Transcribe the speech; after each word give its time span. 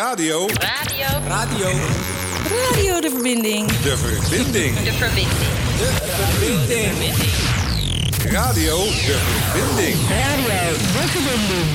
Radio. 0.00 0.46
Radio. 0.46 1.06
Radio. 1.26 1.68
Radio 2.66 3.00
de 3.00 3.10
verbinding. 3.10 3.66
De 3.66 3.96
verbinding. 3.96 4.76
De 4.76 4.92
verbinding. 4.92 5.28
De 5.78 5.90
verbinding. 6.18 7.14
Radio. 8.32 8.76
De 8.84 9.18
verbinding. 9.52 9.96
Radio 10.08 10.70
de 10.76 11.08
verbinding. 11.08 11.66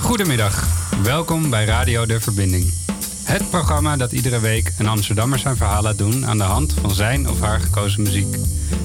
Goedemiddag, 0.00 0.66
welkom 1.02 1.50
bij 1.50 1.64
Radio 1.64 2.06
De 2.06 2.20
Verbinding. 2.20 2.72
Het 3.28 3.50
programma 3.50 3.96
dat 3.96 4.12
iedere 4.12 4.40
week 4.40 4.72
een 4.78 4.88
Amsterdammer 4.88 5.38
zijn 5.38 5.56
verhaal 5.56 5.82
laat 5.82 5.98
doen 5.98 6.26
aan 6.26 6.38
de 6.38 6.44
hand 6.44 6.74
van 6.80 6.90
zijn 6.90 7.28
of 7.28 7.40
haar 7.40 7.60
gekozen 7.60 8.02
muziek. 8.02 8.36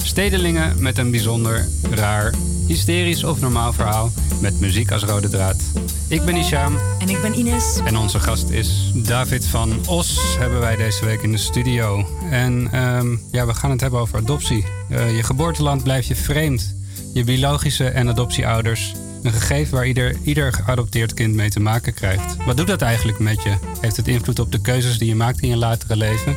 Stedelingen 0.03 0.81
met 0.81 0.97
een 0.97 1.11
bijzonder, 1.11 1.67
raar, 1.91 2.33
hysterisch 2.67 3.23
of 3.23 3.39
normaal 3.39 3.73
verhaal 3.73 4.11
met 4.41 4.59
muziek 4.59 4.91
als 4.91 5.03
rode 5.03 5.29
draad. 5.29 5.63
Ik 6.07 6.25
ben 6.25 6.35
Isham 6.35 6.77
En 6.99 7.09
ik 7.09 7.21
ben 7.21 7.39
Ines. 7.39 7.79
en 7.85 7.97
onze 7.97 8.19
gast 8.19 8.49
is 8.49 8.91
David 8.95 9.45
van 9.45 9.87
Os, 9.87 10.19
hebben 10.39 10.59
wij 10.59 10.75
deze 10.75 11.05
week 11.05 11.21
in 11.21 11.31
de 11.31 11.37
studio. 11.37 12.07
En 12.29 12.67
ehm, 12.71 13.15
ja, 13.31 13.45
we 13.45 13.53
gaan 13.53 13.71
het 13.71 13.81
hebben 13.81 13.99
over 13.99 14.17
adoptie. 14.17 14.65
Eh, 14.89 15.15
je 15.15 15.23
geboorteland 15.23 15.83
blijft 15.83 16.07
je 16.07 16.15
vreemd. 16.15 16.75
Je 17.13 17.23
biologische 17.23 17.89
en 17.89 18.09
adoptieouders. 18.09 18.93
Een 19.23 19.31
gegeven 19.31 19.75
waar 19.75 19.87
ieder, 19.87 20.15
ieder 20.23 20.53
geadopteerd 20.53 21.13
kind 21.13 21.33
mee 21.33 21.49
te 21.49 21.59
maken 21.59 21.93
krijgt. 21.93 22.35
Wat 22.45 22.57
doet 22.57 22.67
dat 22.67 22.81
eigenlijk 22.81 23.19
met 23.19 23.43
je? 23.43 23.55
Heeft 23.81 23.97
het 23.97 24.07
invloed 24.07 24.39
op 24.39 24.51
de 24.51 24.61
keuzes 24.61 24.97
die 24.97 25.07
je 25.07 25.15
maakt 25.15 25.41
in 25.41 25.49
je 25.49 25.55
latere 25.55 25.95
leven? 25.95 26.35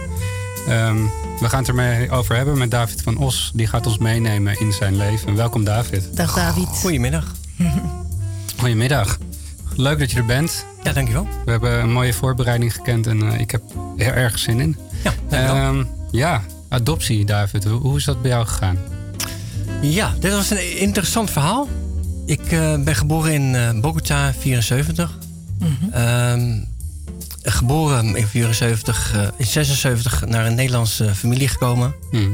Ehm, 0.69 0.97
we 1.41 1.49
gaan 1.49 1.59
het 1.59 1.69
ermee 1.69 2.11
over 2.11 2.37
hebben 2.37 2.59
met 2.59 2.71
David 2.71 3.03
van 3.03 3.17
Os. 3.17 3.51
Die 3.55 3.67
gaat 3.67 3.87
ons 3.87 3.99
meenemen 3.99 4.61
in 4.61 4.73
zijn 4.73 4.97
leven. 4.97 5.35
Welkom 5.35 5.65
David. 5.65 6.17
Dag 6.17 6.35
David. 6.35 6.67
Goedemiddag. 6.67 7.33
Goedemiddag. 8.61 9.19
Leuk 9.77 9.99
dat 9.99 10.11
je 10.11 10.17
er 10.17 10.25
bent. 10.25 10.67
Ja, 10.83 10.93
dankjewel. 10.93 11.29
We 11.45 11.51
hebben 11.51 11.81
een 11.81 11.93
mooie 11.93 12.13
voorbereiding 12.13 12.75
gekend 12.75 13.07
en 13.07 13.33
eh, 13.33 13.41
ik 13.41 13.51
heb 13.51 13.63
er 13.97 14.15
erg 14.15 14.39
zin 14.39 14.61
in. 14.61 14.77
Ja, 15.05 15.13
dankjewel. 15.29 15.57
Ehm, 15.57 15.85
ja, 16.11 16.43
adoptie, 16.69 17.25
David. 17.25 17.65
Hoe, 17.65 17.81
hoe 17.81 17.97
is 17.97 18.05
dat 18.05 18.23
bij 18.23 18.31
jou 18.31 18.47
gegaan? 18.47 18.79
ja, 19.81 20.15
dit 20.21 20.33
was 20.33 20.51
een 20.51 20.79
interessant 20.79 21.31
verhaal. 21.31 21.69
Ik 22.27 22.53
eh, 22.53 22.79
ben 22.83 22.95
geboren 22.95 23.33
in 23.33 23.55
eh 23.55 23.81
Bogota, 23.81 24.33
74. 24.39 25.19
Ehm, 25.93 26.61
geboren 27.43 28.17
in 28.17 28.27
74, 28.27 29.13
eh, 29.15 29.29
in 29.37 29.47
76 29.47 30.27
naar 30.27 30.47
een 30.47 30.55
Nederlandse 30.55 31.15
familie 31.15 31.49
gekomen. 31.49 31.95
Mhm. 32.11 32.31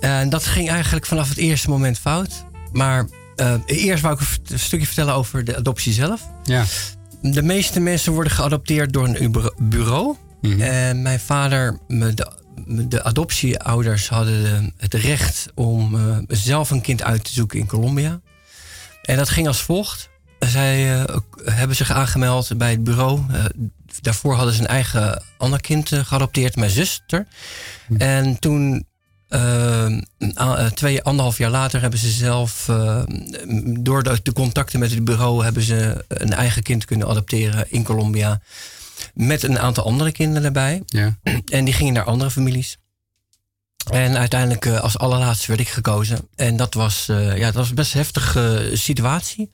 En 0.00 0.28
dat 0.28 0.44
ging 0.46 0.68
eigenlijk 0.70 1.06
vanaf 1.06 1.28
het 1.28 1.38
eerste 1.38 1.70
moment 1.70 1.98
fout. 1.98 2.44
Maar 2.72 3.06
eerst 3.66 4.02
wou 4.02 4.14
ik 4.14 4.20
een 4.50 4.58
stukje 4.58 4.86
vertellen 4.86 5.14
over 5.14 5.44
de 5.44 5.56
adoptie 5.56 5.92
zelf. 5.92 6.22
Ja. 6.44 6.64
De 7.22 7.42
meeste 7.42 7.80
mensen 7.80 8.12
worden 8.12 8.32
geadopteerd 8.32 8.92
door 8.92 9.08
een 9.08 9.34
bureau. 9.58 10.16
Mhm. 10.40 10.60
En 10.60 11.02
mijn 11.02 11.20
vader, 11.20 11.78
de, 11.88 12.26
de 12.88 13.02
adoptieouders 13.04 14.08
hadden 14.08 14.42
de- 14.42 14.72
het 14.76 14.94
recht 14.94 15.46
om 15.54 15.96
zelf 16.28 16.70
een 16.70 16.80
kind 16.80 17.02
uit 17.02 17.24
te 17.24 17.32
zoeken 17.32 17.58
in 17.58 17.66
Colombia. 17.66 18.20
En 19.10 19.16
dat 19.16 19.28
ging 19.28 19.46
als 19.46 19.62
volgt. 19.62 20.08
Zij 20.38 21.00
eh, 21.02 21.16
ook- 21.16 21.40
hebben 21.44 21.76
zich 21.76 21.90
aangemeld 21.90 22.58
bij 22.58 22.70
het 22.70 22.84
bureau. 22.84 23.20
Eh, 23.32 23.44
daarvoor 24.00 24.34
hadden 24.34 24.54
ze 24.54 24.60
een 24.60 24.66
eigen 24.66 25.22
ander 25.38 25.60
kind 25.60 25.92
eh, 25.92 26.04
geadopteerd, 26.04 26.56
mijn 26.56 26.70
zuster. 26.70 27.26
En 27.98 28.38
toen, 28.38 28.86
eh, 29.28 29.82
een 30.18 30.38
a- 30.38 30.56
eh, 30.56 30.66
twee, 30.66 31.02
anderhalf 31.02 31.38
jaar 31.38 31.50
later, 31.50 31.80
hebben 31.80 31.98
ze 31.98 32.10
zelf, 32.10 32.68
eh, 32.68 33.02
door 33.64 34.02
de, 34.02 34.20
de 34.22 34.32
contacten 34.32 34.80
met 34.80 34.90
het 34.90 35.04
bureau, 35.04 35.44
hebben 35.44 35.62
ze 35.62 36.04
een 36.08 36.32
eigen 36.32 36.62
kind 36.62 36.84
kunnen 36.84 37.08
adopteren 37.08 37.70
in 37.70 37.82
Colombia. 37.82 38.40
Met 39.14 39.42
een 39.42 39.58
aantal 39.58 39.84
andere 39.84 40.12
kinderen 40.12 40.44
erbij. 40.44 40.82
Ja. 40.86 41.18
En 41.46 41.64
die 41.64 41.74
gingen 41.74 41.92
naar 41.94 42.04
andere 42.04 42.30
families. 42.30 42.78
En 43.90 44.16
uiteindelijk 44.18 44.66
eh, 44.66 44.80
als 44.80 44.98
allerlaatste 44.98 45.46
werd 45.46 45.60
ik 45.60 45.68
gekozen. 45.68 46.28
En 46.34 46.56
dat 46.56 46.74
was, 46.74 47.08
eh, 47.08 47.36
ja, 47.36 47.44
dat 47.44 47.54
was 47.54 47.74
best 47.74 47.92
een 47.92 47.98
heftige 48.00 48.70
situatie. 48.74 49.50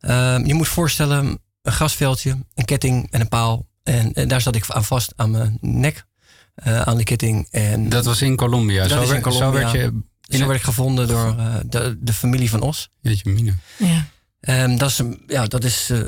Ehm, 0.00 0.44
je 0.46 0.54
moet 0.54 0.68
voorstellen, 0.68 1.38
een 1.62 1.72
grasveldje, 1.72 2.36
een 2.54 2.64
ketting 2.64 3.10
en 3.10 3.20
een 3.20 3.28
paal. 3.28 3.66
En, 3.82 4.12
en 4.12 4.28
daar 4.28 4.40
zat 4.40 4.54
ik 4.54 4.70
aan 4.70 4.84
vast 4.84 5.12
aan 5.16 5.30
mijn 5.30 5.58
nek, 5.60 6.04
eh, 6.54 6.80
aan 6.80 6.96
de 6.96 7.04
ketting. 7.04 7.48
En 7.50 7.88
Dat 7.88 8.04
was 8.04 8.22
in 8.22 8.36
Colombia. 8.36 8.82
Dat 8.82 8.90
zo, 8.90 9.00
is 9.02 9.06
in 9.10 9.12
werd, 9.12 9.22
zo 9.24 9.30
Colombia. 9.30 9.60
werd 9.60 9.72
je... 10.28 10.38
zo 10.38 10.46
werd 10.46 10.58
ik 10.58 10.64
gevonden 10.64 11.08
door 11.08 11.34
eh, 11.38 11.54
de, 11.66 11.96
de 12.00 12.12
familie 12.12 12.50
van 12.50 12.60
Os. 12.60 12.88
Jeetje 13.00 13.30
mine. 13.30 13.54
Ja. 13.78 14.06
Ehm, 14.40 14.76
dat 14.76 14.90
is, 14.90 14.98
een- 14.98 15.22
ja, 15.26 15.46
dat 15.46 15.64
is 15.64 15.90
eh, 15.90 15.98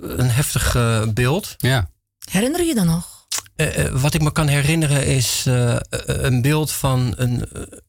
een 0.00 0.30
heftig 0.30 0.74
eh, 0.74 1.02
beeld. 1.14 1.54
Ja. 1.58 1.90
Herinner 2.30 2.60
je 2.60 2.66
je 2.66 2.74
dan 2.74 2.86
nog? 2.86 3.17
Eh, 3.58 3.84
eh, 3.84 3.92
wat 3.92 4.14
ik 4.14 4.22
me 4.22 4.32
kan 4.32 4.46
herinneren 4.46 5.06
is 5.06 5.44
eh, 5.46 5.76
een 6.06 6.42
beeld 6.42 6.72
van 6.72 7.14
een, 7.16 7.44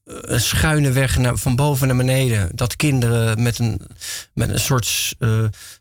een 0.05 0.39
schuine 0.41 0.91
weg 0.91 1.17
naar, 1.17 1.37
van 1.37 1.55
boven 1.55 1.87
naar 1.87 1.95
beneden. 1.95 2.49
Dat 2.55 2.75
kinderen 2.75 3.41
met 3.41 3.59
een, 3.59 3.81
met 4.33 4.49
een 4.49 4.59
soort 4.59 5.15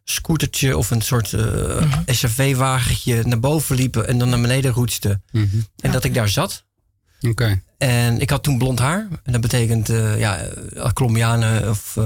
scootertje 0.04 0.76
of 0.76 0.90
een 0.90 1.00
soort 1.00 1.32
eh, 1.32 1.92
SUV-wagentje 2.06 3.22
naar 3.26 3.40
boven 3.40 3.76
liepen 3.76 4.08
en 4.08 4.18
dan 4.18 4.28
naar 4.28 4.40
beneden 4.40 4.72
roetsten. 4.72 5.22
Mhm. 5.32 5.46
En 5.80 5.90
dat 5.92 6.04
ik 6.04 6.14
daar 6.14 6.28
zat. 6.28 6.64
Oké. 7.20 7.62
En 7.78 8.20
ik 8.20 8.30
had 8.30 8.42
toen 8.42 8.58
blond 8.58 8.78
haar. 8.78 9.06
En 9.22 9.32
dat 9.32 9.40
betekent, 9.40 9.86
ja, 10.18 10.40
Colombianen 10.92 11.68
of 11.70 11.98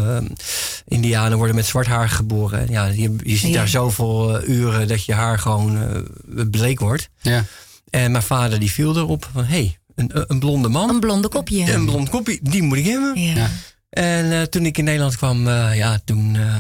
Indianen 0.85 1.37
worden 1.39 1.57
met 1.57 1.67
zwart 1.67 1.87
haar 1.87 2.09
geboren. 2.09 2.61
En 2.61 2.69
ja, 2.69 2.85
je, 2.87 3.17
je 3.23 3.37
ziet 3.37 3.51
Ja. 3.51 3.57
daar 3.57 3.69
zoveel 3.69 4.45
uren 4.45 4.89
dat 4.89 5.05
je 5.05 5.15
haar 5.15 5.39
gewoon 5.39 6.07
bleek 6.51 6.81
wordt. 6.81 7.09
Ja. 7.21 7.45
En 7.93 8.11
mijn 8.11 8.23
vader 8.23 8.59
die 8.59 8.73
viel 8.73 8.97
erop 8.97 9.29
van, 9.33 9.45
hé, 9.45 9.51
hey, 9.51 9.79
een, 9.95 10.11
een 10.27 10.39
blonde 10.39 10.69
man. 10.69 10.89
Een 10.89 11.01
blonde 11.01 11.29
kopje. 11.29 11.73
Een 11.73 11.87
blond 11.87 12.09
koppie, 12.09 12.41
die 12.43 12.63
moet 12.63 12.77
ik 12.77 12.85
hebben. 12.85 13.21
Ja. 13.21 13.35
Ja. 13.35 13.51
En 13.91 14.33
eh, 14.33 14.43
toen 14.43 14.67
ik 14.67 14.79
in 14.79 14.85
Nederland 14.85 15.17
kwam, 15.17 15.49
eh, 15.49 15.77
ja, 15.77 16.01
toen 16.05 16.37
eh, 16.37 16.59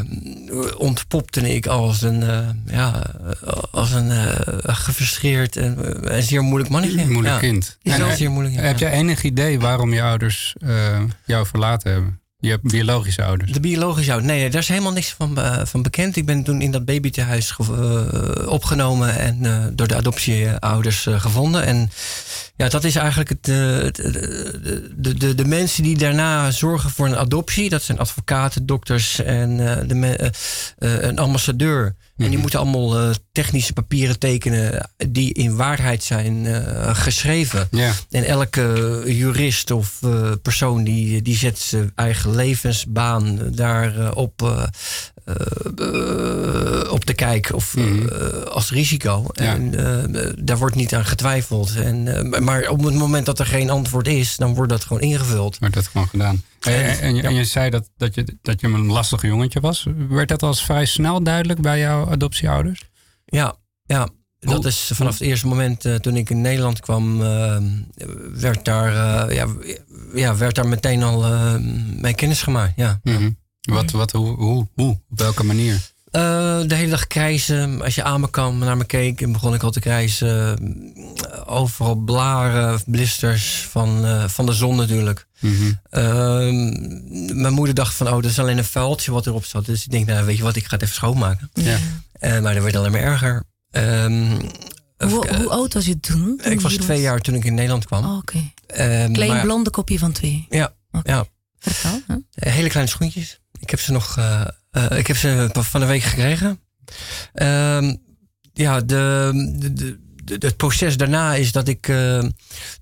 ontpopte 0.78 1.54
ik 1.54 1.66
als 1.66 2.02
een, 2.02 2.24
ja, 2.66 3.02
als 3.70 3.92
een 3.92 4.10
gefrustreerd 4.62 5.56
en, 5.56 6.04
en 6.08 6.22
zeer 6.22 6.42
moeilijk 6.42 6.70
mannetje. 6.70 7.06
Moeilijk 7.06 7.34
ja. 7.34 7.38
kind. 7.38 7.78
Ja, 7.82 7.98
En, 7.98 8.16
zeer 8.16 8.30
moeilijk. 8.30 8.54
ja. 8.54 8.60
Heb 8.62 8.78
jij 8.78 8.92
enig 8.92 9.22
idee 9.22 9.60
waarom 9.60 9.92
je 9.92 10.02
ouders 10.02 10.54
eh, 10.60 11.00
jou 11.24 11.46
verlaten 11.46 11.92
hebben? 11.92 12.20
Je 12.42 12.58
biologische 12.62 13.24
ouders. 13.24 13.52
De 13.52 13.60
biologische 13.60 14.12
ouders. 14.12 14.32
Nee, 14.32 14.50
daar 14.50 14.60
is 14.60 14.68
helemaal 14.68 14.92
niks 14.92 15.14
van, 15.18 15.38
eh, 15.38 15.60
van 15.64 15.82
bekend. 15.82 16.16
Ik 16.16 16.26
ben 16.26 16.42
toen 16.42 16.60
in 16.60 16.70
dat 16.70 16.84
babytehuis 16.84 17.54
eh, 17.58 18.46
opgenomen 18.46 19.18
en 19.18 19.46
eh, 19.46 19.64
door 19.72 19.88
de 19.88 19.96
adoptieouders 19.96 21.06
gevonden. 21.10 21.64
En 21.64 21.90
ja, 22.56 22.68
dat 22.68 22.84
is 22.84 22.96
eigenlijk 22.96 23.28
het, 23.28 23.48
eh, 23.48 23.54
de, 24.96 25.14
de, 25.14 25.34
de 25.34 25.44
mensen 25.44 25.82
die 25.82 25.98
daarna 25.98 26.50
zorgen 26.50 26.90
voor 26.90 27.06
een 27.06 27.16
adoptie. 27.16 27.68
Dat 27.68 27.82
zijn 27.82 27.98
advocaten, 27.98 28.66
dokters 28.66 29.18
en 29.18 29.56
de 29.86 30.30
een 30.78 31.18
ambassadeur. 31.18 31.96
En 32.24 32.30
die 32.30 32.38
moeten 32.38 32.58
allemaal 32.58 32.98
eh, 32.98 33.14
technische 33.32 33.72
papieren 33.72 34.18
tekenen 34.18 34.90
die 35.08 35.32
in 35.34 35.56
waarheid 35.56 36.02
zijn 36.02 36.46
eh, 36.46 36.94
geschreven. 36.94 37.68
Ja. 37.70 37.92
En 38.10 38.24
elke 38.24 39.02
jurist 39.06 39.70
of 39.70 39.98
eh, 40.02 40.30
persoon 40.42 40.84
die, 40.84 41.22
die 41.22 41.36
zet 41.36 41.58
zijn 41.58 41.92
eigen 41.94 42.34
levensbaan 42.34 43.38
daarop 43.54 44.70
op, 45.26 45.80
eh, 45.80 46.80
eh, 46.80 46.92
op 46.92 47.04
te 47.04 47.12
kijken 47.12 47.54
of 47.54 47.74
eh, 47.76 47.84
Mhm. 47.84 48.42
als 48.48 48.70
risico. 48.70 49.24
Ja. 49.32 49.44
En 49.54 49.74
eh, 50.14 50.32
daar 50.38 50.58
wordt 50.58 50.74
niet 50.76 50.94
aan 50.94 51.04
getwijfeld. 51.04 51.74
En, 51.76 52.16
eh, 52.32 52.40
maar 52.40 52.68
op 52.68 52.84
het 52.84 52.94
moment 52.94 53.26
dat 53.26 53.38
er 53.38 53.46
geen 53.46 53.70
antwoord 53.70 54.06
is, 54.08 54.36
dan 54.36 54.54
wordt 54.54 54.70
dat 54.72 54.84
gewoon 54.84 55.02
ingevuld. 55.02 55.58
Werd 55.58 55.74
dat 55.74 55.86
gewoon 55.86 56.08
gedaan. 56.08 56.42
En, 56.60 56.72
En- 56.84 56.98
en, 57.00 57.14
je, 57.14 57.22
ja. 57.22 57.28
en 57.28 57.34
je 57.34 57.44
zei 57.44 57.70
dat, 57.70 57.88
dat, 57.96 58.14
je, 58.14 58.36
dat 58.42 58.60
je 58.60 58.66
een 58.66 58.86
lastig 58.86 59.22
jongetje 59.22 59.60
was. 59.60 59.86
Werd 60.08 60.28
dat 60.28 60.42
als 60.42 60.64
vrij 60.64 60.84
snel 60.86 61.22
duidelijk 61.22 61.60
bij 61.60 61.78
jouw 61.78 62.10
adoptieouders? 62.10 62.82
Ja, 63.24 63.54
ja. 63.84 64.08
Dat 64.38 64.54
Hoe- 64.56 64.66
is 64.66 64.90
vanaf 64.94 65.12
het 65.18 65.22
eerste 65.28 65.46
moment 65.46 65.84
eh, 65.84 65.94
toen 65.94 66.16
ik 66.16 66.30
in 66.30 66.40
Nederland 66.40 66.80
kwam, 66.80 67.22
eh, 67.22 67.56
werd, 68.34 68.64
daar, 68.64 69.26
eh, 69.28 69.34
ja, 69.36 69.46
ja, 70.14 70.36
werd 70.36 70.54
daar 70.54 70.68
meteen 70.68 71.02
al 71.02 71.24
eh 71.24 71.54
mee 72.00 72.14
kennis 72.14 72.42
gemaakt. 72.42 72.72
Ja. 72.76 73.00
Mhm. 73.02 73.30
Wat, 73.62 73.90
wat, 73.90 74.10
hoe, 74.12 74.36
hoe, 74.36 74.66
hoe? 74.74 74.90
Op 75.10 75.18
welke 75.18 75.44
manier? 75.44 75.90
Eh, 76.10 76.60
de 76.66 76.74
hele 76.74 76.90
dag 76.90 77.06
krijzen. 77.06 77.82
Als 77.82 77.94
je 77.94 78.02
aan 78.02 78.20
me 78.20 78.30
kwam, 78.30 78.58
naar 78.58 78.76
me 78.76 78.84
keek, 78.84 79.20
en 79.20 79.32
begon 79.32 79.54
ik 79.54 79.62
al 79.62 79.70
te 79.70 79.80
krijzen. 79.80 80.58
Overal 81.46 81.94
blaren, 81.94 82.80
blisters 82.86 83.66
van, 83.70 84.04
eh, 84.06 84.28
van 84.28 84.46
de 84.46 84.52
zon 84.52 84.76
natuurlijk. 84.76 85.26
Mhm. 85.40 85.72
Ehm, 85.90 87.40
mijn 87.40 87.52
moeder 87.52 87.74
dacht 87.74 87.94
van, 87.94 88.06
oh, 88.06 88.12
dat 88.14 88.24
is 88.24 88.38
alleen 88.38 88.58
een 88.58 88.64
vuiltje 88.64 89.12
wat 89.12 89.26
erop 89.26 89.44
zat. 89.44 89.66
Dus 89.66 89.84
ik 89.84 89.90
denk, 89.90 90.06
nou, 90.06 90.24
weet 90.26 90.36
je 90.36 90.42
wat, 90.42 90.56
ik 90.56 90.64
ga 90.64 90.70
het 90.74 90.82
even 90.82 90.94
schoonmaken. 90.94 91.50
Ja. 91.52 91.78
Eh, 92.12 92.40
maar 92.40 92.54
dat 92.54 92.62
werd 92.62 92.76
alleen 92.76 92.92
maar 92.92 93.00
erger. 93.00 93.44
Ehm, 93.70 94.40
Hoe, 94.98 95.34
hoe 95.36 95.48
oud 95.50 95.74
was 95.74 95.86
je 95.86 96.00
toen? 96.00 96.36
toen 96.42 96.52
ik 96.52 96.60
was 96.60 96.74
twee 96.76 97.00
jaar 97.00 97.20
toen 97.20 97.34
ik 97.34 97.44
in 97.44 97.54
Nederland 97.54 97.84
kwam. 97.84 98.04
Oh, 98.04 98.16
Oké. 98.16 98.50
Ehm, 98.66 99.12
Klein 99.12 99.30
maar- 99.30 99.40
blonde 99.42 99.70
kopje 99.70 99.98
van 99.98 100.12
twee. 100.12 100.46
Ja, 100.50 100.72
ja. 101.02 101.24
Vertel. 101.58 102.00
hè? 102.06 102.14
Eh, 102.34 102.52
Hele 102.52 102.68
kleine 102.68 102.90
schoentjes. 102.90 103.40
Ik 103.62 103.70
heb 103.70 103.80
ze 103.80 103.92
nog, 103.92 104.16
eh, 104.18 104.46
eh, 104.70 104.98
ik 104.98 105.06
heb 105.06 105.16
ze 105.16 105.48
van 105.52 105.80
de 105.80 105.86
week 105.86 106.02
gekregen. 106.02 106.60
Ehm, 107.32 107.96
ja, 108.52 108.80
de, 108.80 109.30
de, 109.58 109.72
de, 109.72 109.72
de- 109.72 110.00
het 110.24 110.56
proces 110.56 110.96
daarna 110.96 111.34
is 111.34 111.52
dat 111.52 111.68
ik 111.68 111.88
eh, 111.88 112.22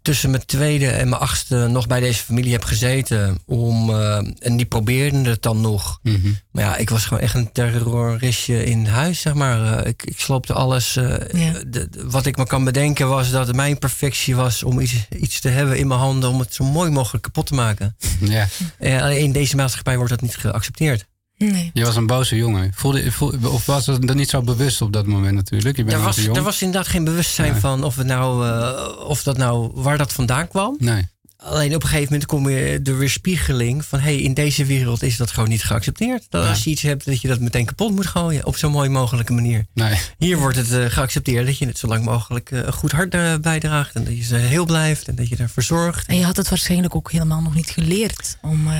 tussen 0.03 0.31
mijn 0.31 0.47
tweede 0.47 0.87
en 0.91 1.09
mijn 1.09 1.21
achtste 1.23 1.67
nog 1.71 1.87
bij 1.87 2.01
deze 2.01 2.23
familie 2.23 2.53
heb 2.53 2.65
gezeten. 2.65 3.39
Om, 3.47 3.91
eh, 3.91 4.17
en 4.39 4.57
die 4.57 4.67
probeerden 4.67 5.25
het 5.25 5.43
dan 5.43 5.61
nog. 5.61 5.99
Mhm. 6.03 6.29
Maar 6.51 6.65
ja, 6.65 6.77
ik 6.77 6.91
was 6.91 7.05
gewoon 7.05 7.23
echt 7.23 7.35
een 7.35 7.53
terroristje 7.53 8.65
in 8.65 8.87
huis, 8.87 9.21
zeg 9.21 9.35
maar. 9.35 9.79
Eh, 9.79 9.87
ik, 9.89 10.03
ik 10.05 10.21
sloopte 10.21 10.53
alles. 10.53 10.97
eh, 10.97 11.05
Ja. 11.33 11.53
de- 11.53 11.89
de- 11.91 12.07
wat 12.11 12.27
ik 12.27 12.37
me 12.37 12.47
kan 12.47 12.65
bedenken 12.65 13.09
was 13.09 13.31
dat 13.31 13.47
het 13.47 13.57
mijn 13.57 13.79
perfectie 13.79 14.37
was 14.37 14.63
om 14.63 14.81
iets, 14.81 14.95
iets 15.19 15.41
te 15.41 15.49
hebben 15.49 15.79
in 15.79 15.87
mijn 15.87 16.01
handen 16.01 16.31
om 16.31 16.39
het 16.41 16.55
zo 16.55 16.65
mooi 16.65 16.91
mogelijk 16.91 17.23
kapot 17.25 17.47
te 17.47 17.55
maken. 17.55 17.97
Ja, 18.21 18.49
Eh, 18.79 19.03
alleen 19.03 19.19
in 19.23 19.33
deze 19.33 19.57
maatschappij 19.57 19.97
wordt 19.97 20.11
dat 20.11 20.21
niet 20.21 20.37
geaccepteerd. 20.37 21.07
Nee. 21.49 21.71
je 21.75 21.85
was 21.85 21.97
een 21.97 22.07
boze 22.07 22.37
jongen. 22.37 22.71
Voelde, 22.75 23.13
voelde, 23.13 23.49
of 23.49 23.67
was 23.67 23.87
het 23.87 24.07
dan 24.07 24.17
niet 24.17 24.31
zo 24.31 24.43
bewust 24.43 24.83
op 24.83 24.93
dat 24.93 25.07
moment 25.07 25.35
natuurlijk? 25.35 25.77
Je 25.77 25.83
bent 25.85 25.93
Er 25.97 26.03
nog 26.03 26.07
was, 26.07 26.17
te 26.17 26.23
jong. 26.23 26.37
er 26.37 26.43
was 26.43 26.63
inderdaad 26.63 26.89
geen 26.91 27.05
bewustzijn 27.05 27.53
Nee. 27.53 27.61
van 27.61 27.85
of, 27.85 27.97
het 27.97 28.07
nou, 28.07 28.49
eh, 28.49 29.07
of 29.09 29.23
dat 29.23 29.37
nou, 29.37 29.71
waar 29.75 29.99
dat 29.99 30.13
vandaan 30.13 30.49
kwam. 30.49 30.77
Nee. 30.79 31.09
Alleen 31.43 31.75
op 31.75 31.83
een 31.83 31.89
gegeven 31.89 32.13
moment 32.13 32.27
kom 32.29 32.49
je 32.49 32.83
de 32.83 32.95
weerspiegeling 32.95 33.85
van... 33.85 33.99
hé, 33.99 34.05
hey, 34.05 34.21
in 34.21 34.35
deze 34.35 34.65
wereld 34.65 35.03
is 35.03 35.17
dat 35.17 35.31
gewoon 35.31 35.49
niet 35.49 35.63
geaccepteerd. 35.65 36.27
Dat 36.29 36.43
Ja. 36.45 36.49
als 36.51 36.65
je 36.65 36.71
iets 36.71 36.83
hebt, 36.83 37.05
dat 37.05 37.21
je 37.21 37.29
dat 37.29 37.41
meteen 37.41 37.65
kapot 37.65 37.91
moet 37.95 38.07
gooien... 38.07 38.47
op 38.47 38.57
zo'n 38.57 38.71
mooi 38.73 38.89
mogelijke 38.89 39.33
manier. 39.33 39.67
Nee. 39.75 39.99
Hier 40.19 40.39
wordt 40.39 40.57
het 40.57 40.73
eh, 40.73 40.85
geaccepteerd 40.85 41.47
dat 41.47 41.59
je 41.59 41.67
het 41.67 41.79
zo 41.79 41.87
lang 41.87 42.05
mogelijk 42.05 42.51
eh, 42.51 42.59
een 42.59 42.73
goed 42.73 42.93
hart 42.93 43.11
bijdraagt... 43.43 43.95
en 43.95 44.05
dat 44.05 44.17
je 44.17 44.23
ze 44.23 44.37
heel 44.37 44.65
blijft 44.65 45.09
en 45.09 45.15
dat 45.15 45.29
je 45.29 45.37
ervoor 45.37 45.63
zorgt. 45.63 46.07
En 46.09 46.17
je 46.17 46.25
had 46.25 46.37
het 46.37 46.49
waarschijnlijk 46.49 46.95
ook 46.95 47.11
helemaal 47.13 47.41
nog 47.43 47.55
niet 47.55 47.71
geleerd 47.71 48.39
om, 48.43 48.69
eh, 48.69 48.75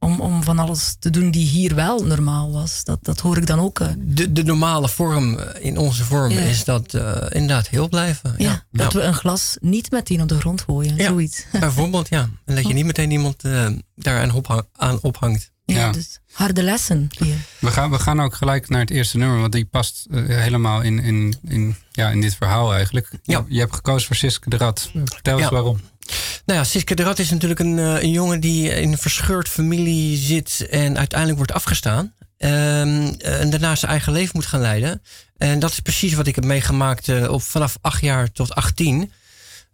om, 0.00 0.20
om 0.20 0.42
van 0.42 0.58
alles 0.58 0.96
te 0.98 1.10
doen 1.10 1.30
die 1.30 1.46
hier 1.46 1.74
wel 1.74 2.04
normaal 2.04 2.52
was. 2.52 2.84
Dat, 2.84 2.98
dat 3.02 3.20
hoor 3.20 3.36
ik 3.36 3.46
dan 3.46 3.58
ook. 3.58 3.80
eh. 3.80 3.88
De, 3.98 4.32
de 4.32 4.42
normale 4.44 4.88
vorm, 4.88 5.38
eh, 5.38 5.64
in 5.64 5.78
onze 5.78 6.04
vorm, 6.04 6.30
Ja. 6.32 6.40
is 6.40 6.64
dat 6.64 6.94
eh, 6.94 7.16
inderdaad 7.28 7.68
heel 7.68 7.88
blijven. 7.88 8.34
ja, 8.38 8.50
Ja, 8.50 8.62
dat 8.72 8.92
Ja. 8.92 8.98
we 8.98 9.04
een 9.04 9.14
glas 9.14 9.56
niet 9.60 9.90
meteen 9.90 10.20
op 10.22 10.28
de 10.28 10.38
grond 10.38 10.60
gooien. 10.60 10.96
Ja. 10.96 11.06
Zoiets. 11.06 11.44
Bijvoorbeeld, 11.60 12.08
ja. 12.08 12.28
En 12.44 12.54
dat 12.54 12.66
je 12.66 12.74
niet 12.74 12.84
meteen 12.86 13.10
iemand 13.10 13.44
eh, 13.44 13.66
daaraan 13.94 14.32
ophang- 14.34 14.66
aan 14.76 14.98
ophangt. 15.02 15.50
Ja, 15.64 15.76
Ja. 15.76 15.92
Dus 15.92 16.18
harde 16.32 16.62
lessen 16.62 17.08
hier. 17.18 17.34
We 17.58 17.70
gaan, 17.70 17.90
we 17.90 17.98
gaan 17.98 18.20
ook 18.20 18.34
gelijk 18.34 18.68
naar 18.68 18.80
het 18.80 18.90
eerste 18.90 19.18
nummer, 19.18 19.40
want 19.40 19.52
die 19.52 19.64
past 19.64 20.06
helemaal 20.10 20.80
in, 20.82 20.98
in, 20.98 21.34
in, 21.48 21.76
ja, 21.90 22.08
in 22.08 22.20
dit 22.20 22.34
verhaal 22.34 22.74
eigenlijk. 22.74 23.10
Ja. 23.22 23.44
Je 23.48 23.58
hebt 23.58 23.74
gekozen 23.74 24.06
voor 24.06 24.16
Siske 24.16 24.50
de 24.50 24.56
Rat. 24.56 24.90
Vertel 25.04 25.34
eens 25.34 25.42
Ja. 25.42 25.50
waarom. 25.50 25.80
Nou 26.44 26.58
ja, 26.58 26.64
Siske 26.64 26.94
de 26.94 27.02
Rat 27.02 27.18
is 27.18 27.30
natuurlijk 27.30 27.60
een, 27.60 27.78
eh, 27.78 28.02
een 28.02 28.10
jongen 28.10 28.40
die 28.40 28.68
in 28.68 28.92
een 28.92 28.98
verscheurd 28.98 29.48
familie 29.48 30.16
zit 30.16 30.66
en 30.70 30.98
uiteindelijk 30.98 31.38
wordt 31.38 31.52
afgestaan. 31.52 32.12
Ehm, 32.36 33.12
en 33.18 33.50
daarna 33.50 33.74
zijn 33.74 33.90
eigen 33.90 34.12
leven 34.12 34.30
moet 34.34 34.46
gaan 34.46 34.60
leiden. 34.60 35.02
En 35.36 35.58
dat 35.58 35.70
is 35.70 35.80
precies 35.80 36.14
wat 36.14 36.26
ik 36.26 36.34
heb 36.34 36.44
meegemaakt 36.44 37.08
eh, 37.08 37.32
op, 37.32 37.42
vanaf 37.42 37.78
acht 37.80 38.00
jaar 38.02 38.32
tot 38.32 38.54
18. 38.54 39.12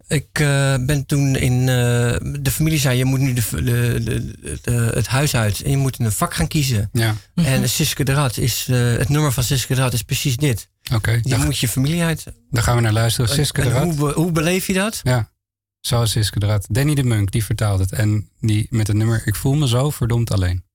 Ik 0.08 0.26
eh, 0.32 0.74
ben 0.80 1.06
toen 1.06 1.36
in. 1.36 1.66
de 1.66 2.50
familie 2.50 2.78
zei: 2.78 2.98
Je 2.98 3.04
moet 3.04 3.20
nu 3.20 3.32
de, 3.32 3.42
de, 4.62 4.90
het 4.94 5.06
huis 5.06 5.34
uit 5.36 5.62
en 5.62 5.70
je 5.70 5.76
moet 5.76 5.98
een 6.00 6.12
vak 6.12 6.34
gaan 6.34 6.48
kiezen. 6.48 6.90
Ja, 6.92 7.14
En 7.34 7.68
Siske 7.68 8.04
de 8.04 8.12
Rat 8.12 8.36
is. 8.36 8.66
het 8.70 9.08
nummer 9.08 9.32
van 9.32 9.42
Siske 9.42 9.74
de 9.74 9.80
Rat 9.80 9.92
is 9.92 10.02
precies 10.02 10.36
dit. 10.36 10.68
oké. 10.94 11.20
Je 11.22 11.36
moet 11.36 11.58
je 11.58 11.68
familie 11.68 12.02
uit. 12.02 12.24
daar 12.50 12.62
gaan 12.62 12.76
we 12.76 12.80
naar 12.82 12.92
luisteren. 12.92 13.30
Siske 13.30 13.62
de 13.62 13.68
En 13.68 13.74
Rat. 13.74 13.96
hoe, 13.96 14.12
hoe 14.12 14.32
beleef 14.32 14.66
je 14.66 14.72
dat? 14.72 15.00
Ja, 15.02 15.28
zoals 15.86 16.10
Siske. 16.10 16.60
Danny 16.68 16.94
de 16.94 17.04
Munk, 17.04 17.30
die 17.30 17.44
vertaalt 17.44 17.78
het. 17.78 17.92
En 17.92 18.28
die 18.40 18.66
met 18.70 18.86
het 18.86 18.96
nummer 18.96 19.22
Ik 19.26 19.34
voel 19.34 19.54
me 19.54 19.68
zo 19.68 19.90
verdomd 19.90 20.30
alleen. 20.30 20.65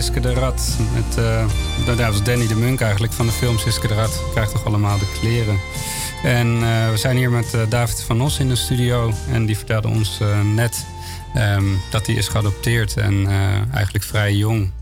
Siske 0.00 0.20
de 0.20 0.34
Rat. 0.34 0.78
Met, 0.94 1.18
uh, 1.18 1.46
dat 1.86 1.98
was 1.98 2.22
Danny 2.22 2.46
de 2.46 2.54
Munk 2.54 2.80
eigenlijk 2.80 3.12
van 3.12 3.26
de 3.26 3.32
film 3.32 3.58
Siske 3.58 3.88
de 3.88 3.94
Rat. 3.94 4.22
Krijgt 4.32 4.50
toch 4.50 4.64
allemaal 4.64 4.98
de 4.98 5.12
kleren. 5.20 5.58
En 6.22 6.46
uh, 6.46 6.90
we 6.90 6.96
zijn 6.96 7.16
hier 7.16 7.30
met 7.30 7.54
uh, 7.54 7.62
David 7.68 8.02
van 8.02 8.20
Os 8.22 8.38
in 8.38 8.48
de 8.48 8.56
studio. 8.56 9.12
En 9.30 9.46
die 9.46 9.56
vertelde 9.56 9.88
ons 9.88 10.20
net 10.54 10.86
um, 11.36 11.80
dat 11.90 12.06
hij 12.06 12.14
is 12.14 12.28
geadopteerd. 12.28 12.96
En 12.96 13.26
eigenlijk 13.72 14.04
vrij 14.04 14.34
jong 14.34 14.72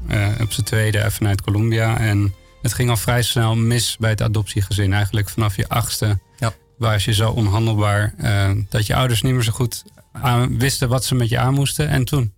op 0.40 0.52
zijn 0.52 0.66
tweede 0.66 0.98
even 0.98 1.12
vanuit 1.12 1.42
Colombia. 1.42 1.98
En 1.98 2.34
het 2.62 2.72
ging 2.72 2.90
al 2.90 2.96
vrij 2.96 3.22
snel 3.22 3.56
mis 3.56 3.96
bij 3.96 4.10
het 4.10 4.22
adoptiegezin. 4.22 4.92
Eigenlijk 4.92 5.28
vanaf 5.28 5.56
je 5.56 5.68
achtste 5.68 6.18
ja. 6.38 6.52
was 6.76 7.04
je 7.04 7.14
zo 7.14 7.30
onhandelbaar... 7.30 8.14
dat 8.68 8.86
je 8.86 8.94
ouders 8.94 9.22
niet 9.22 9.34
meer 9.34 9.42
zo 9.42 9.52
goed 9.52 9.84
aan, 10.12 10.58
wisten 10.58 10.88
wat 10.88 11.04
ze 11.04 11.14
met 11.14 11.28
je 11.28 11.38
aan 11.38 11.54
moesten. 11.54 11.88
En 11.88 12.04
toen? 12.04 12.36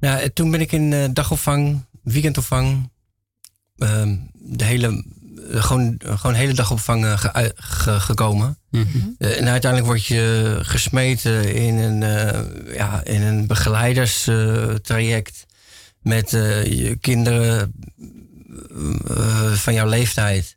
Ja, 0.00 0.20
toen 0.34 0.50
ben 0.50 0.60
ik 0.60 0.72
in 0.72 0.92
uh, 0.92 1.04
dagopvang, 1.12 1.84
weekendopvang, 2.02 2.90
uh, 3.76 4.12
de 4.32 4.64
hele, 4.64 5.04
uh, 5.36 5.64
gewoon, 5.64 6.00
gewoon 6.04 6.34
hele 6.34 6.52
dagopvang 6.52 7.20
ge, 7.20 7.52
ge, 7.56 8.00
gekomen. 8.00 8.58
Mm 8.70 8.86
-hmm. 8.92 9.14
en 9.18 9.48
uiteindelijk 9.48 9.86
word 9.86 10.06
je 10.06 10.58
gesmeten 10.62 11.54
in 11.54 11.78
een, 11.78 12.00
ja, 12.74 13.04
in 13.04 13.22
een 13.22 13.46
begeleidерstraject 13.46 15.46
met 16.00 16.30
je 16.30 16.98
kinderen 17.00 17.72
van 19.52 19.74
jouw 19.74 19.88
leeftijd. 19.88 20.56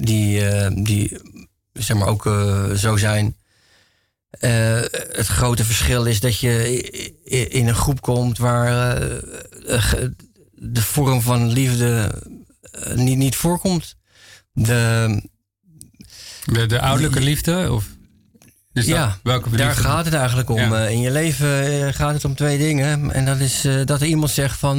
Die, 0.00 0.42
die 0.82 1.18
zeg 1.72 1.96
maar 1.96 2.08
ook 2.08 2.22
zo 2.76 2.96
zijn. 2.96 3.36
Uh, 4.40 4.80
het 5.10 5.26
grote 5.26 5.64
verschil 5.64 6.04
is 6.04 6.20
dat 6.20 6.38
je 6.38 6.80
in 7.48 7.68
een 7.68 7.74
groep 7.74 8.00
komt 8.00 8.38
waar 8.38 9.02
uh, 9.66 9.92
de 10.52 10.82
vorm 10.82 11.20
van 11.20 11.52
liefde 11.52 12.22
niet, 12.94 13.16
niet 13.16 13.36
voorkomt. 13.36 13.96
De, 14.52 15.22
de, 16.44 16.66
de 16.66 16.80
ouderlijke 16.80 17.20
liefde? 17.20 17.72
Of? 17.72 17.98
Ja, 18.86 19.18
welke 19.22 19.56
daar 19.56 19.74
gaat 19.74 20.04
het 20.04 20.14
eigenlijk 20.14 20.50
om. 20.50 20.74
In 20.74 21.00
je 21.00 21.10
leven 21.10 21.94
gaat 21.94 22.14
het 22.14 22.24
om 22.24 22.34
twee 22.34 22.58
dingen. 22.58 23.12
En 23.12 23.24
dat 23.24 23.38
is 23.38 23.66
dat 23.84 24.00
er 24.00 24.06
iemand 24.06 24.30
zegt 24.30 24.58
van... 24.58 24.76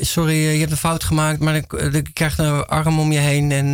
sorry, 0.00 0.34
je 0.34 0.58
hebt 0.58 0.70
een 0.70 0.76
fout 0.76 1.04
gemaakt... 1.04 1.38
maar 1.40 1.54
ik 1.54 2.10
krijg 2.12 2.38
een 2.38 2.64
arm 2.64 2.98
om 2.98 3.12
je 3.12 3.18
heen. 3.18 3.52
En 3.52 3.70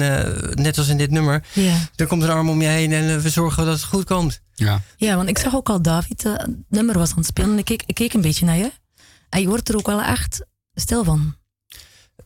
net 0.62 0.78
als 0.78 0.88
in 0.88 0.96
dit 0.96 1.10
nummer... 1.10 1.44
Ja. 1.52 1.74
er 1.96 2.06
komt 2.06 2.22
een 2.22 2.30
arm 2.30 2.48
om 2.48 2.62
je 2.62 2.68
heen... 2.68 2.92
en 2.92 3.20
we 3.20 3.30
zorgen 3.30 3.64
dat 3.64 3.74
het 3.74 3.84
goed 3.84 4.04
komt. 4.04 4.40
Ja. 4.58 4.82
ja, 4.96 5.16
want 5.16 5.28
ik 5.28 5.38
zag 5.38 5.54
ook 5.54 5.68
al 5.68 5.82
David, 5.82 6.24
uh, 6.24 6.32
het 6.32 6.56
nummer 6.68 6.98
was 6.98 7.10
aan 7.10 7.16
het 7.16 7.26
spelen. 7.26 7.50
En 7.50 7.58
ik 7.58 7.64
keek, 7.64 7.82
ik 7.86 7.94
keek 7.94 8.12
een 8.12 8.20
beetje 8.20 8.46
naar 8.46 8.56
je. 8.56 8.72
En 9.28 9.40
je 9.40 9.48
wordt 9.48 9.68
er 9.68 9.76
ook 9.76 9.86
wel 9.86 10.02
echt 10.02 10.46
stil 10.74 11.04
van. 11.04 11.36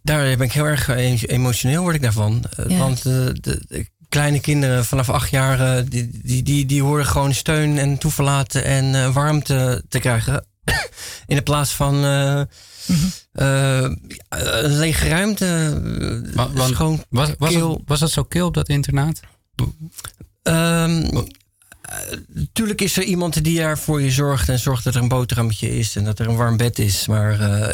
Daar 0.03 0.37
ben 0.37 0.47
ik 0.47 0.53
heel 0.53 0.65
erg 0.65 0.89
emotioneel 1.27 1.83
word 1.83 1.95
ik 1.95 2.03
daarvan. 2.03 2.45
Ja. 2.69 2.79
Want 2.79 3.03
de, 3.03 3.37
de, 3.41 3.87
kleine 4.13 4.41
kinderen 4.41 4.85
vanaf 4.85 5.11
acht 5.11 5.31
jaar, 5.31 5.85
die, 5.89 6.11
die, 6.23 6.43
die, 6.43 6.67
die 6.67 6.83
horen 6.83 7.07
gewoon 7.07 7.35
steun 7.35 7.79
en 7.79 7.99
toeverlaten 7.99 8.65
en 8.65 8.85
uh, 8.85 9.15
warmte 9.15 9.85
te 9.89 9.99
krijgen. 9.99 10.47
In 11.27 11.37
de 11.37 11.43
plaats 11.43 11.75
van 11.75 11.95
uh, 11.95 12.43
mm 12.87 12.97
-hmm. 12.97 13.11
een 14.29 14.77
lege 14.79 15.09
ruimte. 15.09 15.81
Want, 16.35 16.53
was, 16.53 16.73
was, 17.09 17.31
was, 17.39 17.77
was 17.85 18.01
dat 18.01 18.11
zo 18.11 18.23
kil 18.23 18.47
op 18.47 18.55
dat 18.55 18.69
internaat? 18.69 19.21
Um, 20.43 21.27
Natuurlijk 22.29 22.81
is 22.81 22.97
er 22.97 23.03
iemand 23.03 23.45
die 23.45 23.59
daar 23.59 23.79
voor 23.79 24.03
je 24.03 24.11
zorgt 24.11 24.49
en 24.49 24.59
zorgt 24.59 24.85
dat 24.85 24.95
er 24.95 25.03
een 25.03 25.09
boterhammetje 25.09 25.79
is 25.79 25.97
en 25.97 26.05
dat 26.05 26.19
er 26.19 26.29
een 26.29 26.37
warm 26.37 26.57
bed 26.57 26.79
is. 26.79 27.07
Maar 27.07 27.33
uh, 27.33 27.67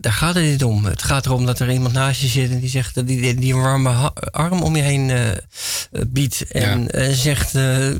daar 0.00 0.12
gaat 0.12 0.34
het 0.34 0.44
niet 0.44 0.64
om. 0.64 0.84
Het 0.84 1.02
gaat 1.02 1.26
erom 1.26 1.46
dat 1.46 1.58
er 1.58 1.70
iemand 1.70 1.92
naast 1.92 2.20
je 2.20 2.26
zit 2.26 2.50
en 2.50 2.60
die 2.60 2.68
zegt 2.68 2.94
dat 2.94 3.06
die, 3.06 3.34
die 3.34 3.54
een 3.54 3.60
warme 3.60 4.12
arm 4.30 4.62
om 4.62 4.76
je 4.76 4.82
heen 4.82 5.08
uh, 5.08 5.30
biedt. 6.06 6.44
En 6.50 6.88
ja. 6.92 7.12
zegt. 7.12 7.52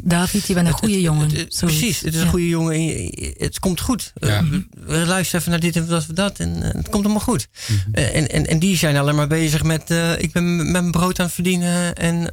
David, 0.03 0.47
je 0.47 0.55
bent 0.55 0.67
een 0.67 0.73
goede 0.73 1.01
jongen. 1.01 1.49
precies, 1.61 2.01
het 2.01 2.15
is 2.15 2.21
een 2.21 2.29
goede 2.29 2.49
jongen. 2.49 3.11
Het 3.39 3.59
komt 3.59 3.81
goed. 3.81 4.13
Ja. 4.15 4.45
luister 4.87 5.39
even 5.39 5.51
naar 5.51 5.61
dit 5.61 5.77
en 5.77 5.87
dat, 5.87 6.07
dat 6.15 6.39
en 6.39 6.55
het 6.61 6.89
komt 6.89 7.05
allemaal 7.05 7.23
goed. 7.23 7.49
Mm 7.69 7.81
-hmm. 7.85 7.95
en, 7.95 8.31
en, 8.31 8.47
en 8.47 8.59
die 8.59 8.77
zijn 8.77 8.97
alleen 8.97 9.15
maar 9.15 9.27
bezig 9.27 9.63
met. 9.63 9.91
ik 10.19 10.33
ben 10.33 10.57
met 10.57 10.67
mijn 10.67 10.91
brood 10.91 11.19
aan 11.19 11.25
het 11.25 11.35
verdienen 11.35 11.95
en 11.95 12.25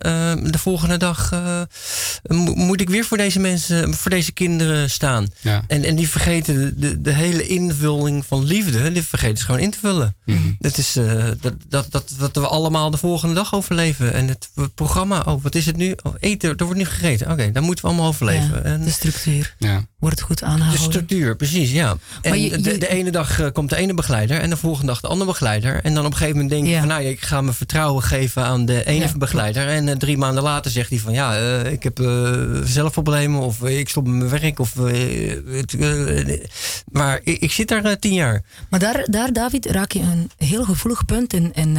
de 0.51 0.57
volgende 0.57 0.97
dag 0.97 1.31
moet 2.53 2.81
ik 2.81 2.89
weer 2.89 3.05
voor 3.13 3.21
deze 3.23 3.39
mensen, 3.39 3.93
voor 3.93 4.11
deze 4.11 4.31
kinderen 4.31 4.89
staan. 4.89 5.27
Ja. 5.41 5.63
En, 5.67 5.83
en 5.83 5.95
die 5.95 6.09
vergeten 6.09 6.79
de, 6.79 7.01
de 7.01 7.11
hele 7.11 7.47
invulling 7.47 8.25
van 8.25 8.43
liefde, 8.43 8.91
die 8.91 9.01
vergeten 9.01 9.37
ze 9.37 9.45
gewoon 9.45 9.59
in 9.59 9.71
te 9.71 9.79
vullen. 9.79 10.15
Mm 10.25 10.55
Dat 10.59 10.77
is 10.77 10.97
uh, 10.97 11.25
dat, 11.41 11.53
dat, 11.67 11.87
dat, 11.91 12.13
dat 12.17 12.35
we 12.35 12.47
allemaal 12.47 12.91
de 12.91 12.97
volgende 12.97 13.35
dag 13.35 13.53
overleven. 13.53 14.13
En 14.13 14.27
het 14.27 14.49
programma, 14.75 15.23
oh, 15.25 15.43
wat 15.43 15.55
is 15.55 15.65
het 15.65 15.77
nu? 15.77 15.95
Oh, 16.03 16.13
eten, 16.19 16.57
er 16.57 16.65
wordt 16.65 16.79
nu 16.79 16.85
gegeten. 16.85 17.25
Oké, 17.25 17.35
okay, 17.35 17.51
dan 17.51 17.63
moeten 17.63 17.83
we 17.83 17.89
allemaal 17.89 18.09
overleven. 18.09 18.55
Ja, 18.55 18.61
en, 18.61 18.83
de 18.83 18.91
structuur. 18.91 19.55
Ja. 19.57 19.85
Wordt 19.99 20.19
het 20.19 20.25
goed 20.27 20.43
aangehouden. 20.43 20.79
De 20.79 20.91
structuur, 20.91 21.35
precies, 21.35 21.71
ja. 21.71 21.97
En 22.21 22.41
je, 22.41 22.49
je, 22.49 22.57
de, 22.57 22.77
de, 22.77 22.89
ene 22.89 23.11
dag 23.11 23.39
uh, 23.39 23.47
komt 23.53 23.69
de 23.69 23.75
ene 23.75 23.93
begeleider 23.93 24.39
en 24.39 24.49
de 24.49 24.57
volgende 24.57 24.87
dag 24.87 25.01
de 25.01 25.07
andere 25.07 25.29
begeleider. 25.29 25.83
En 25.83 25.93
dan 25.93 26.05
op 26.05 26.11
een 26.11 26.17
gegeven 26.17 26.41
moment 26.41 26.53
denk 26.53 26.67
je 26.67 26.79
van, 26.79 26.87
nou, 26.87 27.03
ik 27.03 27.21
ga 27.21 27.41
mijn 27.41 27.55
vertrouwen 27.55 28.03
geven 28.03 28.43
aan 28.43 28.65
de 28.65 28.85
ene 28.85 29.11
begeleider. 29.17 29.67
En 29.67 29.87
uh, 29.87 29.95
drie 29.95 30.17
maanden 30.17 30.43
later 30.43 30.71
zegt 30.71 30.89
hij 30.89 30.99
van, 30.99 31.13
ja, 31.13 31.35
ik 31.63 31.83
heb 31.83 31.97
zelf 32.63 32.92
problemen 32.93 33.41
of 33.41 33.63
ik 33.63 33.89
stop 33.89 34.07
met 34.07 34.15
mijn 34.15 34.29
werk. 34.29 34.59
Of, 34.59 34.75
maar 36.91 37.19
ik, 37.23 37.39
ik, 37.39 37.51
zit 37.51 37.67
daar 37.67 37.99
tien 37.99 38.13
jaar. 38.13 38.43
Maar 38.69 38.79
daar, 38.79 39.05
daar, 39.09 39.33
David, 39.33 39.65
raak 39.65 39.91
je 39.91 39.99
een 39.99 40.29
heel 40.37 40.63
gevoelig 40.63 41.05
punt 41.05 41.33
in, 41.33 41.53
in, 41.53 41.77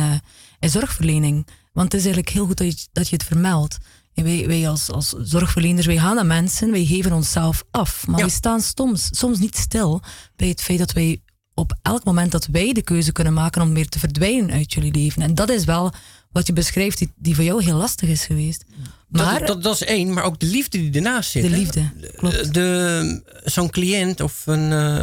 in 0.60 0.70
zorgverlening. 0.70 1.46
Want 1.72 1.92
het 1.92 2.00
is 2.00 2.06
eigenlijk 2.06 2.34
heel 2.34 2.46
goed 2.46 2.56
dat 2.56 2.80
je, 2.80 2.88
dat 2.92 3.08
je 3.08 3.16
het 3.16 3.24
vermeldt. 3.24 3.78
En 4.14 4.24
wij, 4.24 4.46
wij 4.46 4.68
als, 4.68 4.90
als 4.90 5.14
zorgverleners, 5.18 5.86
wij 5.86 5.98
gaan 5.98 6.14
naar 6.14 6.26
mensen, 6.26 6.70
wij 6.70 6.84
geven 6.84 7.12
onszelf 7.12 7.64
af. 7.70 8.06
Maar 8.06 8.18
ja. 8.18 8.24
we 8.24 8.30
staan 8.30 8.60
soms, 8.60 9.08
soms 9.10 9.38
niet 9.38 9.56
stil 9.56 10.02
bij 10.36 10.48
het 10.48 10.62
feit 10.62 10.78
dat 10.78 10.92
wij 10.92 11.20
op 11.54 11.78
elk 11.82 12.04
moment 12.04 12.32
dat 12.32 12.46
wij 12.46 12.72
de 12.72 12.82
keuze 12.82 13.12
kunnen 13.12 13.32
maken 13.32 13.62
om 13.62 13.74
weer 13.74 13.88
te 13.88 13.98
verdwijnen 13.98 14.50
uit 14.50 14.72
jullie 14.72 14.94
leven. 14.94 15.22
En 15.22 15.34
dat 15.34 15.50
is 15.50 15.64
wel 15.64 15.92
wat 16.32 16.46
je 16.46 16.52
beschrijft, 16.52 16.98
die, 16.98 17.12
die 17.16 17.34
voor 17.34 17.44
jou 17.44 17.64
heel 17.64 17.76
lastig 17.76 18.08
is 18.08 18.24
geweest. 18.24 18.64
Maar, 19.22 19.38
dat, 19.38 19.46
dat, 19.46 19.62
dat, 19.62 19.74
is 19.74 19.84
één, 19.84 20.12
maar 20.12 20.24
ook 20.24 20.38
de 20.38 20.46
liefde 20.46 20.78
die 20.78 20.92
ernaast 20.92 21.30
zit. 21.30 21.42
De 21.42 21.50
liefde, 21.50 21.90
klopt. 22.16 22.54
De, 22.54 23.22
zo'n 23.44 23.70
cliënt 23.70 24.20
of 24.20 24.42
een, 24.46 24.70
uh, 24.70 25.02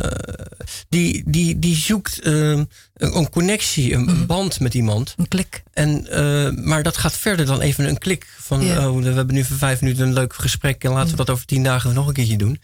die, 0.89 1.23
die, 1.25 1.59
die 1.59 1.75
zoekt 1.75 2.27
uh, 2.27 2.61
een, 3.01 3.29
connectie, 3.29 3.93
een, 3.93 4.01
mm. 4.01 4.25
band 4.25 4.59
met 4.59 4.73
iemand. 4.73 5.13
Een 5.17 5.27
klik. 5.27 5.63
En, 5.73 6.07
uh, 6.09 6.65
maar 6.65 6.83
dat 6.83 6.97
gaat 6.97 7.17
verder 7.17 7.45
dan 7.45 7.61
even 7.61 7.87
een 7.87 7.97
klik. 7.97 8.27
Van, 8.39 8.61
oh, 8.61 8.97
we 8.97 9.09
hebben 9.09 9.35
nu 9.35 9.43
voor 9.43 9.57
vijf 9.57 9.81
minuten 9.81 10.07
een 10.07 10.13
leuk 10.13 10.33
gesprek 10.33 10.83
en 10.83 10.91
laten 10.91 11.11
we 11.11 11.15
dat 11.15 11.29
over 11.29 11.45
tien 11.45 11.63
dagen 11.63 11.93
nog 11.93 12.07
een 12.07 12.13
keertje 12.13 12.37
doen. 12.37 12.61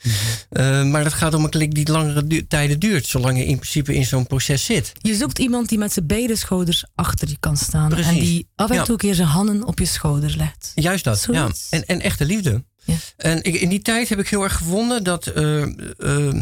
Mm. 0.49 0.89
maar 0.91 1.03
dat 1.03 1.13
gaat 1.13 1.33
om 1.33 1.43
een 1.43 1.49
klik 1.49 1.75
die 1.75 1.91
langere 1.91 2.27
du 2.27 2.47
tijden 2.47 2.79
duurt, 2.79 3.05
zolang 3.05 3.37
je 3.37 3.45
in 3.45 3.55
principe 3.55 3.95
in 3.95 4.05
zo'n 4.05 4.27
proces 4.27 4.65
zit. 4.65 4.91
Je 5.01 5.15
zoekt 5.15 5.39
iemand 5.39 5.69
die 5.69 5.77
met 5.77 5.93
zijn 5.93 6.07
beide 6.07 6.35
schouders 6.35 6.85
achter 6.95 7.29
je 7.29 7.37
kan 7.39 7.57
staan. 7.57 7.89
Precies. 7.89 8.07
En 8.07 8.19
die 8.19 8.47
af 8.55 8.69
en 8.69 8.83
toe 8.83 8.91
een 8.91 8.97
keer 8.97 9.15
zijn 9.15 9.27
handen 9.27 9.63
op 9.63 9.79
je 9.79 9.85
schouders 9.85 10.35
legt. 10.35 10.71
Juist 10.75 11.03
dat. 11.03 11.27
Ja, 11.31 11.49
en, 11.69 11.85
en 11.85 12.01
echte 12.01 12.25
liefde. 12.25 12.63
Ja. 12.83 12.95
En 13.17 13.43
ik, 13.43 13.55
in 13.55 13.69
die 13.69 13.81
tijd 13.81 14.09
heb 14.09 14.19
ik 14.19 14.27
heel 14.27 14.43
erg 14.43 14.55
gevonden 14.55 15.03
dat 15.03 15.31
uh, 15.35 15.65
uh, 15.97 16.35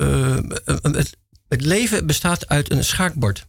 uh, 0.00 0.36
het, 0.82 1.16
het, 1.48 1.60
leven 1.60 2.06
bestaat 2.06 2.48
uit 2.48 2.70
een 2.70 2.84
schaakbord. 2.84 3.46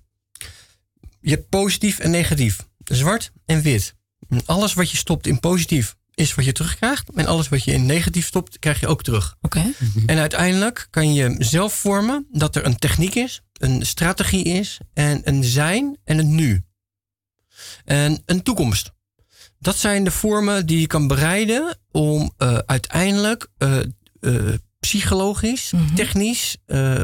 Je 1.21 1.29
hebt 1.29 1.49
positief 1.49 1.99
en 1.99 2.11
negatief, 2.11 2.67
zwart 2.83 3.31
en 3.45 3.61
wit. 3.61 3.95
En 4.29 4.41
alles 4.45 4.73
wat 4.73 4.91
je 4.91 4.97
stopt 4.97 5.27
in 5.27 5.39
positief 5.39 5.95
is 6.13 6.35
wat 6.35 6.45
je 6.45 6.51
terugkrijgt. 6.51 7.09
En 7.15 7.25
alles 7.25 7.49
wat 7.49 7.63
je 7.63 7.71
in 7.71 7.85
negatief 7.85 8.25
stopt, 8.25 8.59
krijg 8.59 8.79
je 8.79 8.87
ook 8.87 9.03
terug. 9.03 9.35
Okay. 9.41 9.73
En 10.05 10.17
uiteindelijk 10.17 10.87
kan 10.89 11.13
je 11.13 11.35
zelf 11.37 11.73
vormen 11.73 12.27
dat 12.31 12.55
er 12.55 12.65
een 12.65 12.77
techniek 12.77 13.15
is, 13.15 13.41
een 13.53 13.85
strategie 13.85 14.43
is 14.43 14.79
en 14.93 15.21
een 15.23 15.43
zijn 15.43 15.97
en 16.03 16.19
een 16.19 16.35
nu. 16.35 16.63
En 17.85 18.21
een 18.25 18.43
toekomst. 18.43 18.91
Dat 19.59 19.75
zijn 19.77 20.03
de 20.03 20.11
vormen 20.11 20.65
die 20.65 20.79
je 20.79 20.87
kan 20.87 21.07
bereiden 21.07 21.77
om 21.91 22.33
uh, 22.37 22.57
uiteindelijk 22.57 23.47
uh, 23.57 23.79
uh, 24.19 24.53
psychologisch, 24.79 25.71
mm 25.71 25.79
-hmm. 25.79 25.95
technisch, 25.95 26.57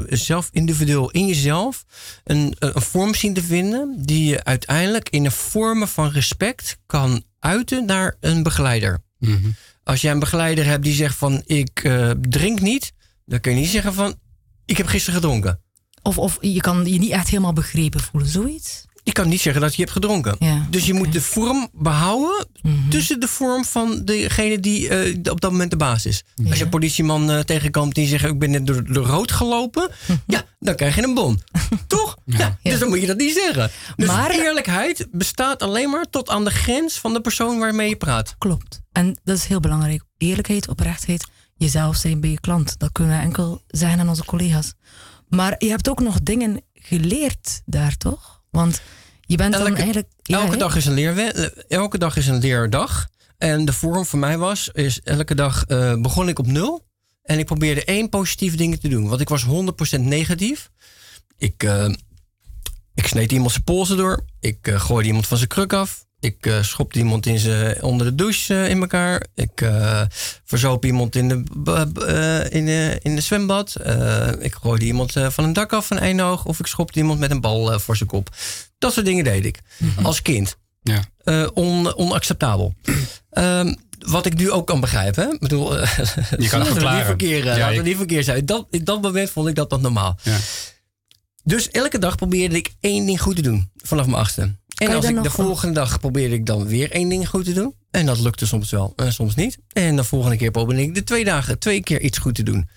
zelf 0.07 0.49
individueel 0.51 1.11
in 1.11 1.27
jezelf 1.27 1.85
een, 2.23 2.55
een 2.59 2.81
vorm 2.81 3.15
zien 3.15 3.33
te 3.33 3.43
vinden 3.43 3.95
die 3.97 4.25
je 4.25 4.43
uiteindelijk 4.43 5.09
in 5.09 5.25
een 5.25 5.31
vormen 5.31 5.87
van 5.87 6.09
respect 6.09 6.77
kan 6.85 7.23
uiten 7.39 7.85
naar 7.85 8.15
een 8.19 8.43
begeleider. 8.43 9.03
Mm 9.19 9.39
-hmm. 9.41 9.55
Als 9.83 10.01
jij 10.01 10.11
een 10.11 10.19
begeleider 10.19 10.65
hebt 10.65 10.83
die 10.83 10.93
zegt 10.93 11.15
van 11.15 11.41
ik 11.45 11.89
drink 12.21 12.61
niet, 12.61 12.91
dan 13.25 13.39
kun 13.39 13.51
je 13.53 13.59
niet 13.59 13.69
zeggen 13.69 13.93
van 13.93 14.15
ik 14.65 14.77
heb 14.77 14.87
gisteren 14.87 15.19
gedronken. 15.19 15.59
Of, 16.01 16.17
of 16.17 16.37
je 16.41 16.61
kan 16.61 16.85
je 16.85 16.99
niet 16.99 17.11
echt 17.11 17.27
helemaal 17.27 17.53
begrepen 17.53 17.99
voelen, 17.99 18.29
zoiets? 18.29 18.85
Je 19.05 19.11
kan 19.11 19.27
niet 19.27 19.41
zeggen 19.41 19.61
dat 19.61 19.75
je 19.75 19.81
hebt 19.81 19.93
gedronken. 19.93 20.35
Ja, 20.39 20.67
dus 20.69 20.85
je 20.85 20.91
okay. 20.91 21.03
moet 21.03 21.13
de 21.13 21.21
vorm 21.21 21.69
behouden 21.73 22.47
mm 22.61 22.71
-hmm. 22.71 22.89
tussen 22.89 23.19
de 23.19 23.27
vorm 23.27 23.65
van 23.65 24.01
degene 24.05 24.59
die 24.59 24.89
uh, 24.89 25.31
op 25.31 25.41
dat 25.41 25.51
moment 25.51 25.71
de 25.71 25.77
baas 25.77 26.05
is. 26.05 26.23
Ja. 26.35 26.49
Als 26.49 26.57
je 26.57 26.63
een 26.63 26.69
politieman 26.69 27.31
uh, 27.31 27.39
tegenkomt 27.39 27.95
die 27.95 28.07
zegt: 28.07 28.23
Ik 28.23 28.39
ben 28.39 28.51
net 28.51 28.67
door, 28.67 28.93
door 28.93 29.05
rood 29.05 29.31
gelopen, 29.31 29.89
ja, 30.27 30.43
dan 30.59 30.75
krijg 30.75 30.95
je 30.95 31.03
een 31.03 31.13
bon. 31.13 31.41
Toch? 31.87 32.17
Ja, 32.25 32.57
Dus 32.61 32.79
dan 32.79 32.89
moet 32.89 33.01
je 33.01 33.07
dat 33.07 33.17
niet 33.17 33.33
zeggen. 33.33 33.71
Dus 33.95 34.07
Maar- 34.07 34.31
eerlijkheid 34.31 35.07
bestaat 35.11 35.63
alleen 35.63 35.89
maar 35.89 36.05
tot 36.09 36.29
aan 36.29 36.43
de 36.43 36.51
grens 36.51 36.99
van 36.99 37.13
de 37.13 37.21
persoon 37.21 37.59
waarmee 37.59 37.89
je 37.89 37.95
praat. 37.95 38.35
Klopt. 38.37 38.81
En 38.91 39.19
dat 39.23 39.37
is 39.37 39.45
heel 39.45 39.59
belangrijk. 39.59 40.03
Eerlijkheid, 40.17 40.67
oprechtheid, 40.67 41.27
jezelf 41.57 41.95
zijn 41.95 42.19
bij 42.19 42.29
je 42.29 42.39
klant. 42.39 42.79
Dat 42.79 42.91
kunnen 42.91 43.17
we 43.17 43.23
enkel 43.23 43.61
zeggen 43.67 43.99
aan 43.99 44.09
onze 44.09 44.25
collega's. 44.25 44.73
Maar 45.29 45.55
je 45.57 45.69
hebt 45.69 45.89
ook 45.89 45.99
nog 45.99 46.19
dingen 46.21 46.61
geleerd 46.73 47.61
daar, 47.65 47.97
toch? 47.97 48.35
Want 48.55 48.81
je 49.21 49.37
bent 49.37 49.53
dan 49.53 49.61
Elke- 49.61 49.75
eigenlijk... 49.75 50.07
ja, 50.21 50.39
elke, 50.41 50.57
dag 50.57 50.75
is 50.75 50.85
een 50.85 51.23
elke 51.67 51.97
dag 51.97 52.17
is 52.17 52.27
een 52.27 52.39
leerdag. 52.39 53.07
En 53.37 53.65
de 53.65 53.73
vorm 53.73 54.05
voor 54.05 54.19
mij 54.19 54.37
was, 54.37 54.69
is 54.73 55.01
elke 55.01 55.35
dag 55.35 55.65
eh, 55.65 55.93
begon 56.01 56.27
ik 56.29 56.39
op 56.39 56.47
nul. 56.47 56.85
En 57.23 57.39
ik 57.39 57.45
probeerde 57.45 57.83
één 57.83 58.09
positieve 58.09 58.57
ding 58.57 58.79
te 58.79 58.87
doen. 58.87 59.07
Want 59.07 59.21
ik 59.21 59.29
was 59.29 59.45
100% 59.97 59.99
negatief. 59.99 60.69
Ik, 61.37 61.63
eh, 61.63 61.89
ik 62.93 63.07
sneed 63.07 63.31
iemand 63.31 63.51
zijn 63.51 63.63
polsen 63.63 63.97
door. 63.97 64.25
Ik 64.39 64.67
eh, 64.67 64.79
gooide 64.79 65.07
iemand 65.07 65.27
van 65.27 65.37
zijn 65.37 65.49
kruk 65.49 65.73
af. 65.73 66.05
Ik 66.25 66.45
eh, 66.45 66.61
schopte 66.63 66.99
iemand 66.99 67.25
in 67.25 67.39
zijn, 67.39 67.83
onder 67.83 68.07
de 68.07 68.15
douche 68.15 68.53
eh, 68.55 68.69
in 68.69 68.79
elkaar. 68.81 69.25
Ik 69.35 69.61
eh 69.61 70.01
verzoop 70.45 70.85
iemand 70.85 71.15
in 71.15 71.27
de, 71.27 71.35
in 72.49 72.65
de, 72.65 72.99
in 73.01 73.15
de 73.15 73.21
zwembad. 73.21 73.75
Ik 74.39 74.55
gooide 74.55 74.85
iemand 74.85 75.11
van 75.29 75.43
een 75.43 75.53
dak 75.53 75.73
af 75.73 75.87
van 75.87 75.97
één 75.99 76.19
oog. 76.19 76.45
Of 76.45 76.59
ik 76.59 76.65
schopte 76.67 76.99
iemand 76.99 77.19
met 77.19 77.31
een 77.31 77.41
bal 77.41 77.79
voor 77.79 77.97
zijn 77.97 78.09
kop. 78.09 78.29
Dat 78.77 78.93
soort 78.93 79.05
dingen 79.05 79.23
deed 79.23 79.45
ik. 79.45 79.59
Als 80.03 80.21
kind. 80.21 80.57
Ja. 80.83 81.03
On, 81.53 81.95
onacceptabel. 81.95 82.73
Ehm, 83.29 83.73
wat 83.99 84.25
ik 84.25 84.37
nu 84.37 84.51
ook 84.51 84.67
kan 84.67 84.79
begrijpen. 84.79 85.23
Hè? 85.27 85.33
Ik 85.33 85.39
bedoel, 85.39 85.73
Je 85.79 86.47
kan 86.49 86.59
het 86.59 86.67
verklaren. 86.69 87.05
verkeer, 87.05 87.37
Ja, 87.45 87.57
laten 87.57 87.67
we 87.69 87.73
je- 87.73 87.81
niet 87.81 87.97
verkeer 87.97 88.23
zijn. 88.23 88.45
Dat, 88.45 88.67
in 88.69 88.83
dat 88.83 89.01
moment 89.01 89.29
vond 89.29 89.47
ik 89.47 89.55
dat 89.55 89.69
dan 89.69 89.81
normaal. 89.81 90.17
Ja. 90.23 90.37
Dus 91.43 91.69
elke 91.69 91.99
dag 91.99 92.15
probeerde 92.15 92.55
ik 92.55 92.73
één 92.79 93.05
ding 93.05 93.21
goed 93.21 93.35
te 93.35 93.41
doen. 93.41 93.69
Vanaf 93.75 94.05
mijn 94.05 94.17
achtste. 94.17 94.55
En 94.75 94.89
als 94.95 95.05
ik 95.05 95.23
de 95.23 95.29
volgende 95.29 95.73
dag 95.73 95.99
probeerde 95.99 96.35
ik 96.35 96.45
dan 96.45 96.67
weer 96.67 96.91
één 96.91 97.09
ding 97.09 97.29
goed 97.29 97.45
te 97.45 97.53
doen. 97.53 97.73
En 97.91 98.05
dat 98.05 98.19
lukte 98.19 98.47
soms 98.47 98.71
wel 98.71 98.93
en 98.95 99.13
soms 99.13 99.35
niet. 99.35 99.57
En 99.73 99.95
de 99.95 100.03
volgende 100.03 100.37
keer 100.37 100.51
probeerde 100.51 100.81
ik 100.81 100.95
de 100.95 101.03
twee 101.03 101.23
dagen 101.25 101.59
twee 101.59 101.81
keer 101.83 102.01
iets 102.01 102.17
goed 102.17 102.35
te 102.35 102.43
doen. 102.43 102.69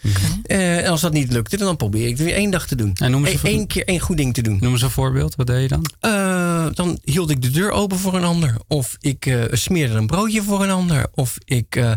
Eh, 0.42 0.78
en 0.84 0.90
als 0.90 1.00
dat 1.00 1.12
niet 1.12 1.32
lukte, 1.32 1.56
dan 1.56 1.76
probeer 1.76 2.04
ik 2.04 2.16
het 2.16 2.26
weer 2.26 2.34
één 2.34 2.50
dag 2.50 2.66
te 2.66 2.74
doen. 2.74 2.92
En 2.94 3.10
noem 3.10 3.24
eens 3.26 3.42
Eén 3.42 3.50
een- 3.50 3.56
één 3.58 3.66
keer 3.66 3.84
één 3.84 4.00
goed 4.00 4.16
ding 4.16 4.34
te 4.34 4.42
doen. 4.42 4.58
Noem 4.60 4.72
eens 4.72 4.82
een 4.82 4.90
voorbeeld. 4.90 5.34
Wat 5.34 5.46
deed 5.46 5.62
je 5.62 5.68
dan? 5.68 5.84
Eh, 6.00 6.66
dan 6.74 6.98
hield 7.04 7.30
ik 7.30 7.42
de 7.42 7.50
deur 7.50 7.70
open 7.70 7.98
voor 7.98 8.14
een 8.14 8.24
ander. 8.24 8.56
Of 8.66 8.96
ik 9.00 9.26
eh, 9.26 9.42
smeerde 9.52 9.94
een 9.94 10.06
broodje 10.06 10.42
voor 10.42 10.62
een 10.62 10.70
ander. 10.70 11.06
Of 11.14 11.36
ik. 11.44 11.76
eh, 11.76 11.92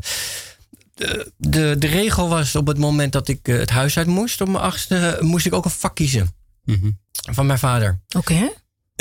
de, 0.93 1.31
de, 1.37 1.75
de 1.79 1.87
regel 1.87 2.29
was 2.29 2.55
op 2.55 2.67
het 2.67 2.77
moment 2.77 3.11
dat 3.11 3.27
ik 3.27 3.47
eh, 3.47 3.57
het 3.59 3.69
huis 3.69 3.97
uit 3.97 4.07
moest, 4.07 4.41
op 4.41 4.47
mijn 4.47 4.63
achtste, 4.63 5.17
moest 5.21 5.45
ik 5.45 5.53
ook 5.53 5.65
een 5.65 5.71
vak 5.71 5.95
kiezen. 5.95 6.33
Mhm. 6.63 6.89
Van 7.31 7.45
mijn 7.45 7.59
vader. 7.59 7.99
Oké. 8.17 8.49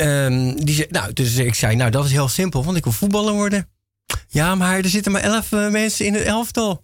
Ehm, 0.01 0.55
die 0.55 0.75
zei, 0.75 0.87
nou, 0.89 1.13
dus 1.13 1.35
ik 1.35 1.55
zei, 1.55 1.75
nou, 1.75 1.91
dat 1.91 2.05
is 2.05 2.11
heel 2.11 2.27
simpel, 2.27 2.63
want 2.63 2.77
ik 2.77 2.83
wil 2.83 2.93
voetballer 2.93 3.33
worden. 3.33 3.69
Ja, 4.27 4.55
maar 4.55 4.77
er 4.77 4.89
zitten 4.89 5.11
maar 5.11 5.21
elf 5.21 5.51
eh, 5.51 5.69
mensen 5.69 6.05
in 6.05 6.13
het 6.13 6.23
elftal. 6.23 6.81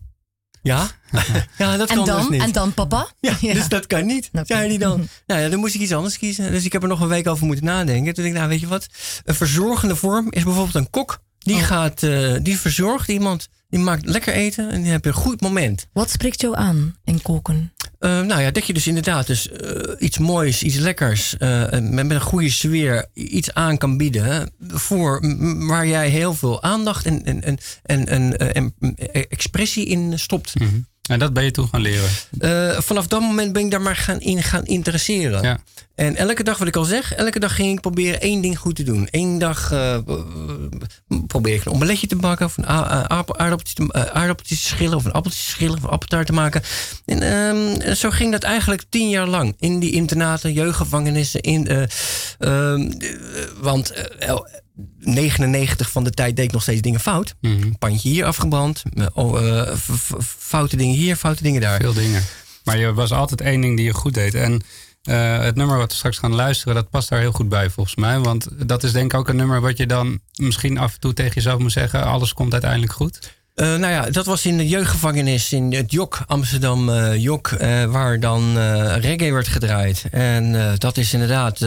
Ja? 0.62 0.88
ja, 1.58 1.78
dat 1.78 1.90
En 1.90 1.96
kan 1.96 2.06
dus 2.06 2.16
dan? 2.16 2.32
niet. 2.32 2.42
En 2.42 2.52
dan 2.52 2.74
papa? 2.74 3.08
Ja, 3.42 3.54
dus 3.54 3.68
dat 3.68 3.88
kan 3.88 4.06
niet, 4.06 4.30
Oké. 4.34 4.46
zei 4.46 4.68
hij 4.68 4.78
dan. 4.78 5.08
Nou 5.28 5.42
ja, 5.42 5.50
dan 5.50 5.60
moest 5.60 5.76
ik 5.76 5.82
iets 5.82 5.94
anders 5.94 6.18
kiezen. 6.18 6.52
Dus 6.52 6.66
ik 6.66 6.72
heb 6.74 6.82
er 6.82 6.88
nog 6.88 7.00
een 7.02 7.08
week 7.08 7.28
over 7.28 7.46
moeten 7.46 7.66
nadenken. 7.66 8.14
Toen 8.14 8.24
dacht 8.24 8.28
ik, 8.28 8.34
nou 8.34 8.50
weet 8.50 8.60
je 8.60 8.68
wat? 8.68 8.88
Een 9.24 9.36
verzorgende 9.36 9.96
vorm 9.96 10.28
is 10.30 10.44
bijvoorbeeld 10.44 10.76
een 10.76 10.90
kok. 10.90 11.20
Die, 11.38 11.56
Oh. 11.56 11.64
gaat, 11.64 12.04
eh, 12.04 12.34
die 12.42 12.60
verzorgt 12.60 13.08
iemand. 13.10 13.48
Die 13.70 13.80
maakt 13.80 14.06
lekker 14.06 14.34
eten 14.34 14.70
en 14.72 14.82
die 14.82 14.92
heb 14.92 15.04
je 15.04 15.10
een 15.10 15.16
goed 15.16 15.42
moment. 15.42 15.88
Wat 15.94 16.10
spreekt 16.10 16.42
jou 16.42 16.56
aan 16.56 16.96
in 17.04 17.22
koken? 17.22 17.74
Eh, 18.00 18.22
nou 18.22 18.42
ja, 18.42 18.52
dat 18.52 18.68
je 18.68 18.74
dus 18.74 18.88
inderdaad 18.88 19.28
dus, 19.28 19.50
eh, 19.50 19.94
iets 19.98 20.18
moois, 20.18 20.64
iets 20.64 20.76
lekkers, 20.76 21.38
eh, 21.38 21.72
met, 21.72 21.92
met 21.92 22.12
een 22.12 22.22
goede 22.22 22.50
sfeer 22.50 23.06
iets 23.14 23.54
aan 23.54 23.78
kan 23.78 23.98
bieden. 23.98 24.52
voor, 24.68 25.22
waar 25.68 25.88
jij 25.88 26.10
heel 26.10 26.34
veel 26.34 26.64
aandacht 26.64 27.06
en, 27.06 27.24
en, 27.24 27.42
en, 27.84 28.08
en, 28.08 28.38
en, 28.38 28.74
expressie 29.30 29.86
in 29.86 30.20
stopt. 30.20 30.60
Mhm. 30.60 30.80
En 31.08 31.20
dat 31.20 31.34
ben 31.34 31.44
je 31.44 31.52
toen 31.52 31.68
gaan 31.68 31.82
leren. 31.82 32.10
Eh, 32.40 32.80
vanaf 32.80 33.08
dat 33.08 33.22
moment 33.22 33.54
ben 33.54 33.66
ik 33.66 33.72
daar 33.72 33.82
maar 33.82 33.96
gaan 33.96 34.20
in 34.20 34.44
gaan 34.44 34.66
interesseren. 34.66 35.42
Ja. 35.42 35.60
En 35.96 36.16
elke 36.16 36.44
dag, 36.44 36.58
wat 36.58 36.68
ik 36.68 36.76
al 36.76 36.84
zeg, 36.84 37.14
elke 37.14 37.40
dag 37.40 37.56
ging 37.56 37.74
ik 37.74 37.82
proberen 37.82 38.22
één 38.22 38.42
ding 38.42 38.58
goed 38.58 38.76
te 38.76 38.84
doen. 38.84 39.08
Eén 39.12 39.40
dag 39.40 39.72
eh, 39.72 39.98
probeer 41.28 41.56
ik 41.56 41.66
een 41.66 41.72
omeletje 41.72 42.08
te 42.08 42.16
bakken, 42.16 42.46
of 42.46 42.58
een 42.58 42.68
aardappeltje 42.68 43.74
te, 43.74 43.94
eh, 44.14 44.30
te 44.30 44.56
schillen, 44.56 44.98
of 44.98 45.06
een 45.06 45.12
appeltje 45.12 45.40
te 45.40 45.50
schillen, 45.50 45.78
of 45.78 45.84
een 45.84 45.90
appeltaart 45.90 46.26
te 46.26 46.34
maken. 46.34 46.62
En 47.06 47.22
ehm, 47.22 47.94
zo 47.96 48.10
ging 48.10 48.32
dat 48.32 48.44
eigenlijk 48.44 48.84
tien 48.90 49.10
jaar 49.10 49.28
lang. 49.28 49.56
In 49.60 49.80
die 49.80 49.92
internaten, 49.92 50.54
jeugdgevangenissen. 50.54 51.42
In, 51.42 51.68
eh, 51.68 51.82
ehm, 52.40 52.92
eh, 52.92 53.10
want 53.60 53.94
99 55.00 55.92
van 55.92 56.04
de 56.04 56.12
tijd 56.12 56.36
deed 56.36 56.46
ik 56.46 56.52
nog 56.52 56.62
steeds 56.62 56.82
dingen 56.82 57.00
fout. 57.00 57.36
Een 57.42 57.76
pandje 57.80 58.10
hier 58.10 58.26
afgebrand, 58.26 58.84
oh, 59.14 59.60
eh, 59.60 59.76
foute 60.38 60.78
dingen 60.78 60.96
hier, 60.96 61.16
foute 61.16 61.44
dingen 61.44 61.62
daar. 61.62 61.80
Veel 61.82 61.94
dingen. 61.94 62.24
Maar 62.64 62.78
je 62.78 62.94
was 62.94 63.12
altijd 63.12 63.42
één 63.42 63.62
ding 63.62 63.76
die 63.76 63.86
je 63.86 63.94
goed 63.94 64.14
deed. 64.14 64.34
En 64.34 64.62
eh, 65.04 65.40
het 65.40 65.56
nummer 65.56 65.78
wat 65.78 65.90
we 65.90 65.98
straks 65.98 66.18
gaan 66.18 66.36
luisteren, 66.36 66.76
dat 66.76 66.90
past 66.90 67.10
daar 67.10 67.20
heel 67.20 67.32
goed 67.32 67.50
bij 67.50 67.70
volgens 67.70 67.96
mij. 67.96 68.20
Want 68.20 68.48
dat 68.68 68.84
is 68.84 68.92
denk 68.92 69.14
ik 69.14 69.20
ook 69.20 69.28
een 69.28 69.36
nummer 69.36 69.62
wat 69.62 69.78
je 69.78 69.86
dan 69.86 70.20
misschien 70.36 70.78
af 70.78 70.94
en 70.94 71.00
toe 71.00 71.14
tegen 71.14 71.34
jezelf 71.34 71.60
moet 71.60 71.72
zeggen. 71.72 72.04
Alles 72.04 72.34
komt 72.34 72.52
uiteindelijk 72.52 72.94
goed. 72.94 73.36
Eh, 73.58 73.76
nou 73.76 73.94
ja, 73.94 74.10
dat 74.10 74.26
was 74.26 74.46
in 74.46 74.58
de 74.58 74.68
jeugdgevangenis 74.68 75.54
in 75.54 75.74
het 75.74 75.92
Jok, 75.92 76.20
Amsterdam 76.28 76.90
eh, 76.90 77.16
Jok, 77.16 77.48
eh, 77.48 77.86
waar 77.86 78.20
dan 78.20 78.58
reggae 79.00 79.34
werd 79.34 79.48
gedraaid. 79.48 80.06
En 80.12 80.76
dat 80.78 80.98
is 80.98 81.14
inderdaad 81.14 81.66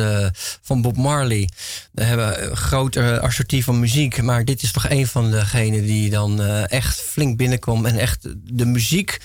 van 0.62 0.82
Bob 0.82 0.96
Marley. 0.96 1.48
We 1.92 2.02
hebben 2.02 2.50
een 2.50 2.56
groot 2.56 2.96
assortief 2.96 3.64
van 3.64 3.80
muziek, 3.80 4.22
maar 4.22 4.44
dit 4.44 4.62
is 4.62 4.72
toch 4.72 4.88
een 4.88 5.06
van 5.06 5.30
degenen 5.30 5.82
die 5.82 6.10
dan 6.10 6.42
echt 6.66 7.00
flink 7.00 7.36
binnenkwam. 7.36 7.86
En 7.86 7.98
echt 7.98 8.28
de 8.44 8.66
muziek, 8.66 9.20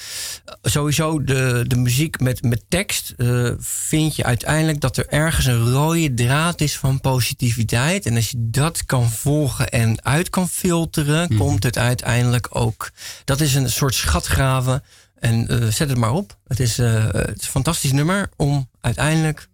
sowieso 0.61 1.23
de, 1.23 1.65
de 1.67 1.75
muziek 1.75 2.19
met, 2.19 2.43
met 2.43 2.63
tekst, 2.69 3.13
vind 3.59 4.15
je 4.15 4.23
uiteindelijk 4.23 4.79
dat 4.79 4.97
er 4.97 5.07
ergens 5.09 5.45
een 5.45 5.71
rode 5.71 6.13
draad 6.13 6.61
is 6.61 6.77
van 6.77 7.01
positiviteit. 7.01 8.05
En 8.05 8.15
als 8.15 8.29
je 8.29 8.37
dat 8.39 8.85
kan 8.85 9.09
volgen 9.09 9.69
en 9.69 10.03
uit 10.03 10.29
kan 10.29 10.49
filteren, 10.49 11.37
komt 11.37 11.63
het 11.63 11.77
uiteindelijk 11.77 12.54
ook. 12.55 12.91
Dat 13.23 13.41
is 13.41 13.55
een 13.55 13.69
soort 13.69 13.95
schatgraven. 13.95 14.83
En 15.19 15.47
eh, 15.47 15.67
zet 15.67 15.89
het 15.89 15.97
maar 15.97 16.11
op. 16.11 16.37
Het 16.47 16.59
is, 16.59 16.77
eh, 16.77 17.03
het 17.11 17.39
is 17.39 17.45
een 17.45 17.51
fantastisch 17.51 17.91
nummer 17.91 18.29
om 18.35 18.69
uiteindelijk 18.81 19.47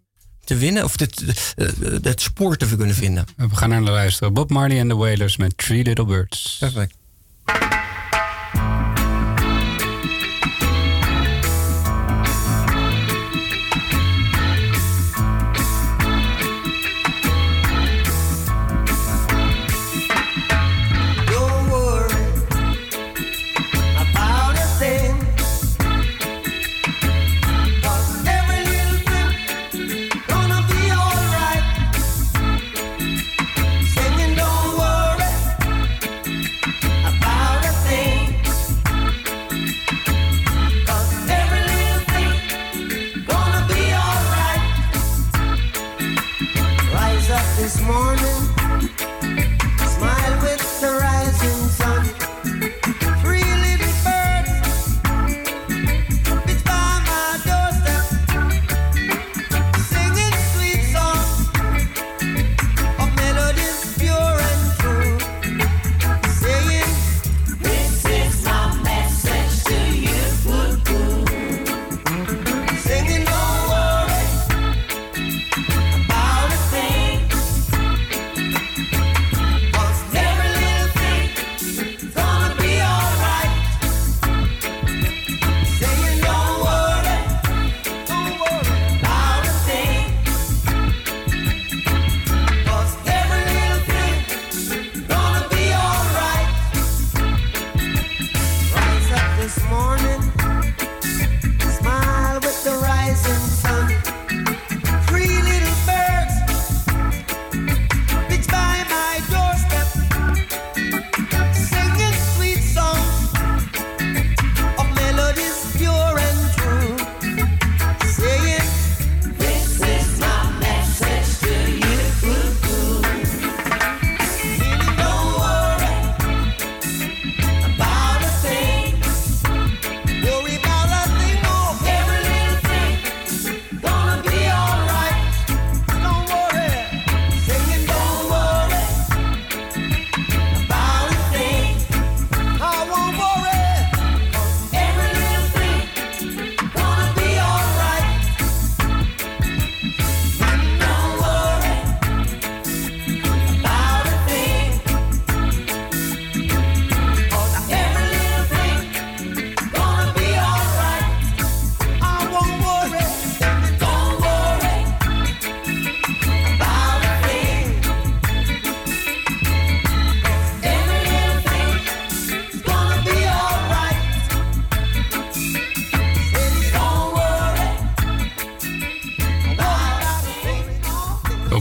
te 0.43 0.55
winnen. 0.55 0.83
Of 0.83 0.99
het, 0.99 1.23
eh, 1.55 1.67
het 2.01 2.21
spoor 2.21 2.57
te 2.57 2.75
kunnen 2.75 2.95
vinden. 2.95 3.25
We 3.35 3.55
gaan 3.55 3.69
naar 3.69 3.81
luisteren. 3.81 4.33
Bob 4.33 4.49
Marley 4.49 4.79
en 4.79 4.87
the 4.87 4.95
Wailers 4.95 5.37
met 5.37 5.57
Three 5.57 5.83
Little 5.83 6.05
Birds. 6.05 6.57
Perfect. 6.59 6.99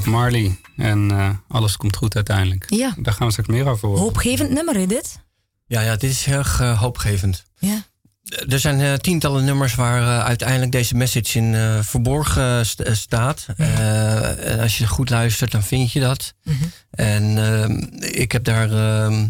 Bob 0.05 0.13
Marley. 0.13 0.57
En 0.77 1.11
eh, 1.11 1.29
alles 1.49 1.77
komt 1.77 1.97
goed 1.97 2.15
uiteindelijk. 2.15 2.65
Ja. 2.69 2.95
Daar 2.99 3.15
gaan 3.15 3.27
we 3.27 3.33
straks 3.33 3.49
meer 3.51 3.67
over 3.67 3.89
horen. 3.89 4.03
Hoopgevend 4.03 4.51
nummer, 4.51 4.75
hè, 4.75 4.87
dit? 4.87 5.19
Ja, 5.67 5.81
ja, 5.81 5.97
dit 5.97 6.11
is 6.11 6.25
heel 6.25 6.39
erg 6.39 6.61
eh, 6.61 6.79
hoopgevend. 6.81 7.45
Ja. 7.59 7.83
Er 8.49 8.59
zijn 8.61 8.81
eh, 8.81 8.93
tientallen 8.95 9.45
nummers 9.45 9.75
waar 9.75 10.03
eh, 10.03 10.25
uiteindelijk 10.25 10.73
deze 10.73 10.95
message 10.95 11.39
in 11.39 11.55
eh, 11.55 11.79
verborgen 11.83 12.67
st- 12.67 12.81
eh, 12.81 12.95
staat. 12.95 13.47
Eh, 13.57 14.53
en 14.53 14.61
als 14.61 14.79
je 14.79 14.87
goed 14.87 15.11
luistert, 15.11 15.51
dan 15.51 15.63
vind 15.63 15.93
je 15.93 16.01
dat. 16.01 16.35
En 16.91 17.39
ehm, 17.39 18.03
ik 18.05 18.33
heb 18.33 18.45
daar 18.45 18.71
ehm, 18.73 19.27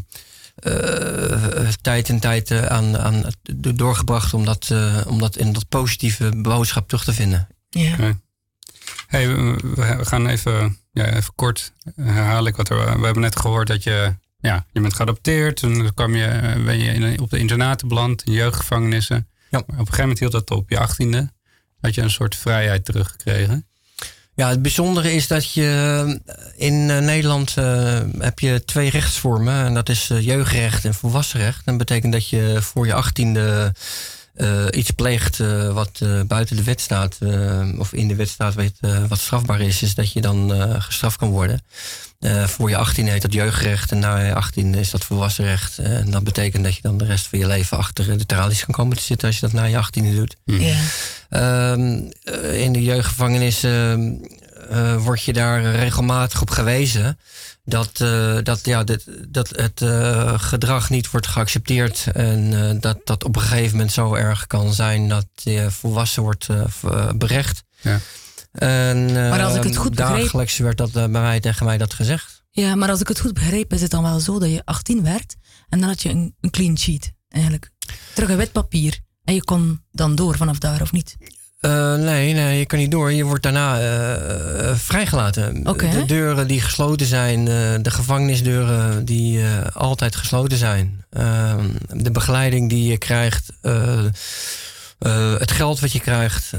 eh, 0.55 1.69
tijd 1.81 2.09
en 2.09 2.19
tijd 2.21 2.51
eh, 2.51 2.67
aan, 2.67 2.99
aan 2.99 3.23
do- 3.55 3.73
doorgebracht 3.73 4.35
om 4.35 4.45
dat, 4.45 4.69
eh, 4.73 5.01
om 5.07 5.19
dat 5.19 5.37
in 5.37 5.53
dat 5.53 5.69
positieve 5.69 6.33
boodschap 6.37 6.89
terug 6.89 7.05
te 7.05 7.13
vinden. 7.13 7.49
Ja. 7.71 7.93
Oké. 7.93 8.19
Hey, 9.07 9.29
we, 9.35 9.99
gaan 10.01 10.27
even, 10.27 10.79
ja, 10.93 11.07
even 11.07 11.35
kort 11.35 11.73
herhaal 11.97 12.47
ik 12.47 12.57
wat 12.57 12.69
er. 12.69 12.77
We 12.77 13.05
hebben 13.05 13.23
net 13.23 13.39
gehoord 13.39 13.67
dat 13.67 13.83
je, 13.83 14.15
ja, 14.41 14.67
je 14.73 14.81
bent 14.81 14.95
geadopteerd. 14.95 15.57
Toen 15.57 15.95
kwam 15.95 16.17
je, 16.17 16.25
eh, 16.25 16.65
ben 16.65 16.79
je 16.79 16.93
in, 16.93 17.21
op 17.21 17.31
de 17.31 17.39
internaten 17.39 17.89
beland, 17.89 18.23
in 18.23 18.33
jeugdgevangenissen. 18.33 19.17
Ja. 19.17 19.25
Maar 19.51 19.61
op 19.61 19.69
een 19.69 19.77
gegeven 19.79 20.01
moment 20.01 20.19
hield 20.19 20.33
dat 20.33 20.51
op. 20.51 20.71
Je 20.71 20.79
achttiende 20.79 21.33
had 21.81 21.95
je 21.95 22.03
een 22.03 22.11
soort 22.11 22.37
vrijheid 22.37 22.85
teruggekregen. 22.85 23.67
Ja, 24.35 24.49
het 24.49 24.63
bijzondere 24.63 25.13
is 25.13 25.27
dat 25.27 25.53
je 25.53 26.15
eh, 26.25 26.69
in 26.69 26.91
eh, 26.91 26.99
Nederland 26.99 27.55
heb 28.19 28.39
je 28.39 28.65
twee 28.65 28.91
rechtsvormen. 28.91 29.65
En 29.65 29.75
dat 29.75 29.89
is 29.89 30.07
jeugdrecht 30.07 30.85
en 30.85 30.95
volwassenrecht. 30.95 31.65
Dat 31.65 31.79
betekent 31.79 32.13
dat 32.13 32.29
je 32.29 32.59
voor 32.61 32.87
je 32.87 32.95
achttiende 32.95 33.73
eh 34.41 34.65
iets 34.71 34.91
pleegt 34.91 35.41
eh, 35.41 35.73
wat 35.73 35.91
eh, 36.03 36.21
buiten 36.27 36.57
de 36.57 36.63
wet 36.63 36.81
staat. 36.81 37.17
eh, 37.21 37.69
of 37.79 37.93
in 37.93 38.09
de 38.09 38.15
wet 38.15 38.29
staat 38.29 38.55
wat, 38.55 38.73
eh, 38.81 39.05
wat 39.09 39.19
strafbaar 39.19 39.61
is. 39.61 39.83
Is 39.83 39.95
dat 39.95 40.13
je 40.13 40.21
dan 40.21 40.55
eh, 40.55 40.75
gestraft 40.83 41.17
kan 41.17 41.29
worden. 41.31 41.63
Eh, 42.21 42.45
voor 42.47 42.69
je 42.69 42.77
18 42.77 43.07
heet 43.09 43.23
dat 43.23 43.33
jeugdrecht 43.33 43.91
en 43.93 43.99
na 43.99 44.17
je 44.19 44.35
18 44.35 44.75
is 44.75 44.91
dat 44.91 45.05
volwassenrecht. 45.05 45.79
En 45.79 46.11
dat 46.11 46.25
betekent 46.25 46.65
dat 46.65 46.75
je 46.75 46.83
dan 46.83 46.99
de 46.99 47.05
rest 47.05 47.27
van 47.27 47.39
je 47.39 47.47
leven 47.47 47.77
achter 47.79 48.19
de 48.19 48.27
tralies 48.27 48.65
kan 48.65 48.75
komen 48.75 48.97
te 48.97 49.03
zitten 49.03 49.27
als 49.29 49.39
je 49.39 49.47
dat 49.47 49.53
na 49.53 49.65
je 49.65 49.77
18e 49.77 50.15
doet. 50.15 50.37
Ja. 50.45 50.77
Ehm, 51.29 52.01
eh, 52.23 52.61
in 52.61 52.73
de 52.73 52.83
jeugdgevangenis 52.83 53.63
ehm, 53.63 54.13
eh, 54.71 54.97
word 54.97 55.23
je 55.23 55.33
daar 55.33 55.63
regelmatig 55.63 56.41
op 56.41 56.51
gewezen 56.51 57.19
dat, 57.71 58.01
eh, 58.01 58.39
dat, 58.43 58.65
ja, 58.65 58.85
dit, 58.85 59.05
dat 59.29 59.49
het 59.49 59.83
eh, 59.83 60.39
gedrag 60.39 60.91
niet 60.91 61.11
wordt 61.11 61.27
geaccepteerd 61.27 62.07
en 62.13 62.69
eh, 62.69 62.81
dat 62.81 62.99
dat 63.05 63.25
op 63.25 63.37
een 63.37 63.43
gegeven 63.43 63.71
moment 63.77 63.93
zo 63.93 64.15
erg 64.15 64.47
kan 64.47 64.73
zijn 64.73 65.09
dat 65.09 65.27
je 65.35 65.71
volwassen 65.71 66.23
wordt 66.23 66.47
berecht. 67.17 67.63
Ja. 67.81 68.01
En, 68.53 69.13
Maar 69.13 69.43
als 69.43 69.55
ik 69.57 69.63
het 69.63 69.73
ehm, 69.73 69.83
goed 69.83 69.95
begreep- 69.95 70.21
Dagelijks 70.23 70.59
werd 70.59 70.77
dat 70.77 70.89
eh, 70.89 70.95
bij 70.95 71.09
mij 71.09 71.41
tegen 71.41 71.67
mij 71.67 71.79
dat 71.79 71.95
gezegd. 71.95 72.43
Ja, 72.51 72.75
maar 72.75 72.91
als 72.91 73.01
ik 73.01 73.09
het 73.09 73.21
goed 73.21 73.35
begreep, 73.35 73.73
is 73.73 73.81
het 73.83 73.91
dan 73.91 74.03
wel 74.03 74.21
zo 74.21 74.39
dat 74.39 74.51
je 74.51 74.63
18 74.65 75.03
werd 75.03 75.37
en 75.69 75.81
dan 75.81 75.89
had 75.89 76.03
je 76.03 76.09
een, 76.09 76.35
een 76.41 76.51
clean 76.51 76.79
sheet, 76.79 77.13
eigenlijk. 77.29 77.71
Terug 78.15 78.29
een 78.31 78.37
wit 78.37 78.53
papier. 78.53 78.99
En 79.25 79.35
je 79.35 79.45
kon 79.45 79.85
dan 79.91 80.15
door 80.15 80.37
vanaf 80.37 80.59
daar, 80.59 80.81
of 80.83 80.93
niet? 80.93 81.17
Eh, 81.61 81.95
nee, 81.95 82.33
nee, 82.33 82.59
je 82.59 82.67
kan 82.67 82.79
niet 82.79 82.91
door. 82.91 83.13
Je 83.13 83.25
wordt 83.25 83.43
daarna 83.43 83.79
eh, 83.79 84.69
eh, 84.71 84.77
vrijgelaten. 84.77 85.69
De 85.91 86.05
deuren 86.05 86.47
die 86.49 86.61
gesloten 86.61 87.07
zijn, 87.07 87.45
de 87.83 87.91
gevangenisdeuren 87.91 89.05
die 89.05 89.45
altijd 89.73 90.17
gesloten 90.17 90.59
zijn. 90.59 91.05
Ehm, 91.11 91.65
de 91.93 92.11
begeleiding 92.11 92.69
die 92.69 92.91
je 92.91 92.99
krijgt, 92.99 93.53
het 95.39 95.51
geld 95.51 95.81
wat 95.81 95.93
je 95.93 96.01
krijgt, 96.01 96.51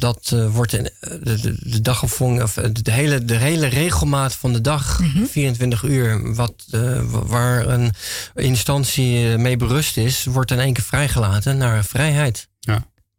dat 0.00 0.34
wordt 0.50 0.72
in 0.72 0.82
de, 1.00 1.40
de, 1.40 1.56
de 1.60 1.80
dagopvang, 1.80 2.42
of 2.42 2.56
eh, 2.56 2.64
de 2.82 2.90
hele, 2.92 3.24
de 3.24 3.36
hele 3.36 3.66
regelmaat 3.66 4.34
van 4.34 4.52
de 4.52 4.60
dag, 4.60 5.00
24 5.30 5.82
uur, 5.82 6.34
wat, 6.34 6.52
wa- 6.70 7.22
waar 7.26 7.66
een 7.68 7.92
instantie 8.34 9.36
mee 9.38 9.56
berust 9.56 9.96
is, 9.96 10.24
wordt 10.24 10.50
in 10.50 10.58
één 10.60 10.72
keer 10.72 10.84
vrijgelaten 10.84 11.56
naar 11.56 11.84
vrijheid. 11.84 12.47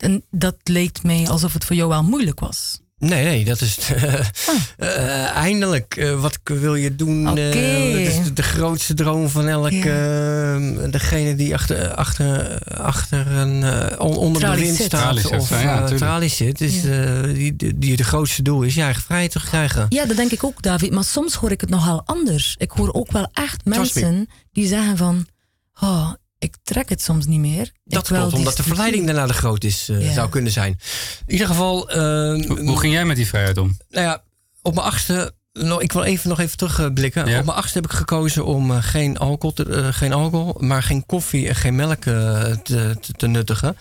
En 0.01 0.23
dat 0.31 0.55
leek 0.63 1.03
mij 1.03 1.27
alsof 1.27 1.53
het 1.53 1.65
voor 1.65 1.75
jou 1.75 1.89
wel 1.89 2.03
moeilijk 2.03 2.39
was. 2.39 2.79
Nee, 2.97 3.23
nee, 3.23 3.45
dat 3.45 3.61
is 3.61 3.75
het. 3.75 3.95
Eh, 4.77 5.35
eindelijk. 5.35 5.95
eh, 5.95 6.21
wat 6.21 6.39
wil 6.43 6.75
je 6.75 6.95
doen? 6.95 7.29
Oké. 7.29 7.49
Eh, 7.49 7.91
dat 7.91 8.13
is 8.13 8.23
de, 8.23 8.33
de 8.33 8.43
grootste 8.43 8.93
droom 8.93 9.29
van 9.29 9.47
elk. 9.47 9.71
Ja. 9.71 10.57
degene 10.89 11.35
die 11.35 11.53
achter, 11.53 11.93
achter, 11.93 12.57
achter 12.77 13.27
een 13.27 13.61
uh, 13.61 13.85
on, 13.97 14.15
onder 14.15 14.41
Tralies 14.41 14.59
bewind 14.59 14.77
zit. 14.77 14.85
staat. 14.85 15.01
Tralies 15.01 16.31
of 16.31 16.39
ja, 16.39 16.45
zit. 16.45 16.61
Is, 16.61 16.81
Ja. 16.81 16.89
eh, 16.89 17.23
die, 17.33 17.55
die, 17.55 17.77
die 17.77 17.95
de 17.95 18.03
grootste 18.03 18.41
doel 18.41 18.61
is 18.63 18.75
je 18.75 18.81
eigen 18.81 19.01
vrijheid 19.03 19.31
te 19.31 19.39
krijgen. 19.39 19.85
Ja, 19.89 20.05
dat 20.05 20.17
denk 20.17 20.31
ik 20.31 20.43
ook, 20.43 20.61
David. 20.61 20.91
Maar 20.91 21.03
soms 21.03 21.33
hoor 21.33 21.51
ik 21.51 21.61
het 21.61 21.69
nogal 21.69 22.01
anders. 22.05 22.55
Ik 22.57 22.71
hoor 22.71 22.93
ook 22.93 23.11
wel 23.11 23.29
echt 23.33 23.65
me. 23.65 23.77
mensen 23.77 24.27
die 24.51 24.67
zeggen 24.67 24.97
van... 24.97 25.27
Oh, 25.81 26.11
ik 26.39 26.55
trek 26.63 26.89
het 26.89 27.01
soms 27.01 27.25
niet 27.25 27.39
meer. 27.39 27.71
Dat 27.83 28.07
klopt, 28.07 28.33
omdat 28.33 28.57
de 28.57 28.63
verleiding 28.63 29.05
daarna 29.05 29.25
te 29.25 29.33
groot 29.33 29.63
is, 29.63 29.89
eh, 29.89 30.05
Ja. 30.05 30.13
zou 30.13 30.29
kunnen 30.29 30.51
zijn. 30.51 30.79
In 31.25 31.33
ieder 31.33 31.47
geval, 31.47 31.89
eh, 31.89 31.97
Hoe, 32.47 32.59
hoe 32.65 32.79
ging 32.79 32.93
jij 32.93 33.05
met 33.05 33.15
die 33.15 33.27
vrijheid 33.27 33.57
om? 33.57 33.77
Nou 33.89 34.05
ja, 34.05 34.23
op 34.61 34.73
mijn 34.75 34.85
achtste. 34.87 35.33
Nou, 35.53 35.81
ik 35.81 35.91
wil 35.91 36.03
even 36.03 36.29
nog 36.29 36.39
even 36.39 36.57
terugblikken. 36.57 37.25
Ja. 37.27 37.39
Op 37.39 37.45
mijn 37.45 37.57
achtste 37.57 37.79
heb 37.79 37.91
ik 37.91 37.97
gekozen 37.97 38.45
om 38.45 38.71
eh, 38.71 38.77
geen, 38.83 39.17
alcohol 39.17 39.53
te, 39.53 39.65
eh, 39.65 39.87
geen 39.93 40.13
alcohol, 40.13 40.55
maar 40.59 40.83
geen 40.83 41.05
koffie 41.05 41.47
en 41.47 41.55
geen 41.55 41.75
melk 41.75 42.03
te, 42.03 42.59
te, 42.63 42.95
te 43.17 43.27
nuttigen. 43.27 43.77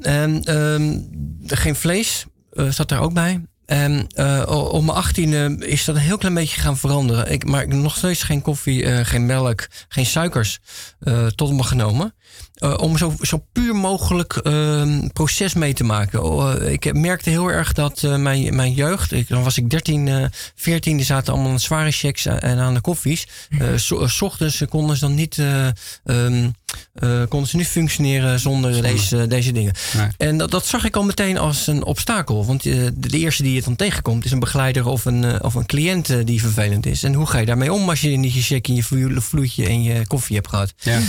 En 0.00 0.44
ehm, 0.44 0.98
geen 1.46 1.74
vlees 1.74 2.24
eh, 2.52 2.70
zat 2.70 2.88
daar 2.88 3.00
ook 3.00 3.12
bij. 3.12 3.42
En 3.66 4.06
eh, 4.14 4.42
o- 4.46 4.60
op 4.68 4.84
mijn 4.84 4.96
achttiende 4.96 5.56
is 5.66 5.84
dat 5.84 5.94
een 5.96 6.00
heel 6.00 6.18
klein 6.18 6.34
beetje 6.34 6.60
gaan 6.60 6.76
veranderen. 6.76 7.32
Ik, 7.32 7.44
maar 7.44 7.62
ik 7.62 7.72
nog 7.74 7.96
steeds 7.96 8.22
geen 8.22 8.42
koffie, 8.42 8.84
eh, 8.84 9.06
geen 9.06 9.26
melk, 9.26 9.66
geen 9.88 10.06
suikers 10.06 10.58
eh, 11.00 11.26
tot 11.26 11.52
me 11.52 11.62
genomen. 11.62 12.14
Eh, 12.54 12.74
om 12.76 12.98
zo, 12.98 13.14
zo 13.20 13.44
puur 13.52 13.74
mogelijk 13.76 14.32
ehm, 14.36 15.08
proces 15.12 15.54
mee 15.54 15.74
te 15.74 15.84
maken. 15.84 16.22
Oh, 16.22 16.52
eh, 16.54 16.72
ik 16.72 16.92
merkte 16.94 17.30
heel 17.30 17.48
erg 17.48 17.72
dat 17.72 18.02
eh, 18.02 18.16
mijn, 18.16 18.56
mijn 18.56 18.72
jeugd, 18.72 19.12
ik, 19.12 19.28
dan 19.28 19.42
was 19.42 19.56
ik 19.58 19.70
13, 19.70 20.08
eh 20.08 20.24
14, 20.54 20.96
die 20.96 21.06
zaten 21.06 21.32
allemaal 21.32 21.50
aan 21.52 21.60
zware 21.60 21.90
checks 21.90 22.26
en 22.26 22.58
aan 22.58 22.74
de 22.74 22.80
koffies. 22.80 23.26
Eh, 23.58 23.68
so- 23.76 24.06
s 24.06 24.22
ochtends 24.22 24.62
konden 24.68 24.96
ze 24.96 25.04
dan 25.06 25.14
niet, 25.14 25.38
eh, 25.38 25.66
ehm, 26.04 26.50
eh, 26.94 27.22
konden 27.28 27.48
ze 27.48 27.56
niet 27.56 27.66
functioneren 27.66 28.40
zonder 28.40 28.82
deze, 28.82 29.26
deze 29.26 29.52
dingen. 29.52 29.72
Nee. 29.96 30.08
En 30.16 30.38
dat, 30.38 30.50
dat 30.50 30.66
zag 30.66 30.84
ik 30.84 30.96
al 30.96 31.04
meteen 31.04 31.38
als 31.38 31.66
een 31.66 31.84
obstakel. 31.84 32.46
Want 32.46 32.62
de, 32.62 32.92
de 32.96 33.18
eerste 33.18 33.42
die 33.42 33.54
je 33.54 33.62
dan 33.62 33.76
tegenkomt 33.76 34.24
is 34.24 34.30
een 34.30 34.38
begeleider 34.38 34.86
of 34.86 35.04
een, 35.04 35.42
of 35.42 35.54
een 35.54 35.66
cliënt 35.66 36.26
die 36.26 36.40
vervelend 36.40 36.86
is. 36.86 37.02
En 37.02 37.14
hoe 37.14 37.26
ga 37.26 37.38
je 37.38 37.46
daarmee 37.46 37.72
om 37.72 37.88
als 37.88 38.00
je 38.00 38.08
niet 38.08 38.34
je 38.34 38.42
check 38.42 38.68
in 38.68 38.74
je 38.74 38.82
vloe- 38.82 39.20
vloeitje 39.20 39.66
en 39.66 39.82
je 39.82 40.06
koffie 40.06 40.36
hebt 40.36 40.48
gehad? 40.48 40.72
Ja. 40.78 41.00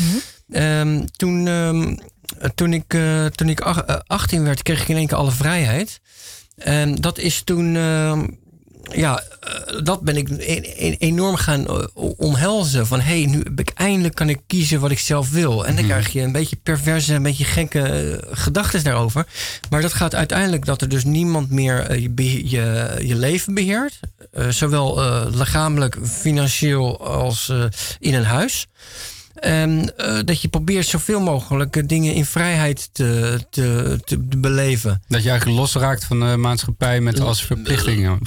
Ehm, 0.51 1.05
toen, 1.15 1.47
ehm, 1.47 1.95
toen 2.55 2.73
ik, 2.73 2.93
eh, 2.93 3.25
toen 3.25 3.49
ik 3.49 3.61
ach- 3.61 3.81
eh, 3.85 3.95
18 4.07 4.43
werd, 4.43 4.61
kreeg 4.63 4.81
ik 4.81 4.87
in 4.87 4.95
één 4.97 5.07
keer 5.07 5.17
alle 5.17 5.31
vrijheid. 5.31 5.99
En 6.55 6.95
dat 6.95 7.17
is 7.17 7.41
toen. 7.43 7.75
ehm, 7.75 8.27
ja, 8.91 9.23
eh, 9.39 9.83
dat 9.83 10.01
ben 10.01 10.17
ik 10.17 10.29
e- 10.29 10.35
e- 10.75 10.95
enorm 10.99 11.35
gaan 11.35 11.89
omhelzen. 12.17 12.87
Van 12.87 12.99
hé, 12.99 13.19
hey, 13.21 13.25
nu 13.31 13.37
heb 13.43 13.59
ik 13.59 13.69
eindelijk 13.75 14.15
kan 14.15 14.29
ik 14.29 14.39
kiezen 14.47 14.79
wat 14.79 14.91
ik 14.91 14.99
zelf 14.99 15.29
wil. 15.31 15.65
En 15.65 15.75
dan 15.75 15.85
krijg 15.85 16.09
je 16.13 16.21
een 16.21 16.31
beetje 16.31 16.55
perverse, 16.63 17.13
een 17.13 17.23
beetje 17.23 17.43
gekke 17.43 18.23
gedachten 18.31 18.83
daarover. 18.83 19.25
Maar 19.69 19.81
dat 19.81 19.93
gaat 19.93 20.15
uiteindelijk 20.15 20.65
dat 20.65 20.81
er 20.81 20.89
dus 20.89 21.03
niemand 21.03 21.49
meer 21.51 21.99
je, 21.99 22.49
je, 22.49 22.95
je 23.01 23.15
leven 23.15 23.53
beheert. 23.53 23.99
Eh, 24.31 24.49
zowel 24.49 24.99
lichamelijk, 25.29 25.97
financieel 26.03 27.05
als 27.07 27.51
in 27.99 28.13
een 28.13 28.25
huis. 28.25 28.67
En 29.35 29.97
eh, 29.97 30.19
dat 30.25 30.41
je 30.41 30.47
probeert 30.47 30.85
zoveel 30.85 31.21
mogelijk 31.21 31.75
eh, 31.75 31.83
dingen 31.87 32.13
in 32.13 32.25
vrijheid 32.25 32.89
te, 32.91 33.39
te, 33.49 33.97
te 34.05 34.17
beleven. 34.19 35.01
Dat 35.07 35.23
je 35.23 35.29
eigenlijk 35.29 35.59
losraakt 35.59 36.05
van 36.05 36.19
de 36.19 36.37
maatschappij 36.37 37.01
met 37.01 37.19
als 37.19 37.45
verplichtingen. 37.45 38.19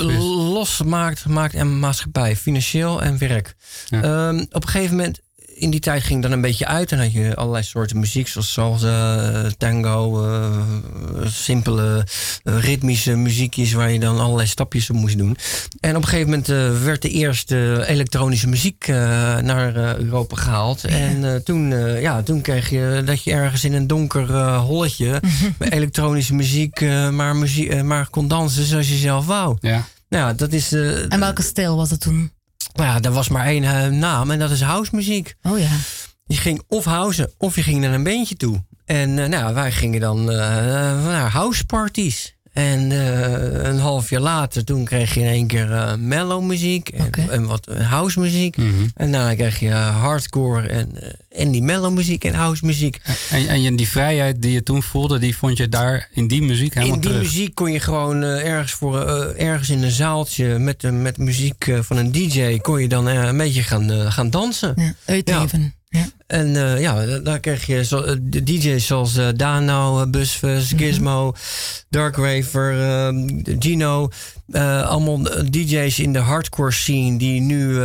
Los 0.53 0.83
maakt, 0.83 1.55
en 1.55 1.79
maatschappij, 1.79 2.37
financieel 2.37 3.03
en 3.03 3.19
werk. 3.19 3.55
Ja. 3.87 4.03
Ehm, 4.03 4.39
op 4.39 4.63
een 4.63 4.69
gegeven 4.69 4.97
moment, 4.97 5.21
in 5.59 5.71
die 5.71 5.81
tijd 5.81 6.03
ging 6.03 6.23
dan 6.23 6.33
een 6.33 6.41
beetje 6.41 6.67
uit. 6.67 6.93
En 6.93 6.99
had 6.99 7.13
je 7.13 7.37
allerlei 7.37 7.65
soorten 7.65 7.99
muziek, 7.99 8.29
zoals 8.29 8.53
salsa, 8.53 9.17
eh, 9.45 9.51
tango, 9.59 10.25
eh, 10.25 10.51
simpele 11.25 12.07
eh, 12.43 12.59
ritmische 12.59 13.17
muziekjes 13.17 13.73
waar 13.73 13.91
je 13.91 13.99
dan 13.99 14.21
allerlei 14.21 14.49
stapjes 14.49 14.91
op 14.91 14.97
moest 14.97 15.19
doen. 15.19 15.37
En 15.81 15.97
op 15.97 16.03
een 16.03 16.09
gegeven 16.09 16.29
moment 16.31 16.47
werd 16.83 17.03
de 17.03 17.11
eerste 17.11 17.85
elektronische 17.87 18.49
muziek 18.49 18.87
naar 18.87 19.77
Europa 19.99 20.37
gehaald. 20.37 20.85
En 20.85 21.45
toen, 21.45 21.69
ja, 22.01 22.23
toen 22.23 22.41
kreeg 22.41 22.71
je 22.71 23.03
dat 23.05 23.23
je 23.23 23.33
ergens 23.33 23.65
in 23.65 23.73
een 23.73 23.87
donker 23.87 24.55
holletje 24.55 25.23
met 25.59 25.73
elektronische 25.73 26.35
muziek, 26.35 26.81
maar, 27.11 27.37
muziek 27.37 27.83
maar 27.83 28.09
kon 28.09 28.29
dansen 28.29 28.65
zoals 28.65 28.89
je 28.89 28.97
zelf 28.97 29.27
wou. 29.27 29.57
Ja. 29.61 29.87
Nou 30.09 30.27
ja, 30.27 30.33
dat 30.33 30.53
is. 30.53 30.73
En 30.73 31.21
welke 31.21 31.43
stijl 31.43 31.77
was 31.77 31.91
het 31.91 32.01
toen? 32.01 32.31
Nou 32.73 32.89
ja, 32.89 33.01
er 33.01 33.13
was 33.13 33.29
maar 33.29 33.47
één 33.47 33.65
eh, 33.65 33.87
naam 33.87 34.31
en 34.31 34.39
dat 34.39 34.51
is 34.51 34.61
house 34.61 34.95
muziek. 34.95 35.35
Oh 35.43 35.59
ja. 35.59 35.77
Je 36.27 36.37
ging 36.37 36.63
of 36.69 36.85
housen 36.85 37.33
of 37.39 37.55
je 37.55 37.63
ging 37.63 37.81
naar 37.81 37.93
een 37.93 38.03
beentje 38.03 38.37
toe. 38.37 38.65
En 38.85 39.19
eh, 39.19 39.29
nou, 39.29 39.55
wij 39.55 39.73
gingen 39.73 40.01
dan 40.01 40.31
eh, 40.31 40.37
naar 41.05 41.31
house 41.31 41.65
parties. 41.65 42.37
En 42.59 42.93
eh, 42.93 43.69
een 43.71 43.79
half 43.79 44.11
jaar 44.11 44.21
later, 44.21 44.65
toen 44.65 44.85
kreeg 44.85 45.15
je 45.15 45.21
in 45.21 45.27
één 45.27 45.47
keer 45.47 45.73
eh, 45.73 45.95
mellow 45.95 46.43
muziek 46.43 46.89
en, 46.89 47.11
en 47.31 47.47
wat 47.47 47.67
house 47.83 48.21
muziek. 48.21 48.57
Mhm. 48.57 48.69
En 48.95 49.13
daarna 49.13 49.35
kreeg 49.35 49.59
je 49.61 49.69
eh, 49.69 50.01
hardcore 50.01 50.69
en, 50.69 50.89
eh, 51.03 51.41
en 51.43 51.51
die 51.51 51.63
mellow 51.63 51.93
muziek 51.95 52.25
en 52.25 52.35
house 52.35 52.67
muziek. 52.67 53.01
En, 53.31 53.49
en 53.49 53.77
die 53.77 53.89
vrijheid 53.89 54.43
die 54.43 54.53
je 54.53 54.63
toen 54.63 54.83
voelde, 54.83 55.19
die 55.19 55.37
vond 55.37 55.57
je 55.57 55.69
daar 55.69 56.09
in 56.13 56.29
die 56.29 56.43
muziek 56.43 56.75
helemaal 56.75 56.95
In 56.95 57.01
die 57.01 57.11
terug. 57.11 57.25
muziek 57.27 57.55
kon 57.55 57.73
je 57.73 57.81
gewoon 57.81 58.23
eh, 58.23 58.47
ergens, 58.47 58.73
voor, 58.73 59.07
eh, 59.07 59.47
ergens 59.49 59.71
in 59.71 59.83
een 59.83 59.91
zaaltje 59.91 60.59
met, 60.59 60.85
eh, 60.85 60.91
met 60.91 61.19
muziek 61.19 61.67
eh, 61.67 61.79
van 61.83 61.97
een 61.97 62.13
DJ, 62.13 62.59
kon 62.59 62.81
je 62.81 62.89
dan 62.89 63.09
eh, 63.09 63.23
een 63.23 63.37
beetje 63.37 63.63
gaan, 63.63 63.91
eh, 63.91 64.13
gaan 64.13 64.31
dansen. 64.31 64.73
Ja, 64.77 64.95
uitleven. 65.05 65.61
Ja. 65.61 65.77
En 66.27 66.57
eh, 66.57 66.81
ja, 66.81 67.07
da- 67.07 67.19
daar 67.19 67.41
kreeg 67.41 67.67
je 67.67 67.85
zo, 67.85 68.03
eh, 68.03 68.17
de 68.21 68.43
DJ's 68.43 68.87
zoals 68.87 69.17
eh, 69.17 69.27
Dano, 69.37 70.01
eh, 70.03 70.11
Busfus, 70.11 70.73
Mhm. 70.73 70.83
Gizmo, 70.83 71.35
Dark 71.91 72.17
Raver, 72.17 72.81
eh, 72.81 73.15
Gino. 73.59 74.09
allemaal 74.85 75.23
DJ's 75.51 75.99
in 75.99 76.13
de 76.13 76.19
hardcore 76.19 76.73
scene 76.73 77.19
die 77.19 77.41
nu 77.41 77.81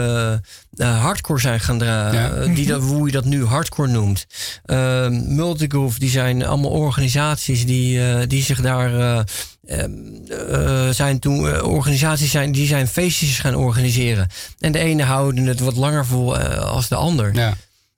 hardcore 0.78 1.39
zijn 1.39 1.60
gaan. 1.60 1.80
Ja. 1.80 2.12
Eh, 2.34 2.56
die 2.56 2.66
dat, 2.68 2.82
hoe 2.82 3.06
je 3.06 3.12
dat 3.12 3.26
nu 3.26 3.46
hardcore 3.46 3.88
noemt. 3.92 4.26
Eh, 4.66 5.08
Multigroove, 5.10 6.00
die 6.00 6.10
zijn 6.10 6.46
allemaal 6.46 6.72
organisaties 6.72 7.66
die, 7.66 8.28
die 8.28 8.44
zich 8.44 8.62
daar... 8.62 9.26
ehm, 9.68 9.92
eh, 10.50 10.89
zijn 10.89 11.20
toen 11.20 11.62
organisaties 11.62 12.32
zijn 12.32 12.52
die 12.52 12.68
zijn 12.68 12.88
feestjes 12.88 13.39
gaan 13.39 13.56
organiseren. 13.56 14.28
En 14.60 14.72
de 14.72 14.80
ene 14.80 15.04
houden 15.04 15.46
het 15.46 15.60
wat 15.60 15.76
langer 15.76 16.06
vol 16.06 16.38
als 16.60 16.88
de 16.88 16.96
ander. 16.96 17.34
Ja. 17.36 17.54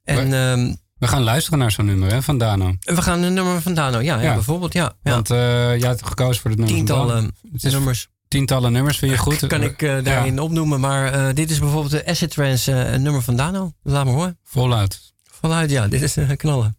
En 0.06 0.34
ehm, 0.34 0.74
We 0.98 1.08
gaan 1.08 1.24
luisteren 1.24 1.60
naar 1.60 1.72
zo'n 1.72 1.86
nummer 1.86 2.12
hè, 2.12 2.22
van 2.22 2.38
Dano. 2.38 2.76
we 2.80 3.02
gaan 3.02 3.24
een 3.24 3.34
nummer 3.34 3.62
van 3.62 3.74
Dano, 3.74 4.02
ja, 4.02 4.22
ja. 4.22 4.34
Bijvoorbeeld, 4.34 4.74
ja. 4.74 4.94
ja. 5.04 5.12
Want 5.12 5.30
eh 5.30 5.38
jij 5.80 5.89
hebt 5.89 6.08
gekozen 6.08 6.41
voor 6.41 6.52
het 6.52 6.60
nummer 6.60 6.78
van 6.78 6.86
Dano. 6.86 7.06
Tientallen 7.08 7.34
nummers 7.62 8.10
tientallen 8.28 8.72
nummers, 8.72 8.98
vind 8.98 9.12
je 9.12 9.18
goed? 9.18 9.48
kan 9.48 9.63
ik 9.63 9.82
eh, 9.82 10.04
daarin 10.04 10.39
opnoemen, 10.39 10.80
maar 10.80 11.13
eh, 11.13 11.34
dit 11.34 11.50
is 11.50 11.60
bijvoorbeeld 11.60 11.91
de 11.91 12.06
Acid 12.06 12.32
Trance, 12.32 12.72
een 12.72 13.02
nummer 13.02 13.22
van 13.22 13.36
Dano. 13.36 13.72
Laat 13.84 14.06
maar 14.06 14.13
horen. 14.13 14.39
Voluit. 14.44 15.13
Voluit, 15.24 15.70
ja, 15.70 15.88
dit 15.88 16.02
is 16.02 16.18
knallen. 16.38 16.78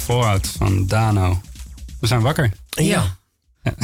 Fallout 0.00 0.46
van 0.46 0.86
Dano. 0.86 1.40
We 2.00 2.06
zijn 2.06 2.20
wakker. 2.20 2.52
Ja. 2.68 3.18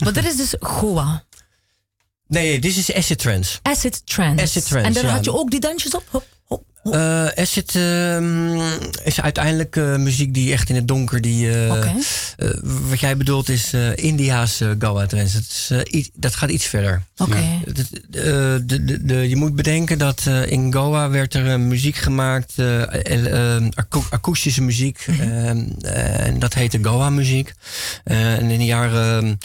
Maar 0.00 0.12
dit 0.12 0.24
is 0.24 0.36
dus 0.36 0.54
Goa. 0.60 1.24
Nee, 2.26 2.58
dit 2.58 2.76
is 2.76 2.94
Acid 2.94 3.18
Trance. 3.18 3.58
Acid 3.62 4.06
Trance. 4.06 4.42
Acid 4.42 4.66
trance, 4.66 4.86
En 4.86 4.92
daar 4.92 5.04
ja. 5.04 5.10
had 5.10 5.24
je 5.24 5.32
ook 5.32 5.50
die 5.50 5.60
dansjes 5.60 5.94
op. 5.94 6.04
Hop, 6.10 6.26
hop, 6.44 6.64
hop. 6.82 6.94
Eh, 6.94 7.26
Acid 7.26 7.74
ehm, 7.74 8.60
is 9.04 9.20
uiteindelijk 9.20 9.76
eh, 9.76 9.96
muziek 9.96 10.34
die 10.34 10.52
echt 10.52 10.68
in 10.68 10.74
het 10.74 10.88
donker, 10.88 11.20
die, 11.20 11.64
eh, 11.64 11.76
Oké. 11.76 11.92
Eh, 12.40 12.48
wat 12.62 13.00
jij 13.00 13.16
bedoelt 13.16 13.48
is 13.48 13.72
eh 13.72 13.96
India's 13.96 14.60
uh, 14.60 14.70
Goa 14.78 15.06
Trance. 15.06 15.34
Dat, 15.34 15.42
is, 15.48 15.68
eh, 15.70 15.78
iets- 15.98 16.10
dat 16.14 16.34
gaat 16.34 16.50
iets 16.50 16.66
verder. 16.66 17.02
Oké. 17.16 17.36
Het- 17.64 17.76
het- 17.76 17.90
eh, 18.10 18.22
de, 18.66 18.84
de, 18.84 19.04
de, 19.04 19.28
je 19.28 19.36
moet 19.36 19.54
bedenken 19.54 19.98
dat 19.98 20.22
eh, 20.26 20.46
in 20.50 20.72
Goa 20.72 21.08
werd 21.10 21.34
er 21.34 21.46
eh, 21.50 21.56
muziek 21.58 21.96
gemaakt, 21.96 22.52
eh, 22.56 22.82
eh, 22.82 23.56
eh, 23.56 23.64
akoe- 23.74 24.04
akoestische 24.10 24.62
muziek. 24.62 25.04
eh, 25.06 25.48
en 26.26 26.38
dat 26.38 26.54
heette 26.54 26.78
Goa 26.82 27.10
muziek. 27.10 27.52
Eh, 28.04 28.32
en 28.34 28.50
in 28.50 28.58
de 28.58 28.64
jaren 28.64 29.38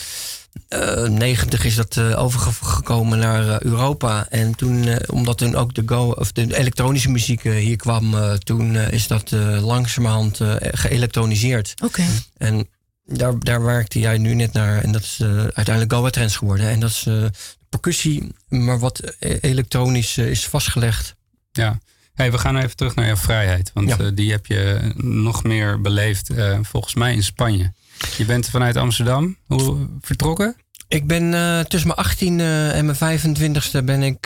eh, 0.68 1.04
90 1.08 1.66
is 1.66 1.76
dat 1.76 1.98
eh, 1.98 2.24
overgekomen 2.24 3.20
naar 3.20 3.50
eh, 3.50 3.60
Europa. 3.60 4.28
En 4.30 4.56
toen, 4.56 4.88
eh, 4.88 4.96
omdat 5.16 5.38
toen 5.38 5.56
ook 5.56 5.74
de, 5.74 5.84
Go, 5.86 6.12
of 6.12 6.32
de 6.32 6.58
elektronische 6.58 7.10
muziek 7.10 7.44
eh, 7.46 7.54
hier 7.56 7.76
kwam, 7.76 8.14
eh, 8.16 8.34
toen 8.34 8.76
eh, 8.76 8.92
is 8.92 9.08
dat 9.08 9.32
eh, 9.32 9.66
langzamerhand 9.66 10.40
eh, 10.40 10.54
geëlektroniseerd. 10.60 11.74
Oké. 11.84 12.04
En 12.38 12.68
daar, 13.06 13.40
daar 13.40 13.64
werkte 13.64 14.00
jij 14.00 14.18
nu 14.18 14.34
net 14.34 14.54
naar. 14.54 14.84
En 14.84 14.92
dat 14.92 15.02
is 15.02 15.20
eh, 15.22 15.38
uiteindelijk 15.38 15.94
Goa 15.94 16.10
Trends 16.10 16.36
geworden. 16.38 16.70
En 16.70 16.80
dat 16.80 16.90
is 16.90 17.06
eh, 17.08 17.24
percussie, 17.70 18.32
maar 18.48 18.80
wat 18.80 19.00
eh, 19.00 19.38
elektronisch 19.42 20.18
is 20.18 20.48
vastgelegd. 20.48 21.16
Ja. 21.52 21.80
Hey, 22.14 22.32
we 22.32 22.38
gaan 22.38 22.58
even 22.58 22.76
terug 22.76 22.96
naar 22.96 23.06
jouw 23.06 23.16
vrijheid. 23.16 23.72
Want 23.74 23.90
Ja. 23.90 24.12
die 24.12 24.32
heb 24.32 24.46
je 24.46 24.92
nog 24.98 25.44
meer 25.44 25.82
beleefd, 25.82 26.30
volgens 26.62 26.94
mij 26.94 27.14
in 27.14 27.24
Spanje. 27.24 27.74
Je 28.18 28.26
bent 28.26 28.50
vanuit 28.50 28.76
Amsterdam 28.76 29.38
hoe, 29.46 29.88
vertrokken? 30.02 30.56
Ik 30.88 31.08
ben 31.08 31.32
tussen 31.68 31.88
mijn 31.90 32.00
18 32.08 32.40
e 32.40 32.70
en 32.70 32.86
mijn 32.86 33.20
25ste 33.20 33.84
ben 33.84 34.04
ik, 34.04 34.26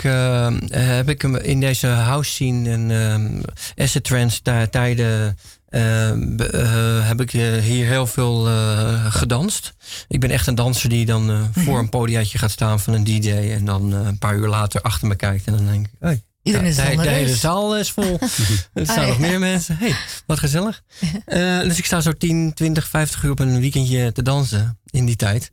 heb 0.69 1.09
ik 1.09 1.21
hem 1.21 1.35
in 1.35 1.59
deze 1.59 1.87
house 1.87 2.31
scene 2.31 2.69
en 2.69 3.41
acid 3.75 4.03
trance 4.03 4.41
tij- 4.41 4.67
tijden 4.67 5.37
eh, 5.69 5.81
be- 6.17 6.47
eh, 6.47 7.07
heb 7.07 7.21
ik 7.21 7.33
eh, 7.33 7.53
hier 7.57 7.85
heel 7.87 8.07
veel 8.07 8.47
eh, 8.47 9.05
gedanst. 9.13 9.73
Ik 10.07 10.19
ben 10.19 10.31
echt 10.31 10.47
een 10.47 10.55
danser 10.55 10.89
die 10.89 11.05
dan 11.05 11.49
voor 11.55 11.79
een 11.79 11.89
podiaatje 11.89 12.37
gaat 12.37 12.51
staan 12.51 12.79
van 12.79 12.93
een 12.93 13.03
DJ 13.03 13.29
en 13.31 13.65
dan 13.65 13.91
een 13.91 14.17
paar 14.17 14.35
uur 14.35 14.47
later 14.47 14.81
achter 14.81 15.07
me 15.07 15.15
kijkt 15.15 15.45
en 15.47 15.53
dan 15.55 15.65
denk 15.65 15.85
ik, 15.85 15.91
hey, 15.99 16.23
Iedereen 16.43 16.67
is 16.67 16.75
de, 16.75 16.95
de 17.01 17.09
hele 17.09 17.35
zaal 17.35 17.77
is 17.77 17.91
vol. 17.91 18.19
er 18.73 18.85
staan 18.85 18.97
Ah, 18.99 19.07
nog 19.07 19.15
ja. 19.19 19.27
meer 19.27 19.39
mensen. 19.39 19.77
Hey, 19.77 19.95
wat 20.25 20.39
gezellig. 20.39 20.81
Dus 21.63 21.77
ik 21.77 21.85
sta 21.85 22.01
zo 22.01 22.11
10, 22.11 22.51
20, 22.53 22.87
50 22.87 23.23
uur 23.23 23.31
op 23.31 23.39
een 23.39 23.59
weekendje 23.59 24.11
te 24.11 24.21
dansen 24.21 24.78
in 24.91 25.05
die 25.05 25.15
tijd. 25.15 25.51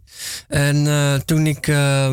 En 0.49 0.87
eh, 0.87 1.15
toen 1.15 1.47
ik 1.47 1.67
eh, 1.69 2.11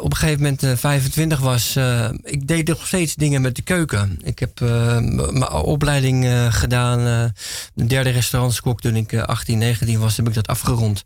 op 0.00 0.10
een 0.10 0.16
gegeven 0.16 0.42
moment 0.42 0.62
eh, 0.62 0.76
25 0.76 1.40
was, 1.40 1.76
eh, 1.76 2.08
ik 2.22 2.48
deed 2.48 2.68
nog 2.68 2.86
steeds 2.86 3.14
dingen 3.14 3.40
met 3.42 3.56
de 3.56 3.62
keuken. 3.62 4.18
Ik 4.22 4.38
heb 4.38 4.60
eh, 4.60 4.98
mijn 4.98 5.48
opleiding 5.50 6.24
eh, 6.24 6.52
gedaan, 6.52 6.98
eh, 7.06 7.24
de 7.74 7.84
derde 7.86 8.10
restaurantskok 8.10 8.80
toen 8.80 8.96
ik 8.96 9.12
eh, 9.12 9.22
18, 9.22 9.58
19 9.58 9.98
was, 9.98 10.16
heb 10.16 10.28
ik 10.28 10.34
dat 10.34 10.46
afgerond. 10.46 11.04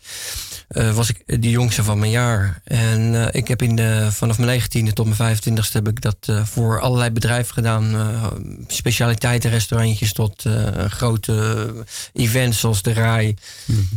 Eh, 0.69 0.95
was 0.95 1.09
ik 1.09 1.23
de 1.43 1.51
jongste 1.51 1.83
van 1.85 1.99
mijn 1.99 2.11
jaar. 2.11 2.61
En 2.65 3.15
eh, 3.15 3.41
ik 3.41 3.49
heb 3.49 3.63
in 3.63 3.77
de, 3.77 4.09
vanaf 4.11 4.39
mijn 4.39 4.61
19e 4.63 4.93
tot 4.93 5.19
mijn 5.19 5.37
25e 5.37 5.73
heb 5.73 5.89
ik 5.89 6.01
dat 6.01 6.17
eh, 6.21 6.45
voor 6.45 6.81
allerlei 6.81 7.11
bedrijven 7.11 7.55
gedaan. 7.55 7.95
eh 7.95 8.27
specialiteitenrestaurantjes 8.67 10.13
tot 10.13 10.45
eh, 10.45 10.85
grote 10.89 11.67
events 12.13 12.61
zoals 12.61 12.83
de 12.83 12.93
Rai. 12.93 13.35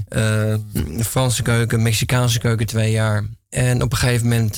eh, 0.10 0.54
Franse 1.06 1.42
keuken, 1.42 1.55
Mexicaanse 1.78 2.40
keuken 2.40 2.66
twee 2.66 2.92
jaar. 2.92 3.24
En 3.50 3.82
op 3.82 3.92
een 3.92 3.98
gegeven 3.98 4.28
moment 4.28 4.58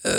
eh, 0.00 0.12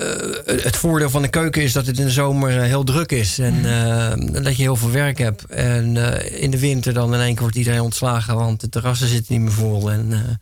het 0.64 0.76
voordeel 0.76 1.10
van 1.10 1.22
de 1.22 1.28
keuken 1.28 1.62
is 1.62 1.74
dat 1.74 1.86
het 1.86 2.00
in 2.00 2.06
de 2.06 2.12
zomer 2.12 2.58
eh, 2.58 2.64
heel 2.64 2.84
druk 2.84 3.12
is. 3.12 3.40
En 3.40 3.66
eh, 3.66 4.44
dat 4.44 4.56
je 4.56 4.62
heel 4.62 4.76
veel 4.76 4.92
werk 4.92 5.18
hebt. 5.18 5.46
En 5.46 5.98
in 6.40 6.52
de 6.52 6.60
winter 6.60 6.94
dan 6.94 7.14
in 7.14 7.20
één 7.20 7.32
keer 7.32 7.42
wordt 7.42 7.56
iedereen 7.56 7.82
ontslagen, 7.82 8.36
want 8.36 8.60
de 8.62 8.70
terrassen 8.70 9.08
zitten 9.08 9.34
niet 9.34 9.42
meer 9.44 9.52
vol. 9.52 9.92
En 9.92 10.40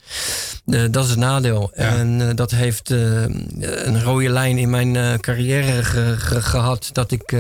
dat 0.91 1.03
is 1.03 1.09
het 1.09 1.19
nadeel. 1.19 1.71
Ja. 1.75 1.97
En 1.97 2.35
dat 2.35 2.51
heeft 2.51 2.89
een 2.89 4.03
rode 4.03 4.29
lijn 4.29 4.57
in 4.57 4.69
mijn 4.69 5.19
carrière 5.19 5.83
ge- 5.83 6.15
ge- 6.17 6.41
gehad. 6.41 6.89
Dat 6.91 7.11
ik 7.11 7.35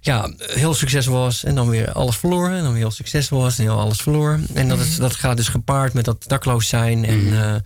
ja, 0.00 0.30
heel 0.38 0.74
succesvol 0.74 1.14
was 1.18 1.44
en 1.44 1.54
dan 1.54 1.68
weer 1.68 1.92
alles 1.92 2.16
verloor. 2.16 2.48
En 2.50 2.62
dan 2.62 2.70
weer 2.72 2.80
heel 2.82 2.90
succesvol 2.90 3.40
was 3.40 3.58
en 3.58 3.64
heel 3.64 3.78
alles 3.78 4.00
verloor. 4.00 4.40
En 4.54 4.68
dat, 4.68 4.78
is, 4.78 4.96
dat 4.96 5.14
gaat 5.14 5.36
dus 5.36 5.48
gepaard 5.48 5.92
met 5.92 6.04
dat 6.04 6.24
dakloos 6.26 6.68
zijn. 6.68 7.04
En 7.04 7.32
ehm, 7.32 7.58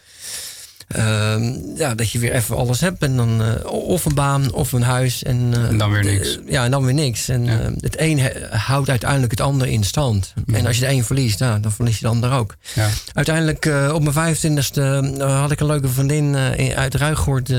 ja, 1.77 1.95
dat 1.95 2.11
je 2.11 2.19
weer 2.19 2.33
even 2.33 2.57
alles 2.57 2.81
hebt. 2.81 3.03
En 3.03 3.17
dan 3.17 3.43
eh, 3.43 3.65
of 3.73 4.05
een 4.05 4.15
baan 4.15 4.53
of 4.53 4.73
een 4.73 4.83
huis. 4.83 5.23
En, 5.23 5.51
eh, 5.55 5.69
En 5.69 5.79
dan 5.79 5.91
weer 5.91 6.05
niks. 6.05 6.39
ja, 6.49 6.65
en 6.65 6.71
dan 6.71 6.85
weer 6.85 6.95
niks. 6.95 7.29
En 7.29 7.45
Ja. 7.45 7.61
eh, 7.61 7.67
het 7.81 8.01
een 8.01 8.21
houdt 8.51 8.91
uiteindelijk 8.91 9.31
het 9.31 9.41
ander 9.41 9.67
in 9.67 9.85
stand. 9.85 10.35
En 10.53 10.67
als 10.67 10.79
je 10.79 10.87
de 10.87 10.91
een 10.93 11.05
verliest, 11.05 11.39
nou, 11.39 11.61
dan 11.61 11.73
verlies 11.73 11.95
je 11.95 12.01
de 12.05 12.09
ander 12.11 12.33
ook. 12.33 12.57
Ja. 12.75 12.89
Uiteindelijk 13.13 13.71
op 13.93 14.03
mijn 14.03 14.37
25e 14.37 14.81
eh, 15.19 15.41
had 15.41 15.51
ik 15.51 15.61
een 15.61 15.67
leuke 15.67 15.89
vriendin 15.89 16.35
in- 16.35 16.75
uit 16.75 16.95
Ruigoord. 16.95 17.51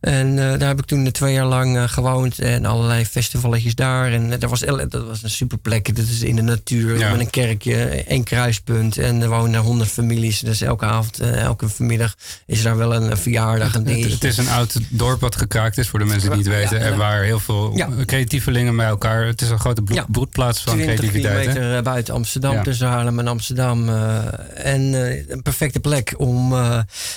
en 0.00 0.36
daar 0.36 0.68
heb 0.68 0.78
ik 0.78 0.84
toen 0.84 1.10
twee 1.12 1.32
jaar 1.32 1.46
lang 1.46 1.90
gewoond. 1.92 2.38
En 2.38 2.64
allerlei 2.64 3.04
festivaletjes 3.06 3.74
daar. 3.74 4.12
En 4.12 4.30
dat, 4.38 4.50
was, 4.50 4.60
dat 4.60 5.04
was 5.06 5.22
een 5.22 5.30
super 5.30 5.58
plek. 5.58 5.96
Dat 5.96 6.04
is 6.04 6.22
in 6.22 6.36
de 6.36 6.42
natuur. 6.42 6.98
Ja. 6.98 7.10
Met 7.10 7.20
een 7.20 7.30
kerkje, 7.30 7.74
één 7.84 8.24
kruispunt. 8.24 8.98
En 8.98 9.22
er 9.22 9.28
wonen 9.28 9.60
honderd 9.60 9.90
families. 9.90 10.40
Dus 10.40 10.60
elke 10.60 10.84
avond, 10.84 11.20
elke 11.20 11.68
vanmiddag 11.68 12.14
is 12.46 12.62
daar 12.62 12.76
wel 12.76 12.94
een 12.94 13.16
verjaardag. 13.16 13.74
Een 13.74 13.84
dingetje. 13.84 14.10
het 14.10 14.24
is 14.24 14.36
een 14.36 14.48
oud 14.48 14.78
dorp 14.88 15.20
wat 15.20 15.36
gekraakt 15.36 15.78
is, 15.78 15.88
voor 15.88 15.98
de 15.98 16.04
mensen 16.04 16.30
die 16.30 16.38
het 16.38 16.48
weten. 16.48 16.80
En 16.80 16.96
waar 16.96 17.22
heel 17.22 17.40
veel 17.40 17.80
creatievelingen 18.04 18.76
bij 18.76 18.86
elkaar. 18.86 19.26
Het 19.26 19.40
is 19.40 19.50
een 19.50 19.58
grote 19.58 19.82
broedplaats 20.08 20.60
van 20.62 20.74
20 20.74 20.96
creativiteit. 20.96 21.38
kilometer 21.38 21.76
eh, 21.76 21.82
buiten 21.82 22.14
Amsterdam, 22.14 22.62
tussen 22.62 22.88
Haarlem 22.88 23.18
en 23.18 23.26
Amsterdam. 23.28 23.88
eh, 23.88 24.24
en 24.54 24.94
eh, 24.94 25.28
een 25.28 25.42
perfecte 25.42 25.80
plek 25.80 26.14
om, 26.16 26.52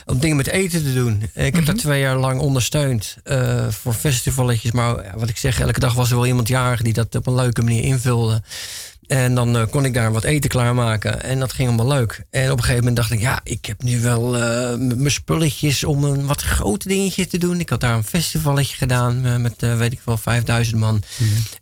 om 0.05 0.19
dingen 0.19 0.37
met 0.37 0.47
eten 0.47 0.83
te 0.83 0.93
doen. 0.93 1.29
Ik 1.33 1.55
heb 1.55 1.65
daar 1.65 1.75
twee 1.75 1.99
jaar 1.99 2.17
lang 2.17 2.39
ondersteund 2.39 3.17
voor 3.69 3.93
festivaletjes. 3.93 4.71
Maar 4.71 5.13
wat 5.15 5.29
ik 5.29 5.37
zeg, 5.37 5.59
elke 5.59 5.79
dag 5.79 5.93
was 5.93 6.09
er 6.09 6.15
wel 6.15 6.27
iemand 6.27 6.47
jarig 6.47 6.81
die 6.81 6.93
dat 6.93 7.15
op 7.15 7.27
een 7.27 7.35
leuke 7.35 7.61
manier 7.61 7.83
invulde. 7.83 8.41
En 9.09 9.35
dan 9.35 9.57
eh, 9.57 9.63
kon 9.69 9.85
ik 9.85 9.93
daar 9.93 10.11
wat 10.11 10.23
eten 10.23 10.49
klaarmaken. 10.49 11.23
En 11.23 11.39
dat 11.39 11.53
ging 11.53 11.67
allemaal 11.67 11.97
leuk. 11.97 12.25
En 12.29 12.51
op 12.51 12.57
een 12.57 12.63
gegeven 12.63 12.77
moment 12.77 12.95
dacht 12.95 13.11
ik, 13.11 13.19
ja, 13.19 13.39
ik 13.43 13.65
heb 13.65 13.83
nu 13.83 14.01
wel 14.01 14.37
eh, 14.37 14.77
mijn 14.77 15.11
spulletjes 15.11 15.83
om 15.83 16.03
een 16.03 16.25
wat 16.25 16.41
groter 16.41 16.89
dingetje 16.89 17.27
te 17.27 17.37
doen. 17.37 17.59
Ik 17.59 17.69
had 17.69 17.79
daar 17.81 17.95
een 17.95 18.03
festivalletje 18.03 18.77
gedaan 18.77 19.25
eh, 19.25 19.35
met, 19.35 19.55
weet 19.77 19.91
ik 19.91 20.01
wel, 20.05 20.17
5000 20.17 20.79
man. 20.79 21.03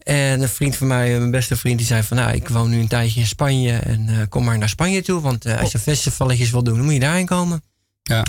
En 0.03 0.41
een 0.41 0.49
vriend 0.49 0.75
van 0.75 0.88
mij, 0.88 1.17
mijn 1.17 1.31
beste 1.31 1.55
vriend, 1.55 1.77
die 1.77 1.88
zei 1.88 2.03
van, 2.03 2.17
nou, 2.17 2.31
ik 2.31 2.49
woon 2.49 2.69
nu 2.69 2.79
een 2.79 2.88
tijdje 2.88 3.19
in 3.19 3.27
Spanje. 3.27 3.73
En 3.73 4.25
kom 4.29 4.43
maar 4.43 4.57
naar 4.57 4.69
Spanje 4.69 5.01
toe, 5.01 5.21
want 5.21 5.45
als 5.45 5.71
je 5.71 5.79
festivalletjes 5.79 6.51
wil 6.51 6.63
doen, 6.63 6.75
dan 6.75 6.83
moet 6.83 6.93
je 6.93 6.99
daarheen 6.99 7.25
komen. 7.25 7.62
Ja. 8.08 8.24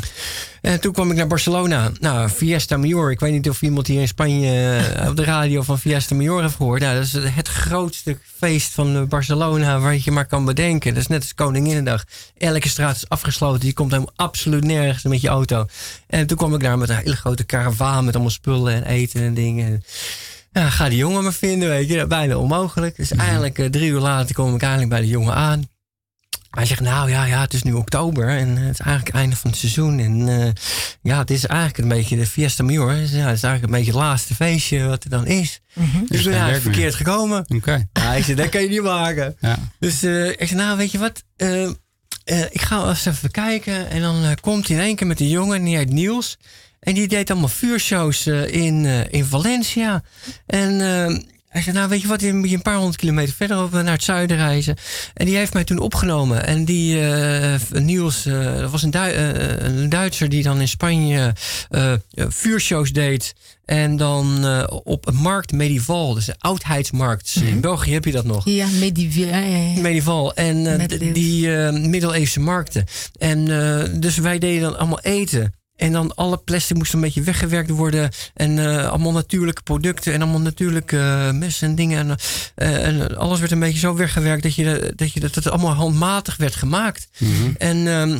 En 0.61 0.81
toen 0.81 0.93
kwam 0.93 1.11
ik 1.11 1.17
naar 1.17 1.27
Barcelona. 1.27 1.91
Nou, 2.01 2.29
Fiesta 2.29 2.77
Major. 2.77 3.11
Ik 3.11 3.21
weet 3.21 3.33
niet 3.33 3.49
of 3.49 3.63
iemand 3.63 3.87
hier 3.87 4.01
in 4.01 4.09
Spanje 4.09 4.79
eh, 4.79 5.09
op 5.09 5.17
de 5.17 5.25
radio 5.25 5.63
van 5.63 5.79
Fiesta 5.79 6.15
Major 6.15 6.43
heeft 6.43 6.55
gehoord. 6.55 6.81
Nou, 6.81 6.95
dat 6.95 7.05
is 7.05 7.13
het 7.13 7.49
grootste 7.49 8.19
feest 8.39 8.73
van 8.73 8.97
eh, 8.97 9.03
Barcelona 9.03 9.81
waar 9.81 9.99
je 10.01 10.11
maar 10.11 10.27
kan 10.27 10.45
bedenken. 10.45 10.95
Dat 10.95 11.03
is 11.03 11.09
net 11.09 11.21
als 11.21 11.35
Koninginnedag. 11.35 12.05
Elke 12.37 12.69
straat 12.69 12.97
is 12.97 13.09
afgesloten. 13.09 13.67
Je 13.67 13.73
komt 13.73 13.91
helemaal 13.91 14.13
absoluut 14.17 14.65
nergens 14.65 15.03
met 15.03 15.21
je 15.21 15.29
auto. 15.29 15.67
En 16.07 16.27
toen 16.27 16.37
kwam 16.37 16.55
ik 16.55 16.61
daar 16.61 16.79
met 16.79 16.89
een 16.89 16.97
hele 16.97 17.17
grote 17.17 17.45
karavaan 17.45 18.05
met 18.05 18.15
allemaal 18.15 18.33
spullen 18.33 18.75
en 18.75 18.85
eten 18.85 19.21
en 19.21 19.35
dingen. 19.35 19.85
Ja, 20.53 20.71
ga 20.71 20.89
die 20.89 20.99
jongen 20.99 21.23
maar 21.23 21.33
vinden, 21.33 21.69
weet 21.69 21.89
je. 21.89 22.07
Bijna 22.07 22.37
onmogelijk. 22.37 22.97
Dus 22.97 23.13
eigenlijk 23.13 23.59
eh, 23.59 23.67
drie 23.67 23.91
uur 23.91 24.01
later 24.01 24.35
kom 24.35 24.55
ik 24.55 24.63
eindelijk 24.63 24.91
bij 24.91 25.01
de 25.01 25.07
jongen 25.07 25.35
aan. 25.35 25.69
Hij 26.51 26.67
zegt, 26.67 26.81
nou 26.81 27.11
ja, 27.11 27.25
ja, 27.25 27.41
het 27.41 27.55
is 27.55 27.63
nu 27.63 27.73
oktober 27.73 28.29
en 28.29 28.49
eh, 28.57 28.63
het 28.65 28.73
is 28.73 28.79
eigenlijk 28.81 29.07
het 29.07 29.15
einde 29.17 29.37
van 29.37 29.51
het 29.51 29.59
seizoen. 29.59 29.99
En 29.99 30.29
eh, 30.29 30.53
ja, 31.03 31.19
het 31.19 31.31
is 31.31 31.47
eigenlijk 31.47 31.79
een 31.79 31.89
beetje 31.89 32.17
de 32.17 32.27
Fiesta 32.27 32.63
Major. 32.63 32.95
Dus, 32.95 33.11
ja, 33.11 33.27
het 33.27 33.37
is 33.37 33.43
eigenlijk 33.43 33.65
een 33.65 33.79
beetje 33.79 33.93
het 33.93 34.01
laatste 34.01 34.35
feestje 34.35 34.87
wat 34.87 35.05
er 35.05 35.11
dan 35.11 35.27
is. 35.27 35.61
Dus 35.75 36.21
geen 36.23 36.33
ik 36.33 36.39
ben 36.39 36.47
meer. 36.47 36.61
verkeerd 36.61 36.95
gekomen. 36.95 37.45
Oké. 37.55 37.87
Ja, 37.93 38.03
hij 38.03 38.23
zei, 38.23 38.37
dat 38.37 38.49
kan 38.49 38.63
je 38.63 38.69
niet 38.69 38.83
maken. 38.83 39.37
Ja. 39.41 39.59
Dus 39.79 40.03
eh, 40.03 40.29
ik 40.29 40.47
zei, 40.47 40.55
nou 40.61 40.77
weet 40.77 40.93
je 40.93 40.99
wat, 40.99 41.23
eh, 41.37 41.65
eh, 41.65 41.71
ik 42.51 42.61
ga 42.61 42.77
wel 42.81 42.89
eens 42.89 43.05
even 43.07 43.31
kijken. 43.31 43.91
En 43.91 44.01
dan 44.01 44.25
eh, 44.25 44.31
komt 44.41 44.69
hij 44.69 44.77
in 44.77 44.83
één 44.83 44.97
keer 44.97 45.07
met 45.07 45.21
een 45.21 45.29
jongen, 45.29 45.57
en 45.57 45.65
die 45.65 45.77
heet 45.77 45.91
Niels. 45.91 46.37
En 46.81 46.95
die 46.95 47.09
deed 47.09 47.31
allemaal 47.31 47.49
vuurshows 47.49 48.27
eh, 48.27 48.53
in, 48.55 48.85
eh, 48.87 49.13
in 49.13 49.25
Valencia. 49.25 50.03
En 50.47 50.81
hij 51.49 51.63
zei, 51.63 51.77
nou 51.77 51.89
weet 51.89 52.01
je 52.01 52.09
wat, 52.09 52.21
dan 52.21 52.37
moet 52.37 52.49
je 52.49 52.57
een 52.57 52.63
paar 52.63 52.77
honderd 52.77 52.97
kilometer 52.97 53.35
verder 53.35 53.63
op, 53.63 53.73
naar 53.73 53.85
het 53.93 54.03
zuiden 54.03 54.37
reizen. 54.37 54.77
En 55.15 55.27
die 55.27 55.37
heeft 55.37 55.53
mij 55.53 55.65
toen 55.65 55.79
opgenomen. 55.79 56.47
En 56.47 56.65
die 56.65 57.01
eh, 57.01 57.55
Niels, 57.71 58.27
eh, 58.27 58.59
dat 58.61 58.71
was 58.71 58.83
een, 58.83 58.93
eh, 58.93 59.67
een 59.67 59.89
Duitser 59.89 60.29
die 60.29 60.43
dan 60.43 60.61
in 60.61 60.69
Spanje 60.69 61.35
eh, 61.71 61.93
eh, 61.93 61.99
vuurshows 62.29 62.93
deed. 62.93 63.35
En 63.65 63.97
dan 63.97 64.45
eh, 64.47 64.65
op 64.85 65.07
een 65.07 65.15
markt 65.17 65.53
Medival, 65.53 66.15
dus 66.15 66.29
een 66.29 66.35
oudheidsmarkt. 66.39 67.35
In 67.45 67.61
België 67.61 67.93
heb 67.93 68.05
je 68.05 68.13
dat 68.13 68.25
nog. 68.25 68.45
Ja, 68.45 68.67
medieval. 68.81 69.25
Ja. 69.25 69.81
Medieval. 69.81 70.35
En 70.35 70.67
eh, 70.81 71.13
die 71.15 71.57
eh, 71.57 71.73
middeleeuwse 71.73 72.41
markten. 72.41 72.85
En 73.19 73.39
eh, 73.49 73.85
dus 74.01 74.17
wij 74.17 74.39
deden 74.39 74.63
dan 74.63 74.79
allemaal 74.79 75.01
eten. 75.01 75.53
En 75.79 75.93
dan 75.93 76.15
alle 76.15 76.37
plastic 76.37 76.77
moest 76.77 76.93
een 76.93 77.01
beetje 77.01 77.23
weggewerkt 77.23 77.71
worden. 77.71 78.11
En 78.35 78.59
eh, 78.59 78.89
allemaal 78.89 79.13
natuurlijke 79.13 79.63
producten. 79.63 80.13
En 80.13 80.23
allemaal 80.23 80.41
natuurlijke 80.41 80.99
eh, 80.99 81.31
messen 81.31 81.69
en 81.69 81.75
dingen. 81.75 81.99
En, 81.99 82.17
eh, 82.55 82.87
en 82.87 83.17
alles 83.17 83.39
werd 83.39 83.53
een 83.53 83.59
beetje 83.59 83.79
zo 83.79 83.95
weggewerkt 83.95 84.43
dat, 84.43 84.55
je, 84.55 84.93
dat, 84.97 85.13
je, 85.13 85.21
dat 85.21 85.35
het 85.35 85.49
allemaal 85.49 85.75
handmatig 85.75 86.37
werd 86.37 86.55
gemaakt. 86.55 87.09
En, 87.59 87.87
ehm, 87.87 88.19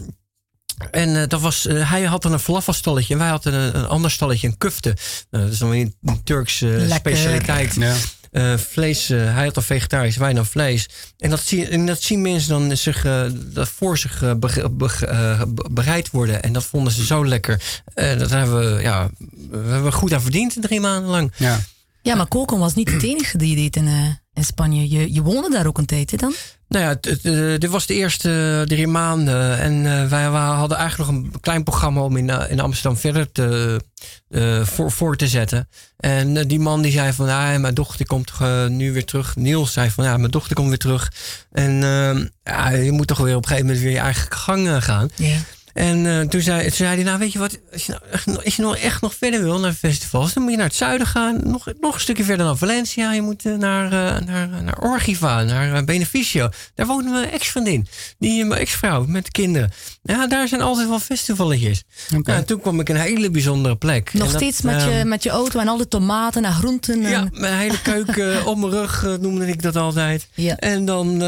en 0.91 1.29
dat 1.29 1.41
was, 1.41 1.67
hij 1.71 2.03
had 2.03 2.23
dan 2.23 2.33
een 2.33 2.39
falafel-stalletje. 2.39 3.15
En 3.15 3.21
wij 3.21 3.29
hadden 3.29 3.53
een, 3.53 3.77
een 3.77 3.87
ander 3.87 4.11
stalletje, 4.11 4.49
een 4.49 4.59
kufte. 4.59 4.97
Nou, 5.31 5.45
dat 5.45 5.53
is 5.53 5.59
dan 5.59 5.71
weer 5.71 5.91
een 6.03 6.23
Turkse 6.25 6.87
specialiteit. 6.89 7.75
Ja. 7.75 7.95
Eh, 8.39 8.57
vlees, 8.57 9.11
eh, 9.11 9.35
hij 9.35 9.45
had 9.45 9.55
dan 9.55 9.63
vegetarisch, 9.63 10.17
wij 10.17 10.33
dan 10.33 10.47
vlees. 10.47 10.89
En 11.19 11.31
dat, 11.31 11.41
zien, 11.41 11.69
en 11.69 11.87
dat 11.87 12.03
zien 12.03 12.23
mensen 12.23 12.49
dan 12.49 12.77
zich, 12.77 13.05
eh, 13.05 13.25
dat 13.33 13.69
voor 13.69 13.99
zich 13.99 14.37
bereid 15.71 16.11
worden. 16.11 16.43
En 16.43 16.53
dat 16.53 16.65
vonden 16.65 16.93
ze 16.93 17.07
zo 17.07 17.27
lekker. 17.27 17.83
Dat 17.95 18.31
hebben 18.31 18.75
we, 18.75 18.83
ja, 18.83 19.11
we 19.51 19.69
hebben 19.69 19.93
goed 19.93 20.13
aan 20.13 20.23
verdiend 20.23 20.57
drie 20.61 20.81
maanden 20.81 21.11
lang. 21.11 21.33
Ja. 21.37 21.61
Ja, 22.09 22.15
maar 22.15 22.29
koken 22.29 22.59
was 22.59 22.75
niet 22.75 22.91
het 22.91 23.03
enige 23.03 23.39
die 23.39 23.49
je 23.51 23.57
deed 23.57 23.77
in, 23.77 23.87
eh, 23.87 24.07
in 24.33 24.45
Spanje. 24.45 24.91
Je, 24.91 25.13
je 25.15 25.23
woonde 25.23 25.51
daar 25.51 25.67
ook 25.67 25.79
een 25.79 25.87
tijd, 25.87 26.11
hè, 26.11 26.17
dan? 26.17 26.35
Nou 26.69 26.85
ja, 26.85 27.01
eh, 27.01 27.59
dit 27.59 27.71
was 27.71 27.87
de 27.87 27.95
eerste 27.95 28.65
drie 28.67 28.87
maanden. 28.87 29.59
En 29.59 29.87
eh, 29.87 30.09
wij, 30.09 30.31
wij 30.31 30.41
hadden 30.41 30.79
eigenlijk 30.79 31.11
nog 31.11 31.21
een 31.21 31.41
klein 31.41 31.63
programma 31.63 32.01
om 32.01 32.17
in, 32.17 32.31
eh, 32.31 32.51
in 32.51 32.61
Amsterdam 32.61 32.97
verder 32.97 33.33
te, 33.33 33.81
eh, 34.29 34.65
voor, 34.65 34.91
voor 34.93 35.17
te 35.17 35.29
zetten. 35.29 35.69
En 35.97 36.37
eh, 36.37 36.45
die 36.47 36.59
man 36.61 36.83
die 36.83 36.93
zei 36.93 37.13
van, 37.13 37.27
ja, 37.27 37.59
mijn 37.59 37.75
dochter 37.75 38.07
komt 38.07 38.33
eh, 38.41 38.67
nu 38.67 38.93
weer 38.93 39.05
terug. 39.05 39.37
Niels 39.37 39.73
zei 39.73 39.91
van, 39.91 40.05
ja, 40.05 40.17
mijn 40.17 40.31
dochter 40.31 40.55
komt 40.55 40.69
weer 40.69 40.79
terug. 40.79 41.13
En 41.53 41.83
eh, 41.83 42.25
ja, 42.43 42.69
je 42.71 42.93
moet 42.93 43.07
toch 43.07 43.19
weer 43.19 43.37
op 43.37 43.43
een 43.43 43.49
gegeven 43.49 43.67
moment 43.67 43.85
weer 43.85 43.93
je 43.95 43.99
eigen 43.99 44.33
gang 44.33 44.69
eh, 44.69 44.83
gaan. 44.83 45.11
Ja. 45.15 45.37
En 45.79 46.07
eh, 46.07 46.21
toen, 46.21 46.41
zei, 46.41 46.63
toen 46.63 46.73
zei 46.73 46.95
hij, 46.95 47.05
nou 47.05 47.19
weet 47.19 47.33
je 47.33 47.39
wat, 47.39 47.59
als 47.73 47.87
je 47.87 47.93
nou 47.93 48.05
echt, 48.13 48.45
als 48.45 48.57
je 48.57 48.63
nou 48.63 48.79
echt 48.79 49.01
nog 49.01 49.15
verder 49.15 49.43
wil 49.43 49.59
naar 49.59 49.73
festivals, 49.73 50.33
dan 50.33 50.43
moet 50.43 50.53
je 50.53 50.59
naar 50.59 50.67
het 50.67 50.75
zuiden 50.75 51.07
gaan. 51.07 51.41
Nog, 51.45 51.67
nog 51.81 51.95
een 51.95 52.01
stukje 52.01 52.25
verder 52.25 52.47
naar 52.47 52.57
Valencia. 52.57 53.13
Je 53.13 53.23
moet 53.23 53.45
eh, 53.45 53.55
naar, 53.55 53.85
eh, 53.85 54.27
naar, 54.27 54.49
naar 54.63 54.79
Orgiva, 54.79 55.43
naar 55.43 55.85
Beneficio. 55.85 56.49
Daar 56.75 56.87
woont 56.87 57.11
mijn 57.11 57.31
ex-vriendin, 57.31 57.87
die 58.19 58.45
mijn 58.45 58.61
ex-vrouw 58.61 59.05
met 59.07 59.25
de 59.25 59.31
kinderen. 59.31 59.71
Ja, 60.03 60.27
daar 60.27 60.49
zijn 60.49 60.61
altijd 60.61 60.89
wel 60.89 60.99
festivaletjes. 60.99 61.83
Oké. 62.17 62.31
Nou, 62.31 62.45
toen 62.45 62.61
kwam 62.61 62.81
ik 62.81 62.89
een 62.89 62.97
hele 62.97 63.31
bijzondere 63.31 63.77
plek. 63.77 64.13
Nog 64.13 64.31
dat, 64.31 64.41
steeds 64.41 64.61
met, 64.61 64.83
je, 64.83 64.91
ehm, 64.91 65.09
met 65.09 65.23
je 65.23 65.31
auto 65.31 65.61
en 65.61 65.69
al 65.69 65.77
de 65.77 65.89
tomaten 65.89 66.45
en 66.45 66.53
groenten. 66.53 67.05
En, 67.05 67.11
ja, 67.11 67.29
mijn 67.33 67.59
hele 67.59 67.81
keuken 67.81 68.45
op 68.47 68.59
mijn 68.59 68.73
rug 68.73 69.19
noemde 69.21 69.47
ik 69.47 69.63
dat 69.63 69.77
altijd. 69.77 70.29
Ja. 70.35 70.57
En 70.57 70.85
dan 70.85 71.23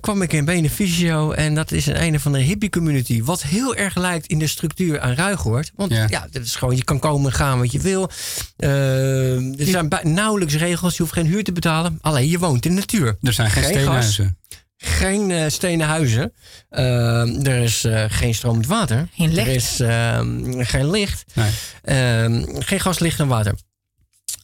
kwam 0.00 0.22
ik 0.22 0.32
in 0.32 0.44
Beneficio. 0.44 1.32
En 1.32 1.54
dat 1.54 1.72
is 1.72 1.86
een 1.86 1.98
een 2.02 2.20
van 2.20 2.32
de 2.32 2.38
hippie 2.38 2.70
community. 2.70 3.22
Wat 3.22 3.42
heel 3.42 3.74
erg 3.76 3.89
lijkt 3.94 4.26
in 4.26 4.38
de 4.38 4.46
structuur 4.46 5.00
aan 5.00 5.12
Ruigoord. 5.14 5.70
Want 5.74 5.92
Ja. 5.92 6.06
ja, 6.08 6.26
dat 6.30 6.42
is 6.44 6.54
gewoon, 6.56 6.76
je 6.76 6.84
kan 6.84 6.98
komen 6.98 7.30
en 7.30 7.36
gaan 7.36 7.58
wat 7.58 7.72
je 7.72 7.78
wil. 7.80 8.10
Eh, 8.56 9.36
er 9.60 9.66
zijn 9.66 9.88
bij- 9.88 10.02
nauwelijks 10.04 10.54
regels. 10.54 10.96
Je 10.96 11.02
hoeft 11.02 11.14
geen 11.14 11.26
huur 11.26 11.44
te 11.44 11.52
betalen. 11.52 11.98
Alleen 12.00 12.28
je 12.28 12.38
woont 12.38 12.64
in 12.66 12.70
de 12.74 12.78
natuur. 12.80 13.16
Er 13.22 13.32
zijn 13.32 13.50
geen 13.50 13.62
Geen 13.62 13.72
gas. 13.72 13.80
steenhuizen. 13.82 14.38
Geen 14.76 15.30
eh, 15.30 15.44
stenen 15.48 15.86
huizen. 15.86 16.32
Eh, 16.68 17.46
er 17.46 17.62
is 17.62 17.84
eh, 17.84 18.04
geen 18.08 18.34
stromend 18.34 18.66
water. 18.66 19.08
Geen 19.14 19.32
licht. 19.34 19.46
Er 19.48 19.54
is 19.54 19.80
eh, 19.80 20.18
geen 20.66 20.90
licht. 20.90 21.24
Nee. 21.34 21.50
Ehm, 21.82 22.44
geen 22.58 22.80
gas, 22.80 22.98
licht 22.98 23.20
en 23.20 23.28
water. 23.28 23.54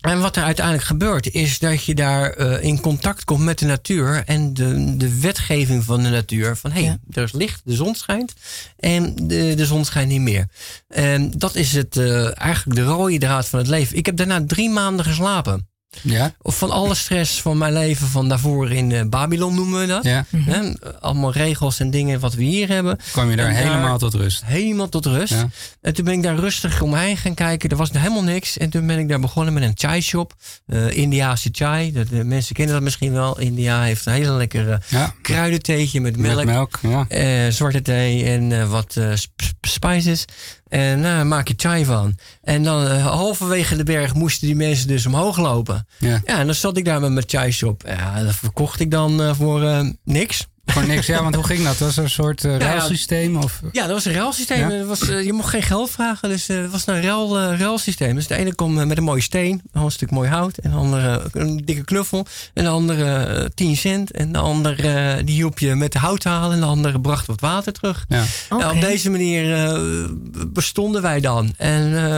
En 0.07 0.21
wat 0.21 0.37
er 0.37 0.43
uiteindelijk 0.43 0.87
gebeurt, 0.87 1.33
is 1.33 1.59
dat 1.59 1.85
je 1.85 1.95
daar 1.95 2.31
eh, 2.31 2.63
in 2.63 2.81
contact 2.81 3.25
komt 3.25 3.45
met 3.45 3.59
de 3.59 3.67
natuur 3.67 4.23
en 4.27 4.55
de, 4.55 4.97
de 4.97 5.21
wetgeving 5.21 5.85
van 5.85 6.03
de 6.03 6.09
natuur. 6.09 6.57
Van 6.57 6.71
hé, 6.71 6.85
hey, 6.85 6.99
er 7.11 7.23
is 7.23 7.33
licht, 7.33 7.61
de 7.65 7.75
zon 7.75 7.95
schijnt 7.95 8.35
en 8.79 9.15
de, 9.15 9.55
de 9.55 9.67
zon 9.67 9.85
schijnt 9.85 10.09
niet 10.09 10.21
meer. 10.21 10.49
En 10.89 11.31
dat 11.31 11.55
is 11.55 11.73
het, 11.73 11.97
eh, 11.97 12.41
eigenlijk 12.41 12.79
de 12.79 12.85
rode 12.85 13.19
draad 13.19 13.49
van 13.49 13.59
het 13.59 13.69
leven. 13.69 13.97
Ik 13.97 14.07
heb 14.07 14.17
daarna 14.17 14.45
drie 14.47 14.71
maanden 14.71 15.05
geslapen. 15.05 15.69
Ja? 16.03 16.35
Of 16.43 16.59
van 16.59 16.71
alle 16.71 16.95
stress 16.95 17.43
van 17.43 17.59
mijn 17.59 17.73
leven 17.73 18.07
van 18.07 18.29
daarvoor 18.29 18.71
in 18.71 18.93
eh, 18.93 19.03
Babylon 19.09 19.55
noemen 19.55 19.81
we 19.81 19.87
dat. 19.87 20.05
Ja. 20.05 20.25
Hè? 20.37 20.73
Allemaal 21.01 21.33
regels 21.33 21.81
en 21.81 21.91
dingen 21.91 22.21
wat 22.21 22.35
we 22.35 22.43
hier 22.43 22.69
hebben. 22.69 22.99
Kwam 23.13 23.31
je 23.31 23.37
daar 23.37 23.49
En 23.49 23.55
helemaal 23.55 23.99
tot 23.99 24.15
rust? 24.15 24.43
Helemaal 24.45 24.89
tot 24.89 25.07
rust. 25.07 25.33
Ja. 25.33 25.49
En 25.81 25.95
toen 25.95 26.05
ben 26.05 26.15
ik 26.15 26.23
daar 26.23 26.37
rustig 26.37 26.83
omheen 26.83 27.17
gaan 27.17 27.35
kijken. 27.35 27.71
Er 27.71 27.77
was 27.77 27.91
helemaal 27.93 28.23
niks. 28.23 28.59
En 28.59 28.71
toen 28.71 28.87
ben 28.87 28.99
ik 28.99 29.09
daar 29.09 29.21
begonnen 29.21 29.55
met 29.55 29.63
een 29.63 29.73
chai 29.75 30.01
shop. 30.01 30.35
eh 30.67 30.97
Indiaanse 30.97 31.49
chai. 31.53 31.93
Dat, 31.93 32.09
de 32.09 32.25
mensen 32.25 32.55
kennen 32.55 32.75
dat 32.75 32.83
misschien 32.83 33.13
wel. 33.13 33.39
India 33.39 33.83
heeft 33.83 34.07
een 34.07 34.13
hele 34.13 34.31
lekkere 34.33 34.81
Ja. 34.89 35.15
kruidentheetje 35.23 36.01
met 36.01 36.17
melk. 36.17 36.37
Met 36.37 36.45
melk, 36.47 36.79
ja. 36.83 37.05
eh, 37.09 37.53
zwarte 37.53 37.83
thee 37.83 38.25
en 38.25 38.53
eh, 38.61 38.71
wat 38.71 38.97
eh, 38.97 39.09
sp- 39.15 39.43
sp- 39.43 39.67
spices. 39.67 40.25
En 40.69 41.03
daar 41.03 41.27
maak 41.27 41.49
je 41.49 41.55
chai 41.57 41.85
van. 41.85 42.19
En 42.43 42.63
dan 42.63 42.87
eh, 42.87 43.07
halverwege 43.07 43.77
de 43.77 43.85
berg 43.85 44.15
moesten 44.15 44.47
die 44.47 44.57
mensen 44.57 44.89
dus 44.89 45.07
omhoog 45.07 45.39
lopen. 45.39 45.87
Ja. 45.99 46.21
Ja, 46.25 46.39
en 46.39 46.47
dan 46.47 46.55
zat 46.55 46.77
ik 46.77 46.85
daar 46.85 47.01
met 47.01 47.13
mijn 47.13 47.29
chai 47.29 47.53
shop. 47.53 47.83
Ja, 47.87 48.23
dat 48.23 48.35
verkocht 48.35 48.81
ik 48.81 48.91
dan 48.91 49.23
eh, 49.23 49.35
voor 49.35 49.63
eh, 49.63 49.89
niks. 50.05 50.47
Voor 50.67 50.87
niks, 50.87 51.07
ja, 51.07 51.23
want 51.23 51.35
hoe 51.35 51.45
ging 51.47 51.65
dat? 51.65 51.79
Was 51.79 51.97
er 51.97 52.03
een 52.03 52.11
soort 52.11 52.45
eh, 52.45 52.51
ja. 52.53 52.59
ruilsysteem? 52.59 53.37
Of, 53.37 53.61
Ja, 53.73 53.83
dat 53.83 53.91
was 53.91 54.05
een 54.05 54.13
ruilsysteem. 54.13 54.71
Ja. 54.71 54.79
Dat 54.79 54.87
was, 54.87 55.09
eh, 55.09 55.25
je 55.25 55.33
mocht 55.33 55.49
geen 55.49 55.63
geld 55.63 55.91
vragen, 55.91 56.29
dus 56.29 56.49
eh, 56.49 56.57
het 56.57 56.71
was 56.71 56.87
een 56.87 57.03
ruil, 57.03 57.39
eh, 57.39 57.59
ruilsysteem. 57.59 58.15
Dus 58.15 58.27
de 58.27 58.35
ene 58.37 58.55
kwam 58.55 58.79
eh, 58.81 58.87
met 58.87 58.97
een 58.97 59.05
mooie 59.05 59.21
steen, 59.23 59.63
een 59.73 59.91
stuk 59.91 60.11
mooi 60.11 60.29
hout. 60.29 60.59
En 60.59 60.71
de 60.71 60.77
andere 60.77 61.19
eh, 61.33 61.43
een 61.43 61.63
dikke 61.65 61.85
knuffel. 61.85 62.27
En 62.55 62.65
de 62.65 62.71
andere 62.71 63.05
eh, 63.25 63.45
10 63.55 63.77
cent. 63.77 64.11
En 64.11 64.33
de 64.33 64.39
andere 64.39 64.89
eh, 65.17 65.25
die 65.27 65.35
hielp 65.35 65.59
je 65.59 65.75
met 65.75 65.93
de 65.93 65.99
hout 65.99 66.25
halen. 66.25 66.53
En 66.55 66.61
de 66.61 66.67
andere 66.67 67.01
bracht 67.01 67.27
wat 67.27 67.41
water 67.41 67.73
terug. 67.73 68.05
ja. 68.09 68.25
Nou, 68.51 68.75
op 68.75 68.81
deze 68.81 69.11
manier 69.11 69.55
eh, 69.65 70.05
bestonden 70.47 71.03
wij 71.03 71.21
dan. 71.21 71.55
En 71.57 72.11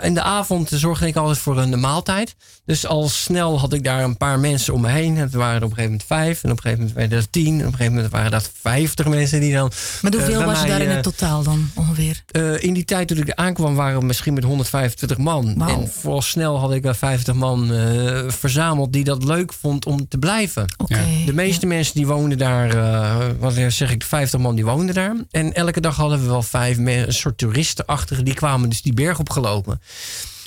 eh, 0.00 0.06
in 0.06 0.14
de 0.14 0.22
avond 0.22 0.70
zorgde 0.74 1.06
ik 1.06 1.16
altijd 1.16 1.38
voor 1.38 1.58
een 1.58 1.80
maaltijd. 1.80 2.34
Dus 2.66 2.86
al 2.86 3.08
snel 3.08 3.58
had 3.60 3.72
ik 3.72 3.84
daar 3.84 4.02
een 4.04 4.16
paar 4.16 4.38
mensen 4.38 4.74
om 4.74 4.80
me 4.80 4.88
heen. 4.88 5.16
Het 5.16 5.34
waren 5.34 5.56
er 5.56 5.62
op 5.64 5.70
een 5.70 5.76
gegeven 5.76 5.90
moment 5.90 6.04
vijf. 6.06 6.42
En 6.44 6.50
op 6.50 6.56
een 6.56 6.62
gegeven 6.62 6.78
moment 6.84 6.98
werden 6.98 7.18
er 7.18 7.30
tien. 7.30 7.46
En 7.46 7.52
op 7.54 7.58
een 7.60 7.62
gegeven 7.70 7.84
moment 7.84 7.93
waren 8.10 8.30
dat 8.30 8.50
vijftig 8.60 9.06
mensen 9.06 9.40
die 9.40 9.52
dan... 9.52 9.70
Maar 10.02 10.12
eh, 10.12 10.18
hoeveel 10.18 10.44
was 10.44 10.62
je 10.62 10.68
daar 10.68 10.80
in 10.80 10.88
eh, 10.88 10.94
het 10.94 11.02
totaal 11.02 11.42
dan 11.42 11.70
ongeveer? 11.74 12.22
eh, 12.30 12.62
in 12.62 12.74
die 12.74 12.84
tijd 12.84 13.08
toen 13.08 13.18
ik 13.18 13.28
er 13.28 13.36
aankwam 13.36 13.74
waren 13.74 14.00
we 14.00 14.06
misschien 14.06 14.34
met 14.34 14.44
125 14.44 15.18
man. 15.18 15.54
Wauw. 15.58 15.80
En 15.80 15.88
vooral 15.88 16.22
snel 16.22 16.58
had 16.58 16.72
ik 16.72 16.82
wel 16.82 16.94
50 16.94 17.34
man 17.34 17.72
eh, 17.72 18.22
verzameld 18.26 18.92
die 18.92 19.04
dat 19.04 19.24
leuk 19.24 19.52
vond 19.52 19.86
om 19.86 20.08
te 20.08 20.18
blijven. 20.18 20.66
Ja. 20.86 20.98
De 21.26 21.32
meeste 21.32 21.66
mensen 21.66 21.94
die 21.94 22.06
woonden 22.06 22.38
daar, 22.38 22.70
eh, 22.70 23.26
wat 23.38 23.54
zeg 23.68 23.90
ik, 23.90 24.04
50 24.04 24.40
man 24.40 24.54
die 24.54 24.64
woonden 24.64 24.94
daar. 24.94 25.14
En 25.30 25.54
elke 25.54 25.80
dag 25.80 25.96
hadden 25.96 26.20
we 26.20 26.26
wel 26.26 26.42
vijf 26.42 26.78
een 26.78 27.12
soort 27.12 27.38
toeristenachtige, 27.38 28.22
die 28.22 28.34
kwamen 28.34 28.68
dus 28.68 28.82
die 28.82 28.94
berg 28.94 29.18
opgelopen. 29.18 29.80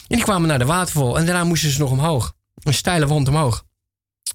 En 0.08 0.16
die 0.16 0.24
kwamen 0.24 0.48
naar 0.48 0.60
de 0.60 0.66
waterval 0.66 1.18
en 1.18 1.26
daarna 1.26 1.44
moesten 1.44 1.72
ze 1.72 1.80
nog 1.80 1.92
omhoog. 1.92 2.34
Een 2.64 2.74
steile 2.74 3.08
wand 3.08 3.28
omhoog. 3.28 3.66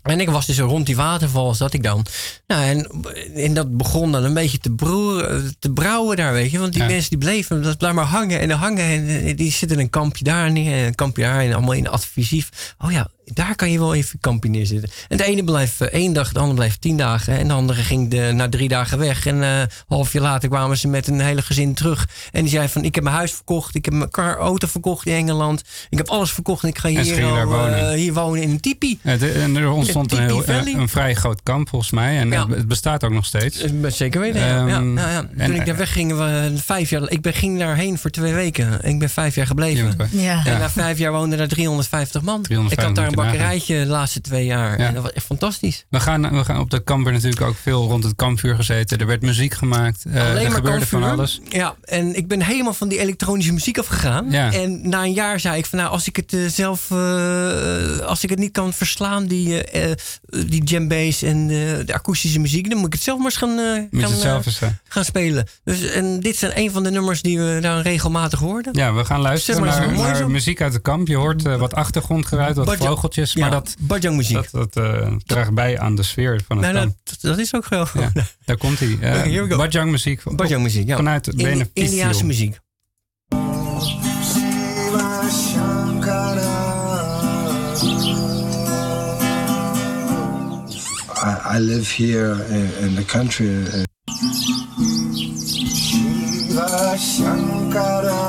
En 0.03 0.21
ik 0.21 0.31
was 0.31 0.47
dus 0.47 0.59
rond 0.59 0.87
die 0.87 0.97
waterval, 0.97 1.55
zat 1.55 1.73
ik 1.73 1.83
dan. 1.83 2.07
Nou, 2.47 2.63
en, 2.65 2.91
en 3.35 3.55
dat 3.55 3.77
begon 3.77 4.13
dan 4.13 4.25
een 4.25 4.35
beetje 4.35 4.59
te, 4.59 4.71
broeren, 4.71 5.55
te 5.59 5.71
brouwen 5.73 6.17
daar, 6.17 6.33
weet 6.33 6.51
je. 6.51 6.59
Want 6.59 6.73
die 6.73 6.83
Ja. 6.83 6.89
mensen 6.89 7.11
die 7.11 7.19
bleven, 7.19 7.63
dat 7.63 7.79
blijft 7.79 7.97
maar 7.97 8.05
hangen 8.05 8.41
en 8.41 8.51
hangen. 8.51 8.85
En 8.85 9.09
eh, 9.27 9.37
die 9.37 9.53
zitten 9.53 9.79
een 9.79 9.91
kampje 9.91 10.25
daar 10.25 10.53
neer 10.53 10.79
en 10.79 10.87
een 10.87 10.95
kampje 10.95 11.23
daar. 11.23 11.41
En 11.41 11.53
allemaal 11.53 11.73
in 11.73 11.89
advisief. 11.89 12.75
Oh 12.79 12.93
ja, 12.93 13.09
daar 13.25 13.55
kan 13.55 13.71
je 13.71 13.79
wel 13.79 13.95
even 13.95 14.11
een 14.15 14.21
kampje 14.21 14.51
neerzetten. 14.51 14.91
En 15.09 15.17
de 15.17 15.25
ene 15.25 15.45
bleef 15.45 15.81
eh, 15.81 15.89
één 16.01 16.13
dag, 16.13 16.33
de 16.33 16.39
andere 16.39 16.59
bleef 16.59 16.77
tien 16.77 16.97
dagen. 16.97 17.39
En 17.39 17.49
de 17.49 17.55
andere 17.55 17.83
ging 17.83 18.11
de, 18.11 18.31
na 18.35 18.49
drie 18.49 18.69
dagen 18.69 18.99
weg. 18.99 19.27
En 19.27 19.43
eh, 19.43 19.59
een 19.61 19.69
half 19.89 20.13
jaar 20.13 20.23
later 20.23 20.49
kwamen 20.49 20.77
ze 20.79 20.89
met 20.89 21.07
een 21.07 21.21
hele 21.21 21.43
gezin 21.43 21.75
terug. 21.75 22.09
En 22.33 22.41
die 22.43 22.51
zei 22.51 22.69
van, 22.69 22.85
ik 22.85 22.95
heb 22.95 23.05
mijn 23.05 23.17
huis 23.17 23.33
verkocht. 23.33 23.75
Ik 23.75 23.85
heb 23.85 23.95
mijn 23.95 24.11
car, 24.11 24.37
auto 24.37 24.67
verkocht 24.67 25.07
in 25.07 25.13
Engeland. 25.15 25.63
Ik 25.91 25.99
heb 25.99 26.09
alles 26.09 26.33
verkocht 26.33 26.63
en 26.63 26.69
ik 26.69 26.79
ga 26.79 26.89
En 26.89 27.01
hier, 27.01 27.25
al, 27.25 27.37
eh, 27.37 27.45
wonen. 27.45 27.95
hier 27.95 28.13
wonen 28.13 28.43
in 28.43 28.51
een 28.51 28.61
tipi. 28.61 28.99
Ja, 29.03 29.17
de- 29.17 29.31
en 29.33 29.57
er 29.57 29.71
ontstond 29.71 30.13
een, 30.13 30.19
heel, 30.23 30.49
een, 30.49 30.89
vrij 30.89 31.15
groot 31.15 31.43
kamp 31.43 31.69
volgens 31.69 31.91
mij. 31.91 32.19
En 32.19 32.31
Ja. 32.31 32.47
het, 32.49 32.69
bestaat 32.69 33.05
ook 33.05 33.13
nog 33.13 33.25
steeds. 33.25 33.61
Eh, 33.61 33.71
Zeker 33.87 34.21
weten, 34.21 34.41
ja. 34.41 34.67
Ehm, 34.67 34.99
ja, 34.99 35.09
ja, 35.09 35.11
ja. 35.13 35.21
Toen 35.21 35.39
en- 35.39 35.55
ik 35.55 35.67
daar 35.67 35.77
wegging, 35.77 36.17
we 36.17 36.53
vijf 36.65 36.91
jaar. 36.91 37.11
Ik 37.11 37.21
ben, 37.21 37.33
ging 37.33 37.59
daarheen 37.59 37.99
voor 37.99 38.11
twee 38.11 38.33
weken. 38.35 38.85
Ik 38.85 38.99
ben 38.99 39.11
vijf 39.11 39.35
jaar 39.35 39.47
gebleven. 39.47 39.97
En 40.45 40.59
na 40.59 40.71
vijf 40.71 40.99
jaar 40.99 41.13
woonden 41.13 41.39
daar 41.39 41.49
350 41.49 42.23
man. 42.23 42.43
350 42.43 42.79
ik 42.91 42.97
had 42.97 43.05
daar 43.05 43.12
een 43.19 43.25
bakkerijtje 43.25 43.79
de 43.79 43.87
laatste 43.91 44.21
twee 44.21 44.45
jaar. 44.45 44.79
Ja. 44.79 44.87
En 44.87 44.95
dat 44.95 45.03
was 45.03 45.13
echt 45.13 45.27
fantastisch. 45.27 45.85
We 45.89 46.01
gaan, 46.01 46.37
we 46.37 46.45
gaan 46.45 46.59
op 46.61 46.71
de 46.71 46.83
kamper 46.85 47.13
natuurlijk 47.13 47.43
ook 47.43 47.57
veel 47.63 47.87
rond 47.89 48.05
het 48.05 48.17
kampvuur 48.17 48.55
gezeten. 48.55 48.99
Er 48.99 49.07
werd 49.07 49.23
muziek 49.23 49.55
gemaakt. 49.55 50.05
eh, 50.05 50.15
er 50.45 50.51
gebeurde 50.51 50.87
van 50.87 51.01
kampvuur. 51.01 51.19
alles. 51.19 51.41
Ja, 51.49 51.75
en 51.85 52.17
ik 52.17 52.29
ben 52.29 52.43
helemaal 52.43 52.75
van 52.75 52.89
die 52.89 52.99
elektronische 52.99 53.53
muziek 53.53 53.79
afgegaan. 53.79 54.31
Ja. 54.31 54.53
En 54.53 54.89
na 54.89 55.03
een 55.03 55.13
jaar 55.13 55.41
zei 55.41 55.59
ik 55.59 55.67
van 55.67 55.79
nou, 55.79 55.91
als 55.91 56.07
ik 56.09 56.17
het 56.17 56.33
eh, 56.33 56.41
zelf, 56.47 56.91
eh, 56.91 57.99
als 57.99 58.25
ik 58.25 58.31
het 58.31 58.39
niet 58.39 58.53
kan 58.53 58.73
verslaan, 58.73 59.27
die, 59.27 59.63
die 60.47 60.65
djembe's 60.65 61.23
en 61.23 61.47
de 61.47 61.95
akoestische 61.95 62.39
muziek, 62.39 62.69
dan 62.69 62.79
moet 62.79 62.87
ik 62.87 62.93
het 62.93 63.03
zelf 63.03 63.17
maar 63.19 63.27
eens 63.27 63.37
gaan, 63.37 63.89
gaan, 64.59 64.79
gaan 64.89 65.05
spelen. 65.05 65.47
Dus, 65.65 65.83
en 65.91 66.21
dit 66.21 66.37
zijn 66.37 66.53
een 66.55 66.71
van 66.71 66.83
de 66.83 66.91
nummers 66.91 67.23
die 67.23 67.39
we 67.39 67.59
daar 67.61 67.83
regelmatig 67.83 68.39
hoorden. 68.39 68.73
Ja, 68.75 68.93
we 68.95 69.05
gaan 69.05 69.21
luisteren 69.21 69.73
Zeg 69.73 69.79
maar, 69.87 69.97
naar, 69.97 70.31
muziek 70.31 70.61
uit 70.61 70.73
de 70.73 70.79
kamp. 70.79 71.09
Je 71.09 71.17
hoort 71.17 71.43
wat 71.43 71.75
achtergrondgeluid, 71.75 72.57
wat 72.57 72.67
Badja- 72.67 72.85
vogeltjes. 73.03 73.37
Maar 73.37 73.51
dat, 73.51 73.77
Bajang 73.79 74.17
muziek. 74.17 74.51
dat, 74.51 74.73
dat 74.73 74.85
eh, 74.85 75.13
draagt 75.27 75.55
bij 75.55 75.79
aan 75.79 75.95
de 75.95 76.03
sfeer 76.03 76.41
van 76.47 76.57
het 76.57 76.67
nou, 76.73 76.79
nou, 76.87 76.97
dat, 77.05 77.19
dat 77.21 77.39
is 77.39 77.55
ook 77.55 77.69
wel. 77.69 77.87
Ja, 77.95 78.13
daar 78.45 78.57
komt 78.57 78.79
hij. 78.79 78.99
Go. 79.49 79.57
Bajang 79.57 79.91
muziek. 79.91 80.23
Bajang 80.37 80.63
muziek, 80.63 80.87
ja. 80.87 80.97
Vanuit 80.97 81.27
Indi- 81.27 81.43
Beneficio. 81.43 81.71
Indiaanse 81.85 82.25
muziek. 82.25 82.59
I, 91.25 91.57
I 91.57 91.59
live 91.59 91.89
here 91.91 92.33
in, 92.49 92.67
in 92.85 92.95
the 92.97 93.05
country. 93.05 93.47
uh, 93.49 93.85
Shiva 95.77 96.97
Shankara. 96.99 98.23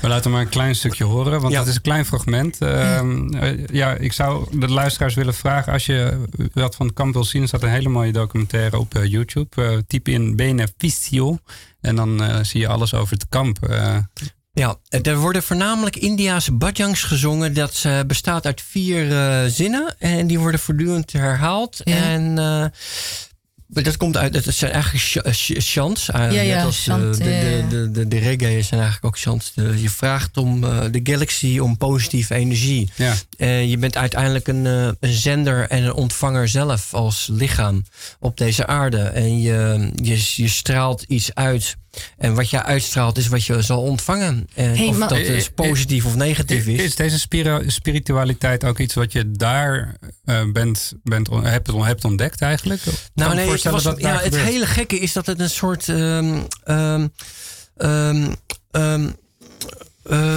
We 0.00 0.10
laten 0.10 0.30
maar 0.30 0.40
een 0.40 0.48
klein 0.48 0.74
stukje 0.74 1.04
horen, 1.04 1.40
want 1.40 1.52
Ja. 1.52 1.58
het 1.58 1.68
is 1.68 1.74
een 1.74 1.80
klein 1.82 2.04
fragment. 2.04 2.58
Ehm, 2.58 3.34
eh, 3.34 3.66
ja, 3.66 3.94
ik 3.94 4.12
zou 4.12 4.58
de 4.58 4.68
luisteraars 4.68 5.14
willen 5.14 5.34
vragen, 5.34 5.72
als 5.72 5.86
je 5.86 6.20
wat 6.52 6.74
van 6.76 6.86
het 6.86 6.94
kamp 6.94 7.14
wil 7.14 7.24
zien, 7.24 7.42
er 7.42 7.48
staat 7.48 7.62
een 7.62 7.68
hele 7.68 7.88
mooie 7.88 8.12
documentaire 8.12 8.78
op 8.78 8.94
eh, 8.94 9.04
YouTube. 9.04 9.62
Eh, 9.62 9.76
typ 9.86 10.08
in 10.08 10.36
Beneficio 10.36 11.38
en 11.80 11.96
dan 11.96 12.22
eh, 12.22 12.38
zie 12.42 12.60
je 12.60 12.68
alles 12.68 12.94
over 12.94 13.12
het 13.14 13.26
kamp. 13.28 13.58
Ja, 14.54 14.76
er 15.02 15.16
worden 15.16 15.42
voornamelijk 15.42 15.96
Indiaanse 15.96 16.52
bajangs 16.52 17.02
gezongen. 17.02 17.54
Dat 17.54 17.82
eh, 17.86 18.00
bestaat 18.06 18.46
uit 18.46 18.62
vier 18.68 19.12
eh, 19.12 19.44
zinnen. 19.50 19.94
En 19.98 20.26
die 20.26 20.38
worden 20.38 20.60
voortdurend 20.60 21.12
herhaald. 21.12 21.80
Ja. 21.84 21.96
En 21.96 22.38
eh, 22.38 23.82
dat 23.84 23.96
komt 23.96 24.16
uit, 24.16 24.32
dat 24.44 24.54
zijn 24.54 24.72
eigenlijk 24.72 25.04
sh- 25.04 25.30
sh- 25.32 25.50
chants. 25.72 26.06
Ja, 26.06 26.28
ja, 26.30 26.54
net 26.56 26.64
als 26.64 26.82
chant, 26.84 27.16
de, 27.16 27.24
de, 27.24 27.64
de, 27.68 27.90
de, 27.90 28.08
de 28.08 28.18
reggae 28.18 28.62
zijn 28.62 28.80
eigenlijk 28.80 29.04
ook 29.04 29.18
chants. 29.18 29.52
De- 29.54 29.80
je 29.82 29.90
vraagt 29.90 30.36
om 30.36 30.64
eh, 30.64 30.80
de 30.90 31.00
galaxy 31.02 31.58
om 31.58 31.76
positieve 31.76 32.34
energie. 32.34 32.90
ja. 32.96 33.14
Eh, 33.36 33.70
je 33.70 33.78
bent 33.78 33.96
uiteindelijk 33.96 34.48
een, 34.48 34.64
een 34.64 34.96
zender 35.12 35.68
en 35.68 35.82
een 35.82 35.92
ontvanger 35.94 36.48
zelf 36.48 36.94
als 36.94 37.28
lichaam 37.32 37.84
op 38.20 38.36
deze 38.36 38.66
aarde. 38.66 38.98
En 39.02 39.40
je, 39.40 39.90
je, 39.94 40.32
je 40.36 40.48
straalt 40.48 41.02
iets 41.02 41.34
uit. 41.34 41.76
En 42.16 42.34
wat 42.34 42.50
jij 42.50 42.62
uitstraalt 42.62 43.18
is 43.18 43.26
wat 43.28 43.44
je 43.44 43.62
zal 43.62 43.82
ontvangen. 43.82 44.46
En 44.54 44.76
Hey, 44.76 44.86
of 44.86 44.96
maar- 44.98 45.08
dat 45.08 45.18
Eh, 45.18 45.26
dus 45.26 45.46
eh, 45.46 45.54
positief 45.54 46.04
of 46.04 46.14
negatief 46.16 46.66
is. 46.66 46.80
Is 46.80 46.94
deze 46.94 47.18
spira- 47.18 47.62
spiritualiteit 47.66 48.64
ook 48.64 48.78
iets 48.78 48.94
wat 48.94 49.12
je 49.12 49.30
daar 49.30 49.96
eh, 50.24 50.50
bent, 50.52 50.92
bent, 51.02 51.28
hebt, 51.30 51.70
hebt 51.72 52.04
ontdekt 52.04 52.40
eigenlijk? 52.40 52.80
Nou 53.14 53.34
nee, 53.34 53.50
het, 53.50 53.62
was, 53.64 53.82
dat 53.82 54.00
ja, 54.00 54.18
het 54.20 54.36
hele 54.36 54.66
gekke 54.66 54.98
is 54.98 55.12
dat 55.12 55.26
het 55.26 55.40
een 55.40 55.50
soort... 55.50 55.88
ehm, 55.88 56.38
ehm, 56.64 57.08
ehm, 58.70 59.10
eh, 60.04 60.36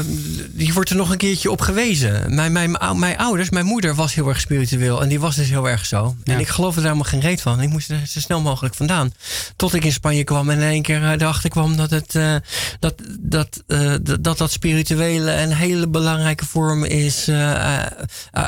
die 0.50 0.74
wordt 0.74 0.90
er 0.90 0.96
nog 0.96 1.10
een 1.10 1.18
keertje 1.18 1.52
op 1.52 1.62
gewezen. 1.62 2.36
Mijn, 2.36 2.52
mijn, 2.52 2.78
mijn, 2.96 3.18
ouders, 3.18 3.50
mijn 3.50 3.66
moeder 3.66 3.96
was 3.96 4.14
heel 4.16 4.28
erg 4.28 4.40
spiritueel. 4.40 5.02
En 5.02 5.10
die 5.10 5.20
was 5.20 5.36
dus 5.36 5.50
heel 5.50 5.70
erg 5.70 5.86
zo. 5.86 6.16
Ja. 6.24 6.34
En 6.34 6.40
ik 6.40 6.48
geloofde 6.48 6.82
daar 6.82 6.90
helemaal 6.90 7.12
geen 7.12 7.22
reet 7.22 7.42
van. 7.42 7.62
Ik 7.62 7.70
moest 7.70 7.90
er 7.90 8.02
zo 8.08 8.20
snel 8.20 8.42
mogelijk 8.42 8.76
vandaan. 8.76 9.14
Tot 9.56 9.74
ik 9.74 9.84
in 9.84 9.92
Spanje 9.92 10.24
kwam 10.24 10.50
en 10.50 10.58
in 10.58 10.68
één 10.68 10.82
keer 10.82 11.04
eh, 11.04 11.12
erachter 11.12 11.50
kwam 11.50 11.78
dat 11.78 11.90
het, 11.90 12.16
eh, 12.16 12.36
dat, 12.80 12.96
dat, 13.20 13.64
eh, 13.68 13.94
dat, 14.02 14.24
dat 14.24 14.38
dat 14.38 14.52
spirituele 14.52 15.32
een 15.32 15.54
hele 15.54 15.88
belangrijke 15.88 16.46
vorm 16.46 16.84
is 16.84 17.30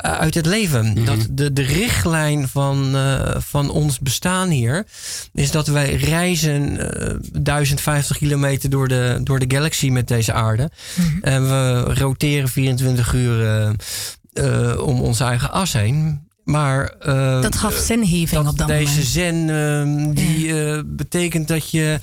uit 0.02 0.34
het 0.34 0.46
leven. 0.46 1.06
Dat 1.06 1.28
de, 1.32 1.54
de 1.54 1.62
richtlijn 1.62 2.48
van, 2.48 2.96
van 3.38 3.70
ons 3.70 4.00
bestaan 4.00 4.50
hier 4.50 4.86
is 5.34 5.52
dat 5.52 5.68
wij 5.68 5.96
reizen 5.96 6.78
eh 6.80 7.16
1050 7.32 8.18
kilometer 8.18 8.70
door 8.70 8.88
de, 8.88 9.20
door 9.24 9.40
de 9.40 9.56
galaxy 9.56 9.90
met 9.90 10.08
deze 10.08 10.34
aarde. 10.34 10.72
En 11.22 11.44
we 11.44 11.94
roteren 11.94 12.50
24 12.50 13.14
uur 13.14 13.46
eh, 13.46 13.70
eh, 14.34 14.80
om 14.80 15.02
onze 15.02 15.24
eigen 15.24 15.52
as 15.52 15.74
heen. 15.74 16.28
Maar 16.44 16.90
eh, 16.90 17.42
Dat 17.42 17.56
gaf 17.56 17.74
zingeving 17.74 18.44
dat 18.44 18.52
op 18.52 18.58
dat 18.58 18.68
deze 18.68 18.90
moment. 18.90 19.08
zen 19.08 19.50
ehm, 19.50 20.14
die 20.14 20.84
betekent 20.86 21.48
dat 21.48 21.70
je 21.70 22.00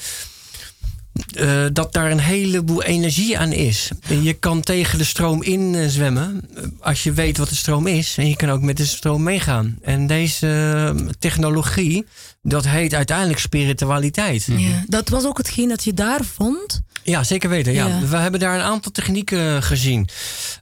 dat 1.72 1.92
daar 1.92 2.11
een 2.11 2.20
heleboel 2.20 2.82
energie 2.82 3.38
aan 3.38 3.52
is. 3.52 3.90
En 4.09 4.22
je 4.22 4.32
kan 4.32 4.61
tegen 4.61 4.98
de 4.98 5.04
stroom 5.04 5.42
in 5.42 5.90
zwemmen 5.90 6.40
als 6.80 7.02
je 7.02 7.12
weet 7.12 7.38
wat 7.38 7.48
de 7.48 7.54
stroom 7.54 7.86
is. 7.86 8.14
En 8.18 8.28
je 8.28 8.36
kan 8.36 8.50
ook 8.50 8.62
met 8.62 8.76
de 8.76 8.84
stroom 8.84 9.22
meegaan. 9.22 9.78
En 9.82 10.07
deze 10.07 10.46
eh, 10.46 11.07
technologie, 11.18 12.07
dat 12.42 12.66
heet 12.66 12.94
uiteindelijk 12.94 13.38
spiritualiteit. 13.38 14.44
Ja, 14.44 14.84
dat 14.86 15.09
was 15.09 15.24
ook 15.24 15.38
hetgeen 15.38 15.68
dat 15.68 15.84
je 15.84 15.94
daar 15.94 16.24
vond. 16.24 16.80
Ja, 17.07 17.24
zeker 17.24 17.48
weten. 17.48 17.72
Ja. 17.72 17.86
Ja. 17.86 18.00
We 18.07 18.16
hebben 18.16 18.40
daar 18.40 18.54
een 18.54 18.64
aantal 18.64 18.92
technieken 18.92 19.62
gezien. 19.62 20.09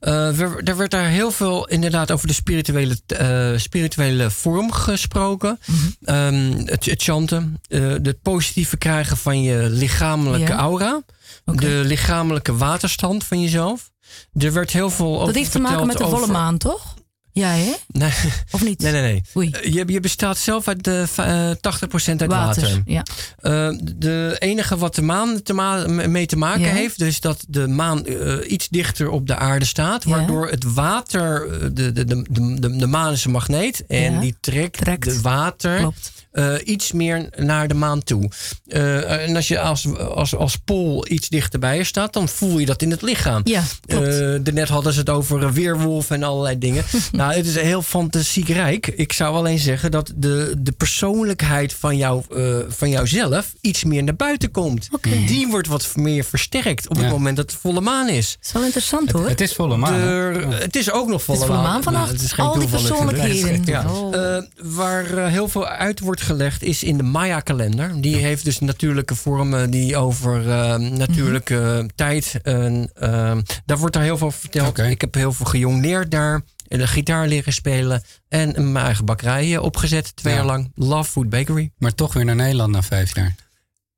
Eh, 0.01 0.12
we- 0.30 0.61
er 0.64 0.76
werd 0.76 0.90
daar 0.90 1.09
heel 1.09 1.30
veel 1.30 1.66
inderdaad 1.68 2.11
over 2.11 2.26
de 2.26 2.32
spirituele, 2.32 2.97
eh, 3.07 3.59
spirituele 3.59 4.30
vorm 4.30 4.72
gesproken. 4.72 5.59
Mhm. 5.66 5.78
Ehm, 6.05 6.53
het, 6.66 6.84
het 6.84 7.03
chanten. 7.03 7.61
het 7.68 8.22
positieve 8.22 8.76
krijgen 8.76 9.16
van 9.16 9.42
je 9.42 9.68
lichamelijke 9.70 10.53
Ja. 10.53 10.59
aura. 10.59 11.03
De 11.45 11.82
lichamelijke 11.84 12.57
waterstand 12.57 13.24
van 13.24 13.40
jezelf. 13.40 13.90
Er 14.38 14.53
werd 14.53 14.70
heel 14.70 14.90
veel 14.90 15.14
over 15.14 15.26
Dat 15.26 15.34
heeft 15.34 15.53
te 15.53 15.59
maken 15.59 15.86
met 15.86 15.97
de 15.99 16.05
volle 16.05 16.16
over- 16.16 16.32
maan, 16.32 16.59
toch? 16.59 16.95
Ja, 17.35 17.49
hè? 17.49 17.72
Nee, 17.87 18.11
Of 18.51 18.64
niet? 18.64 18.80
nee, 18.80 18.93
nee. 18.93 19.03
nee. 19.03 19.22
Oei. 19.37 19.51
Eh, 19.51 19.72
Je, 19.72 19.85
je 19.87 20.01
bestaat 20.01 20.39
zelf 20.39 20.68
uit 20.68 20.85
de, 20.85 21.05
va- 21.09 21.51
eh, 21.51 21.57
80% 21.57 22.20
uit 22.20 22.30
water. 22.30 22.62
Water. 22.62 22.82
Ja. 22.85 23.03
Uh, 23.43 23.78
de 23.97 24.37
enige 24.39 24.76
wat 24.76 24.95
de 24.95 25.03
maan 25.03 25.43
te 25.43 25.53
ma- 25.53 25.87
mee 25.89 26.26
te 26.26 26.37
maken 26.37 26.61
Ja. 26.61 26.72
heeft, 26.72 26.99
dus 26.99 27.20
dat 27.20 27.45
de 27.49 27.68
maan 27.68 28.03
uh, 28.07 28.51
iets 28.51 28.68
dichter 28.68 29.09
op 29.11 29.26
de 29.26 29.37
aarde 29.37 29.64
staat, 29.64 30.05
Ja. 30.05 30.11
waardoor 30.11 30.49
het 30.49 30.64
water, 30.74 31.47
uh, 31.53 31.61
de, 31.72 31.93
de, 31.93 32.05
de, 32.05 32.22
de, 32.61 32.76
de 32.76 32.87
maan 32.87 33.12
is 33.12 33.24
een 33.24 33.30
magneet 33.30 33.87
en 33.87 34.12
Ja. 34.12 34.20
die 34.20 34.37
trekt, 34.41 34.76
Trekt. 34.76 35.05
de 35.05 35.20
water 35.20 35.78
Klopt. 35.78 36.12
Uh, 36.35 36.55
iets 36.64 36.93
meer 36.93 37.28
naar 37.37 37.68
de 37.68 37.74
maan 37.74 38.03
toe. 38.03 38.30
Uh, 38.66 39.26
en 39.28 39.37
als 39.37 39.49
je 39.49 39.61
als, 39.61 39.99
als, 39.99 40.35
als 40.35 40.57
pool 40.57 41.07
iets 41.09 41.28
dichterbij 41.28 41.76
je 41.76 41.85
staat, 41.85 42.12
dan 42.12 42.28
voel 42.28 42.59
je 42.59 42.66
dat 42.66 42.82
in 42.82 42.91
het 42.91 43.03
lichaam. 43.03 43.41
Ja, 43.45 43.62
klopt. 43.87 44.07
Uh, 44.07 44.39
daarnet 44.43 44.68
hadden 44.68 44.93
ze 44.93 44.99
het 44.99 45.11
over 45.11 45.43
een 45.43 45.53
weerwolf 45.53 46.11
en 46.11 46.22
allerlei 46.22 46.59
dingen. 46.59 46.85
nou, 47.12 47.32
het 47.32 47.47
is 47.47 47.55
heel 47.55 47.82
fantasieek 47.82 48.49
rijk. 48.49 48.87
Ik 48.87 49.12
zou 49.12 49.37
alleen 49.37 49.59
zeggen 49.59 49.91
dat 49.91 50.12
de, 50.16 50.55
de 50.59 50.72
persoonlijkheid 50.72 51.72
van, 51.72 51.97
jou, 51.97 52.22
uh, 52.37 52.57
van 52.68 52.91
jouzelf 52.91 53.53
iets 53.61 53.85
meer 53.85 54.03
naar 54.03 54.16
buiten 54.16 54.51
komt. 54.51 54.89
Oké. 54.93 55.11
Die 55.26 55.49
wordt 55.49 55.68
wat 55.68 55.93
meer 55.95 56.24
versterkt 56.24 56.89
op 56.89 56.97
het 56.97 57.09
moment 57.09 57.37
dat 57.37 57.51
het 57.51 57.61
volle 57.61 57.80
maan 57.80 58.09
is. 58.09 58.37
Dat 58.37 58.47
is 58.47 58.53
wel 58.53 58.64
interessant 58.64 59.11
hoor. 59.11 59.28
Het 59.28 59.41
is 59.41 59.55
volle 59.55 59.76
maan. 59.76 60.01
Er- 60.01 60.61
het 60.61 60.76
is 60.76 60.91
ook 60.91 61.09
nog 61.09 61.22
volle, 61.22 61.39
Het 61.39 61.49
is 61.49 61.55
volle 61.55 61.68
maan 61.68 61.82
vannacht. 61.82 62.11
het 62.11 62.20
is 62.22 62.32
geen 62.32 62.47
Al 62.47 62.59
die 62.59 62.68
persoonlijkheden. 62.68 63.62
Ja. 63.64 63.85
Oh. 63.91 64.14
Eh, 64.37 64.43
waar 64.62 65.16
eh, 65.16 65.26
heel 65.26 65.49
veel 65.49 65.66
uit 65.66 66.01
wordt 66.01 66.22
gelegd 66.25 66.62
is 66.62 66.83
in 66.83 66.97
de 66.97 67.03
Maya-kalender. 67.03 68.01
Die 68.01 68.16
heeft 68.16 68.45
dus 68.45 68.59
natuurlijke 68.61 69.14
vormen 69.14 69.70
die 69.70 69.97
over 69.97 70.51
eh, 70.51 70.77
natuurlijke 70.77 71.55
Mhm. 71.79 71.87
tijd. 71.95 72.35
en, 72.43 72.91
eh, 72.95 73.37
daar 73.64 73.79
wordt 73.79 73.95
daar 73.95 74.03
heel 74.05 74.18
veel 74.18 74.31
verteld. 74.31 74.79
Ik 74.79 75.01
heb 75.01 75.14
heel 75.14 75.33
veel 75.33 75.47
gejongleerd 75.47 76.11
daar. 76.11 76.43
De 76.68 76.87
gitaar 76.87 77.29
leren 77.29 77.53
spelen. 77.53 78.03
En 78.29 78.72
mijn 78.72 78.85
eigen 78.85 79.05
bakkerij 79.05 79.55
eh, 79.55 79.62
opgezet. 79.62 80.16
Twee 80.16 80.33
Ja. 80.33 80.39
jaar 80.39 80.49
lang. 80.49 80.70
Love 80.75 81.11
Food 81.11 81.29
Bakery. 81.29 81.70
Maar 81.79 81.95
toch 81.95 82.12
weer 82.12 82.25
naar 82.25 82.35
Nederland 82.37 82.72
na 82.72 82.83
vijf 82.83 83.14
jaar. 83.14 83.35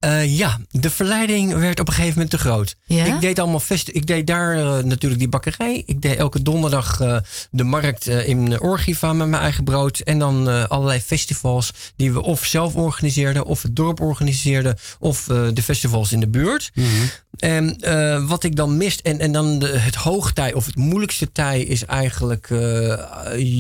Eh, 0.06 0.36
ja, 0.36 0.58
de 0.70 0.90
verleiding 0.90 1.54
werd 1.54 1.80
op 1.80 1.88
een 1.88 1.92
gegeven 1.92 2.14
moment 2.14 2.30
te 2.30 2.38
groot. 2.38 2.76
Ja? 2.84 3.04
Ik 3.04 3.20
deed 3.20 3.38
allemaal 3.38 3.60
fest. 3.60 3.88
Ik 3.92 4.06
deed 4.06 4.26
daar 4.26 4.58
eh, 4.58 4.84
natuurlijk 4.84 5.20
die 5.20 5.28
bakkerij. 5.28 5.82
Ik 5.86 6.02
deed 6.02 6.16
elke 6.16 6.42
donderdag 6.42 7.00
eh, 7.00 7.16
de 7.50 7.64
markt 7.64 8.06
in 8.06 8.60
Orgiva 8.60 9.12
met 9.12 9.28
mijn 9.28 9.42
eigen 9.42 9.64
brood. 9.64 9.98
En 9.98 10.18
dan 10.18 10.68
allerlei 10.68 11.00
festivals 11.00 11.72
die 11.96 12.12
we 12.12 12.22
of 12.22 12.44
zelf 12.44 12.74
organiseerden, 12.74 13.44
of 13.44 13.62
het 13.62 13.76
dorp 13.76 14.00
organiseerde, 14.00 14.76
of 14.98 15.24
de 15.24 15.62
festivals 15.62 16.12
in 16.12 16.20
de 16.20 16.28
buurt. 16.28 16.72
En 17.38 17.76
eh, 17.80 18.24
wat 18.28 18.44
ik 18.44 18.56
dan 18.56 18.76
mist, 18.76 19.00
en, 19.00 19.18
en 19.18 19.32
dan 19.32 19.58
de, 19.58 19.66
het 19.78 19.94
hoogtij 19.94 20.52
of 20.52 20.66
het 20.66 20.76
moeilijkste 20.76 21.32
tij 21.32 21.60
is 21.62 21.84
eigenlijk 21.84 22.50
eh, 22.50 22.94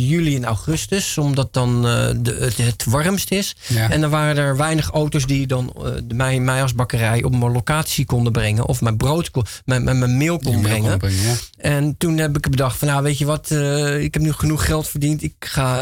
juli 0.08 0.36
en 0.36 0.44
augustus, 0.44 1.18
omdat 1.18 1.52
dan 1.52 1.76
eh, 1.86 2.08
de, 2.16 2.36
het, 2.40 2.56
het 2.56 2.84
warmst 2.84 3.30
is. 3.30 3.56
Ja. 3.66 3.90
En 3.90 4.00
dan 4.00 4.10
waren 4.10 4.36
er 4.36 4.56
weinig 4.56 4.90
auto's 4.90 5.26
die 5.26 5.46
dan 5.46 5.72
de- 6.06 6.14
mij, 6.14 6.40
mij 6.40 6.62
als 6.62 6.74
bakkerij 6.74 7.22
op 7.22 7.36
mijn 7.36 7.52
locatie 7.52 8.04
konden 8.04 8.32
brengen, 8.32 8.66
of 8.66 8.80
mijn 8.80 8.96
brood, 8.96 9.30
kon, 9.30 9.44
mijn, 9.64 9.84
mijn, 9.84 9.98
mijn 9.98 10.16
meel 10.16 10.38
kon 10.38 10.52
Die 10.52 10.60
mail 10.62 10.68
brengen. 10.68 10.90
kon 10.90 10.98
brengen, 10.98 11.22
ja. 11.22 11.34
En 11.58 11.94
toen 11.98 12.18
heb 12.18 12.36
ik 12.36 12.50
bedacht 12.50 12.76
van 12.78 12.88
nou 12.88 13.02
weet 13.02 13.18
je 13.18 13.24
wat, 13.24 13.50
ik 14.00 14.14
heb 14.14 14.22
nu 14.22 14.32
genoeg 14.32 14.64
geld 14.64 14.88
verdiend. 14.88 15.22
Ik 15.22 15.34
ga 15.38 15.80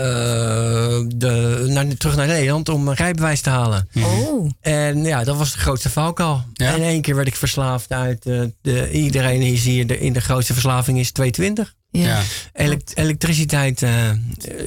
de, 1.06 1.64
naar, 1.68 1.86
terug 1.96 2.16
naar 2.16 2.26
Nederland 2.26 2.68
om 2.68 2.88
een 2.88 2.94
rijbewijs 2.94 3.40
te 3.40 3.50
halen. 3.50 3.88
Oh. 3.96 4.50
En 4.60 5.04
ja, 5.04 5.24
dat 5.24 5.36
was 5.36 5.52
de 5.52 5.58
grootste 5.58 5.90
valkuil. 5.90 6.44
Ja? 6.52 6.74
In 6.74 6.82
één 6.82 7.00
keer 7.00 7.14
werd 7.16 7.26
ik 7.28 7.36
verslaafd 7.36 7.83
uit. 7.92 8.26
eh, 8.26 8.42
de, 8.60 8.90
iedereen 8.92 9.40
is 9.42 9.64
hier 9.64 9.86
de, 9.86 10.00
in 10.00 10.12
de 10.12 10.20
grootste 10.20 10.52
verslaving 10.52 10.98
is 10.98 11.12
220. 11.12 11.74
Ja. 11.90 12.02
Ja. 12.02 12.22
Elek- 12.52 12.90
elektriciteit. 12.94 13.82
eh, 13.82 14.10
eh, 14.10 14.16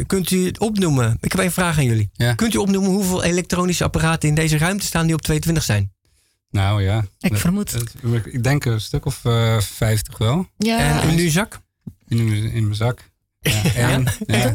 kunt 0.08 0.32
u 0.32 0.46
het 0.46 0.60
opnoemen? 0.60 1.18
Ik 1.22 1.32
heb 1.32 1.42
één 1.42 1.52
vraag 1.52 1.78
aan 1.78 1.86
jullie. 1.86 2.10
Ja. 2.14 2.34
Kunt 2.34 2.54
u 2.54 2.58
opnoemen 2.58 2.90
hoeveel 2.92 3.24
elektronische 3.24 3.84
apparaten 3.84 4.30
in 4.30 4.36
deze 4.36 4.58
ruimte 4.58 4.86
staan 4.86 5.06
die 5.06 5.16
op 5.16 5.22
22 5.22 5.64
zijn? 5.64 5.92
Nou 6.50 6.84
ja. 6.84 7.06
Ik 7.20 7.38
vermoed. 7.38 7.72
Het- 7.72 7.94
Ik 8.26 8.44
denk 8.44 8.66
een 8.66 8.82
stuk 8.82 9.06
of 9.06 9.26
eh 9.26 9.60
50 9.60 10.18
wel. 10.18 10.48
Ja. 10.58 11.02
En 11.02 11.10
in 11.10 11.18
uw 11.20 11.30
zak? 11.30 11.60
In, 12.08 12.26
mijn- 12.30 12.52
in 12.52 12.64
mijn 12.64 12.76
zak. 12.76 13.10
Ja, 13.40 13.64
één, 13.90 14.08
ja, 14.28 14.52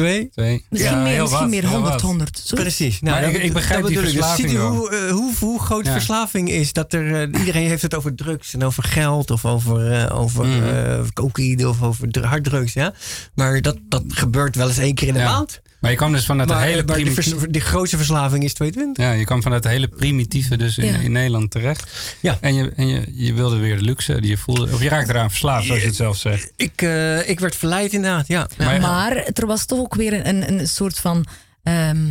Twee? 0.00 0.28
twee. 0.28 0.64
Misschien 0.70 0.92
Ja, 0.96 1.02
meer, 1.02 1.12
heel 1.12 1.20
misschien 1.22 1.40
wat, 1.40 1.50
meer 1.50 1.60
heel 1.62 1.70
100, 1.70 1.92
wat. 1.92 2.00
100. 2.02 2.38
Zo. 2.44 2.56
Precies. 2.56 3.00
Maar 3.00 3.20
dat- 3.20 3.30
ik- 3.30 3.42
ik 3.42 3.52
begrijp 3.52 3.80
dat 3.80 3.90
die. 3.90 4.00
Dus 4.00 4.10
verslaving 4.12 4.48
Ziet 4.50 4.58
u 4.58 4.60
hoe, 4.62 4.90
eh, 4.90 5.10
hoe, 5.12 5.32
hoe 5.40 5.60
groot 5.60 5.86
Ja. 5.86 5.92
verslaving 5.92 6.50
is? 6.50 6.72
Dat 6.72 6.92
er, 6.92 7.14
eh, 7.14 7.38
iedereen 7.40 7.68
heeft 7.68 7.82
het 7.82 7.94
over 7.94 8.14
drugs 8.14 8.54
en 8.54 8.64
over 8.64 8.82
geld 8.82 9.30
of 9.30 9.44
over, 9.44 9.92
eh, 9.92 10.20
over 10.20 10.74
eh, 10.76 11.00
cocaïne 11.12 11.68
of 11.68 11.82
over 11.82 12.10
dr- 12.10 12.24
harddrugs. 12.24 12.72
Ja? 12.72 12.92
Maar 13.34 13.60
dat, 13.62 13.76
dat 13.88 14.02
gebeurt 14.08 14.56
wel 14.56 14.68
eens 14.68 14.78
één 14.78 14.94
keer 14.94 15.08
in 15.08 15.14
de 15.14 15.20
Ja. 15.20 15.32
maand. 15.32 15.60
Maar 15.80 15.90
je 15.90 15.96
kwam 15.96 16.12
dus 16.12 16.26
vanuit 16.26 16.48
de 16.48 16.54
hele 16.54 16.74
maar 16.84 16.96
de, 16.96 17.02
primitieve... 17.02 17.50
de 17.50 17.60
grootste 17.60 17.96
verslaving 17.96 18.44
is 18.44 18.54
22. 18.54 19.04
Ja, 19.04 19.12
je 19.12 19.24
kwam 19.24 19.42
vanuit 19.42 19.62
de 19.62 19.68
hele 19.68 19.88
primitieve 19.88 20.56
dus 20.56 20.78
in, 20.78 20.84
Ja. 20.84 20.98
in 20.98 21.12
Nederland 21.12 21.50
terecht. 21.50 22.16
Ja. 22.20 22.38
En, 22.40 22.54
je, 22.54 22.72
en 22.76 22.86
je, 22.88 23.02
je 23.14 23.32
wilde 23.34 23.56
weer 23.56 23.76
de 23.76 23.82
luxe 23.82 24.20
die 24.20 24.30
je 24.30 24.36
voelde. 24.36 24.72
Of 24.72 24.82
je 24.82 24.88
raakte 24.88 25.12
eraan 25.12 25.28
verslaafd, 25.30 25.66
zoals 25.66 25.80
je 25.80 25.86
het 25.86 25.96
zelf 25.96 26.16
zegt. 26.16 26.52
Ik, 26.56 26.82
eh, 26.82 27.28
ik 27.28 27.40
werd 27.40 27.56
verleid 27.56 27.92
inderdaad, 27.92 28.26
ja. 28.28 28.48
ja. 28.58 28.78
Maar- 28.78 29.16
er 29.16 29.46
was 29.46 29.64
toch 29.66 29.78
ook 29.78 29.94
weer 29.94 30.26
een, 30.26 30.48
een 30.52 30.68
soort 30.68 30.98
van 30.98 31.26
ehm 31.62 32.06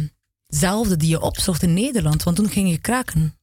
zelfde 0.47 0.97
die 0.97 1.09
je 1.09 1.21
opzocht 1.21 1.63
in 1.63 1.73
Nederland. 1.73 2.23
Want 2.23 2.35
toen 2.35 2.49
ging 2.49 2.69
je 2.69 2.77
kraken. 2.77 3.37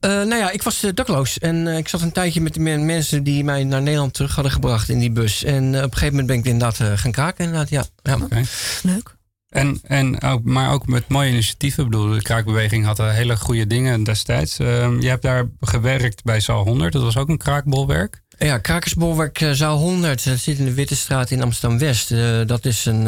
Eh, 0.00 0.10
nou 0.10 0.34
ja, 0.36 0.50
ik 0.50 0.62
was 0.62 0.82
eh, 0.82 0.90
dakloos. 0.94 1.38
En 1.38 1.66
eh, 1.68 1.76
ik 1.78 1.88
zat 1.88 2.00
een 2.00 2.12
tijdje 2.12 2.40
met 2.40 2.54
de 2.54 2.60
men- 2.60 2.86
mensen 2.86 3.22
die 3.22 3.44
mij 3.44 3.64
naar 3.64 3.82
Nederland 3.82 4.14
terug 4.14 4.34
hadden 4.34 4.52
gebracht 4.52 4.88
in 4.88 4.98
die 4.98 5.10
bus. 5.10 5.44
En 5.44 5.74
eh, 5.74 5.78
op 5.78 5.84
een 5.84 5.92
gegeven 5.98 6.08
moment 6.10 6.26
ben 6.26 6.38
ik 6.38 6.44
inderdaad 6.44 6.80
eh, 6.80 6.98
gaan 6.98 7.12
kraken. 7.12 7.44
Inderdaad, 7.44 7.68
ja. 7.70 7.84
ja. 8.02 8.14
Oké. 8.24 8.42
Leuk. 8.82 9.18
En, 9.50 9.80
en 9.82 10.18
maar 10.42 10.72
ook 10.72 10.86
met 10.86 11.08
mooie 11.08 11.30
initiatieven. 11.30 11.84
Ik 11.84 11.90
bedoel, 11.90 12.14
de 12.14 12.22
kraakbeweging 12.22 12.84
had 12.84 12.98
eh, 12.98 13.10
hele 13.10 13.36
goede 13.36 13.66
dingen 13.66 14.04
destijds. 14.04 14.58
Ehm, 14.58 15.00
je 15.00 15.08
hebt 15.08 15.22
daar 15.22 15.48
gewerkt 15.60 16.24
bij 16.24 16.40
Zaal 16.40 16.64
100. 16.64 16.92
Dat 16.92 17.02
was 17.02 17.16
ook 17.16 17.28
een 17.28 17.38
kraakbolwerk. 17.38 18.20
Ja, 18.38 18.58
Krakersbolwerk 18.58 19.40
eh, 19.40 19.50
Zaal 19.50 19.78
100. 19.78 20.24
Dat 20.24 20.38
zit 20.38 20.58
in 20.58 20.64
de 20.64 20.74
Witte 20.74 20.96
Straat 20.96 21.30
in 21.30 21.42
Amsterdam-West. 21.42 22.10
Eh, 22.10 22.40
dat 22.46 22.64
is 22.64 22.84
een, 22.84 23.06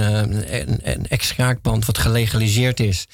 een, 0.82 1.08
ex-kraakband 1.08 1.86
wat 1.86 1.98
gelegaliseerd 1.98 2.80
is. 2.80 3.06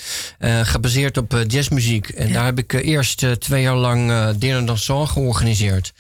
Gebaseerd 0.63 1.17
op 1.17 1.45
jazzmuziek. 1.47 2.09
En 2.09 2.33
daar 2.33 2.45
heb 2.45 2.59
ik 2.59 2.73
eerst 2.73 3.41
twee 3.41 3.63
jaar 3.63 3.77
lang 3.77 4.11
eh 4.11 4.29
Dinner 4.37 4.67
Dansant 4.67 5.09
georganiseerd. 5.09 5.93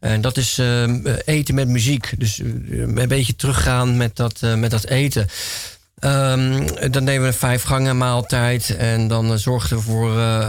En 0.00 0.20
dat 0.20 0.36
is 0.36 0.58
eh, 0.58 0.84
eten 1.24 1.54
met 1.54 1.68
muziek. 1.68 2.12
Dus 2.18 2.38
een 2.38 3.08
beetje 3.08 3.36
teruggaan 3.36 3.96
met 3.96 4.16
dat, 4.16 4.40
met 4.56 4.70
dat 4.70 4.84
eten. 4.84 5.26
Ehm, 6.00 6.66
dan 6.90 7.04
deden 7.04 7.20
we 7.20 7.26
een 7.26 7.32
vijf 7.34 7.62
gangen 7.62 7.96
maaltijd. 7.96 8.76
En 8.76 9.08
dan 9.08 9.32
eh, 9.32 9.36
zorgden 9.38 9.76
we 9.78 9.82
voor 9.82 10.18
eh, 10.18 10.46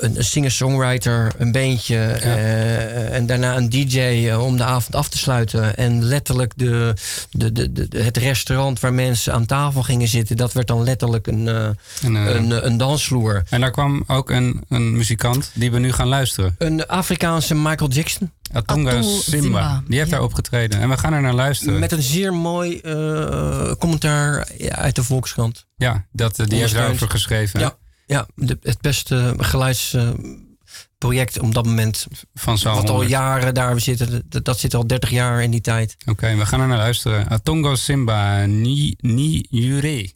een, 0.00 0.16
een 0.16 0.24
singer-songwriter, 0.24 1.32
een 1.38 1.52
beentje. 1.52 1.96
eh, 1.96 3.14
en 3.14 3.26
daarna 3.26 3.56
een 3.56 3.68
DJ 3.68 3.98
eh, 4.00 4.44
om 4.44 4.56
de 4.56 4.64
avond 4.64 4.94
af 4.96 5.08
te 5.08 5.18
sluiten. 5.18 5.76
En 5.76 6.04
letterlijk 6.04 6.52
de, 6.56 6.94
de, 7.30 7.52
de, 7.52 7.72
de, 7.72 8.02
het 8.02 8.16
restaurant 8.16 8.80
waar 8.80 8.94
mensen 8.94 9.32
aan 9.32 9.46
tafel 9.46 9.82
gingen 9.82 10.08
zitten, 10.08 10.36
dat 10.36 10.52
werd 10.52 10.66
dan 10.66 10.82
letterlijk 10.84 11.26
een, 11.26 11.48
eh, 11.48 11.64
En, 11.64 11.76
eh, 12.02 12.34
een, 12.34 12.52
eh, 12.52 12.58
een 12.64 12.76
dansvloer. 12.76 13.42
En 13.48 13.60
daar 13.60 13.70
kwam 13.70 14.04
ook 14.06 14.30
een, 14.30 14.62
een 14.68 14.92
muzikant 14.96 15.50
die 15.54 15.70
we 15.70 15.78
nu 15.78 15.92
gaan 15.92 16.08
luisteren. 16.08 16.54
Een 16.58 16.86
Afrikaanse 16.86 17.54
Michael 17.54 17.90
Jackson. 17.90 18.30
Atunga 18.54 18.90
Atunga 18.90 19.02
Simba. 19.02 19.42
Simba, 19.42 19.82
Die 19.88 19.98
heeft 19.98 20.10
daar 20.10 20.22
opgetreden. 20.22 20.80
En 20.80 20.88
we 20.88 20.96
gaan 20.98 21.12
er 21.12 21.20
naar 21.20 21.34
luisteren. 21.34 21.78
Met 21.78 21.92
een 21.92 22.02
zeer 22.02 22.32
mooi 22.34 22.78
eh, 22.80 23.72
commentaar 23.78 24.48
uit 24.82 24.94
de 24.94 25.04
Volkskrant. 25.04 25.66
Ja, 25.76 26.06
dat, 26.12 26.38
eh, 26.38 26.46
die 26.46 26.58
heeft 26.58 26.74
daarover 26.74 27.10
geschreven. 27.10 27.60
Ja, 27.60 27.76
ja 28.06 28.26
de- 28.34 28.58
het 28.62 28.80
beste 28.80 29.34
geluidsproject 29.38 31.38
op 31.40 31.54
dat 31.54 31.64
moment. 31.66 32.06
Van 32.34 32.54
Wat 32.62 32.66
al 32.66 32.86
100. 32.86 33.10
jaren 33.10 33.54
daar 33.54 33.80
zitten. 33.80 34.22
Dat, 34.28 34.44
dat 34.44 34.58
zit 34.58 34.74
al 34.74 34.86
30 34.86 35.10
jaar 35.10 35.42
in 35.42 35.50
die 35.50 35.60
tijd. 35.60 35.96
Oké, 36.06 36.36
we 36.36 36.46
gaan 36.46 36.60
er 36.60 36.66
naar 36.68 36.78
luisteren. 36.78 37.28
Atongo 37.28 37.74
Simba, 37.74 38.46
Ni, 38.46 38.94
ni 38.98 39.46
Jure. 39.50 40.12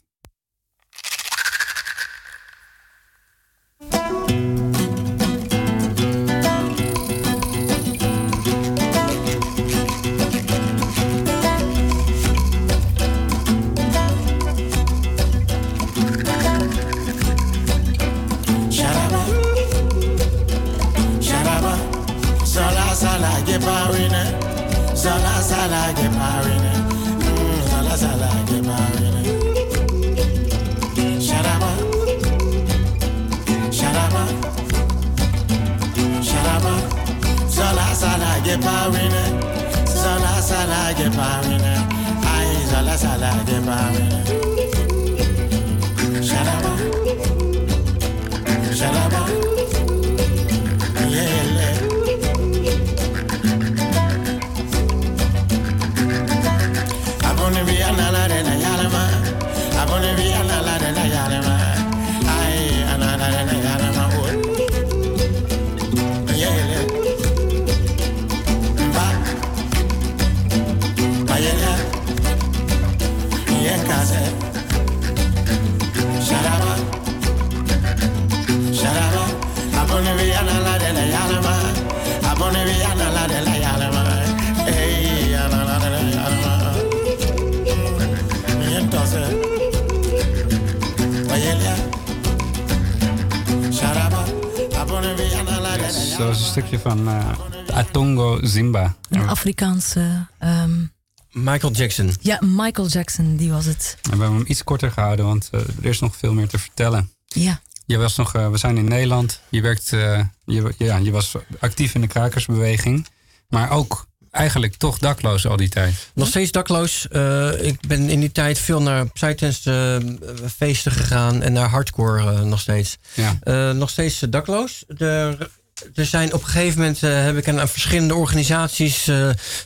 Is 96.29 96.43
een 96.43 96.45
stukje 96.45 96.79
van 96.79 97.07
eh, 97.07 97.29
Atongo 97.73 98.39
Simba. 98.41 98.95
Een 99.09 99.27
Afrikaanse... 99.27 100.27
ehm, 100.39 100.85
Michael 101.31 101.73
Jackson. 101.73 102.13
ja, 102.21 102.39
Michael 102.45 102.87
Jackson, 102.87 103.35
die 103.35 103.51
was 103.51 103.65
het. 103.65 103.97
We 104.01 104.09
hebben 104.09 104.33
hem 104.33 104.43
iets 104.47 104.63
korter 104.63 104.91
gehouden, 104.91 105.25
want 105.25 105.49
eh, 105.51 105.59
er 105.59 105.85
is 105.85 105.99
nog 105.99 106.15
veel 106.15 106.33
meer 106.33 106.47
te 106.47 106.59
vertellen. 106.59 107.11
Ja. 107.25 107.61
Je 107.85 107.97
was 107.97 108.15
nog, 108.15 108.33
eh, 108.35 108.49
we 108.49 108.57
zijn 108.57 108.77
in 108.77 108.87
Nederland. 108.87 109.41
Je, 109.49 109.61
werkt, 109.61 109.93
eh, 109.93 110.23
je, 110.45 110.73
ja, 110.77 110.97
je 110.97 111.11
was 111.11 111.35
actief 111.59 111.95
in 111.95 112.01
de 112.01 112.07
krakersbeweging. 112.07 113.07
Maar 113.49 113.69
ook 113.71 114.06
eigenlijk 114.37 114.75
toch 114.75 114.97
dakloos 114.97 115.47
al 115.47 115.57
die 115.57 115.69
tijd. 115.69 115.93
Nog 116.13 116.27
steeds 116.27 116.51
dakloos. 116.51 117.07
Eh, 117.07 117.65
ik 117.65 117.87
ben 117.87 118.09
in 118.09 118.19
die 118.19 118.31
tijd 118.31 118.59
veel 118.59 118.81
naar 118.81 119.07
psytrance 119.07 119.71
eh, 119.71 120.33
feesten 120.55 120.91
gegaan 120.91 121.41
en 121.41 121.53
naar 121.53 121.69
hardcore 121.69 122.19
eh, 122.19 122.41
nog 122.41 122.59
steeds. 122.59 122.97
Ja. 123.13 123.73
Nog 123.73 123.89
steeds 123.89 124.19
dakloos. 124.19 124.83
Er, 124.97 125.49
er 125.95 126.05
zijn 126.05 126.33
op 126.33 126.41
een 126.41 126.47
gegeven 126.47 126.79
moment 126.79 127.01
heb 127.01 127.37
ik 127.37 127.47
aan, 127.47 127.59
aan 127.59 127.69
verschillende 127.69 128.15
organisaties 128.15 129.09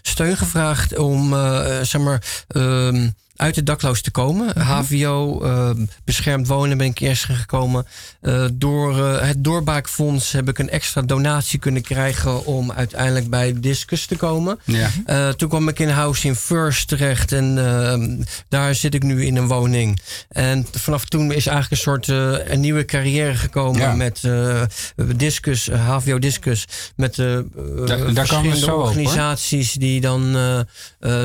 steun 0.01 0.37
gevraagd 0.37 0.97
om 0.97 1.29
zeg 1.83 2.01
maar 2.01 2.23
ehm, 2.47 3.09
uit 3.41 3.55
de 3.55 3.63
dakloos 3.63 4.01
te 4.01 4.11
komen. 4.11 4.61
HVO, 4.61 5.41
eh, 5.43 5.69
beschermd 6.03 6.47
wonen 6.47 6.77
ben 6.77 6.87
ik 6.87 6.99
eerst 6.99 7.23
gekomen. 7.23 7.85
Eh, 8.21 8.45
door 8.53 9.05
eh, 9.05 9.27
het 9.27 9.43
Doorbaakfonds 9.43 10.31
heb 10.31 10.49
ik 10.49 10.59
een 10.59 10.69
extra 10.69 11.01
donatie 11.01 11.59
kunnen 11.59 11.81
krijgen 11.81 12.45
om 12.45 12.71
uiteindelijk 12.71 13.29
bij 13.29 13.53
Discus 13.59 14.05
te 14.05 14.15
komen. 14.15 14.59
Ja. 14.63 14.89
Eh, 15.05 15.29
toen 15.29 15.49
kwam 15.49 15.67
ik 15.67 15.79
in 15.79 15.89
Housing 15.89 16.37
First 16.37 16.87
terecht 16.87 17.31
en 17.31 17.57
ehm, 17.57 18.23
daar 18.49 18.75
zit 18.75 18.93
ik 18.93 19.03
nu 19.03 19.25
in 19.25 19.35
een 19.35 19.47
woning. 19.47 20.01
En 20.29 20.67
vanaf 20.71 21.05
toen 21.05 21.31
is 21.31 21.47
eigenlijk 21.47 21.71
een 21.71 21.77
soort 21.77 22.07
een 22.51 22.59
nieuwe 22.59 22.85
carrière 22.85 23.35
gekomen 23.35 23.81
Ja. 23.81 23.95
met 23.95 24.21
Discus, 25.15 25.69
HVO 25.69 26.19
Discus, 26.19 26.67
met 26.95 27.15
we 27.15 27.45
verschillende 28.13 28.57
zo 28.57 28.75
op, 28.75 28.85
organisaties 28.85 29.73
die, 29.73 30.01
dan, 30.01 30.35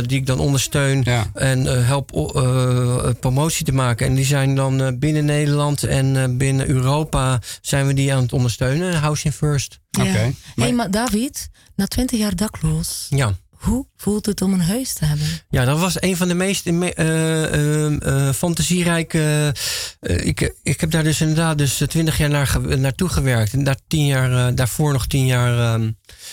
die 0.06 0.18
ik 0.18 0.26
dan 0.26 0.38
ondersteun 0.38 1.04
en 1.34 1.84
help 1.86 2.05
o- 2.12 2.30
eh, 2.32 3.14
promotie 3.20 3.64
te 3.64 3.72
maken. 3.72 4.06
En 4.06 4.14
die 4.14 4.24
zijn 4.24 4.54
dan 4.54 4.80
eh, 4.82 4.88
binnen 4.98 5.24
Nederland 5.24 5.82
en 5.82 6.16
eh, 6.16 6.36
binnen 6.36 6.68
Europa 6.68 7.40
zijn 7.60 7.86
we 7.86 7.94
die 7.94 8.14
aan 8.14 8.22
het 8.22 8.32
ondersteunen. 8.32 8.94
Housing 8.94 9.34
First. 9.34 9.78
Ja. 9.90 10.30
hey, 10.54 10.72
maar 10.72 10.90
David, 10.90 11.48
na 11.74 11.86
twintig 11.86 12.18
jaar 12.18 12.36
dakloos, 12.36 13.06
Ja. 13.10 13.34
hoe 13.50 13.86
voelt 13.96 14.26
het 14.26 14.42
om 14.42 14.52
een 14.52 14.60
huis 14.60 14.92
te 14.92 15.04
hebben? 15.04 15.26
Ja, 15.50 15.64
dat 15.64 15.78
was 15.78 16.02
een 16.02 16.16
van 16.16 16.28
de 16.28 16.34
meest 16.34 16.66
eh, 16.66 18.32
fantasierijke. 18.32 19.54
eh, 20.00 20.26
ik, 20.26 20.54
ik 20.62 20.80
heb 20.80 20.90
daar 20.90 21.02
dus 21.04 21.20
inderdaad 21.20 21.58
dus 21.58 21.82
twintig 21.86 22.18
jaar 22.18 22.28
naar, 22.30 22.58
naartoe 22.78 23.08
gewerkt. 23.08 23.52
En 23.52 23.64
daar 23.64 23.76
tien 23.88 24.06
jaar, 24.06 24.46
eh, 24.48 24.54
daarvoor 24.54 24.92
nog 24.92 25.06
tien 25.06 25.26
jaar 25.26 25.58
ehm, 25.74 25.90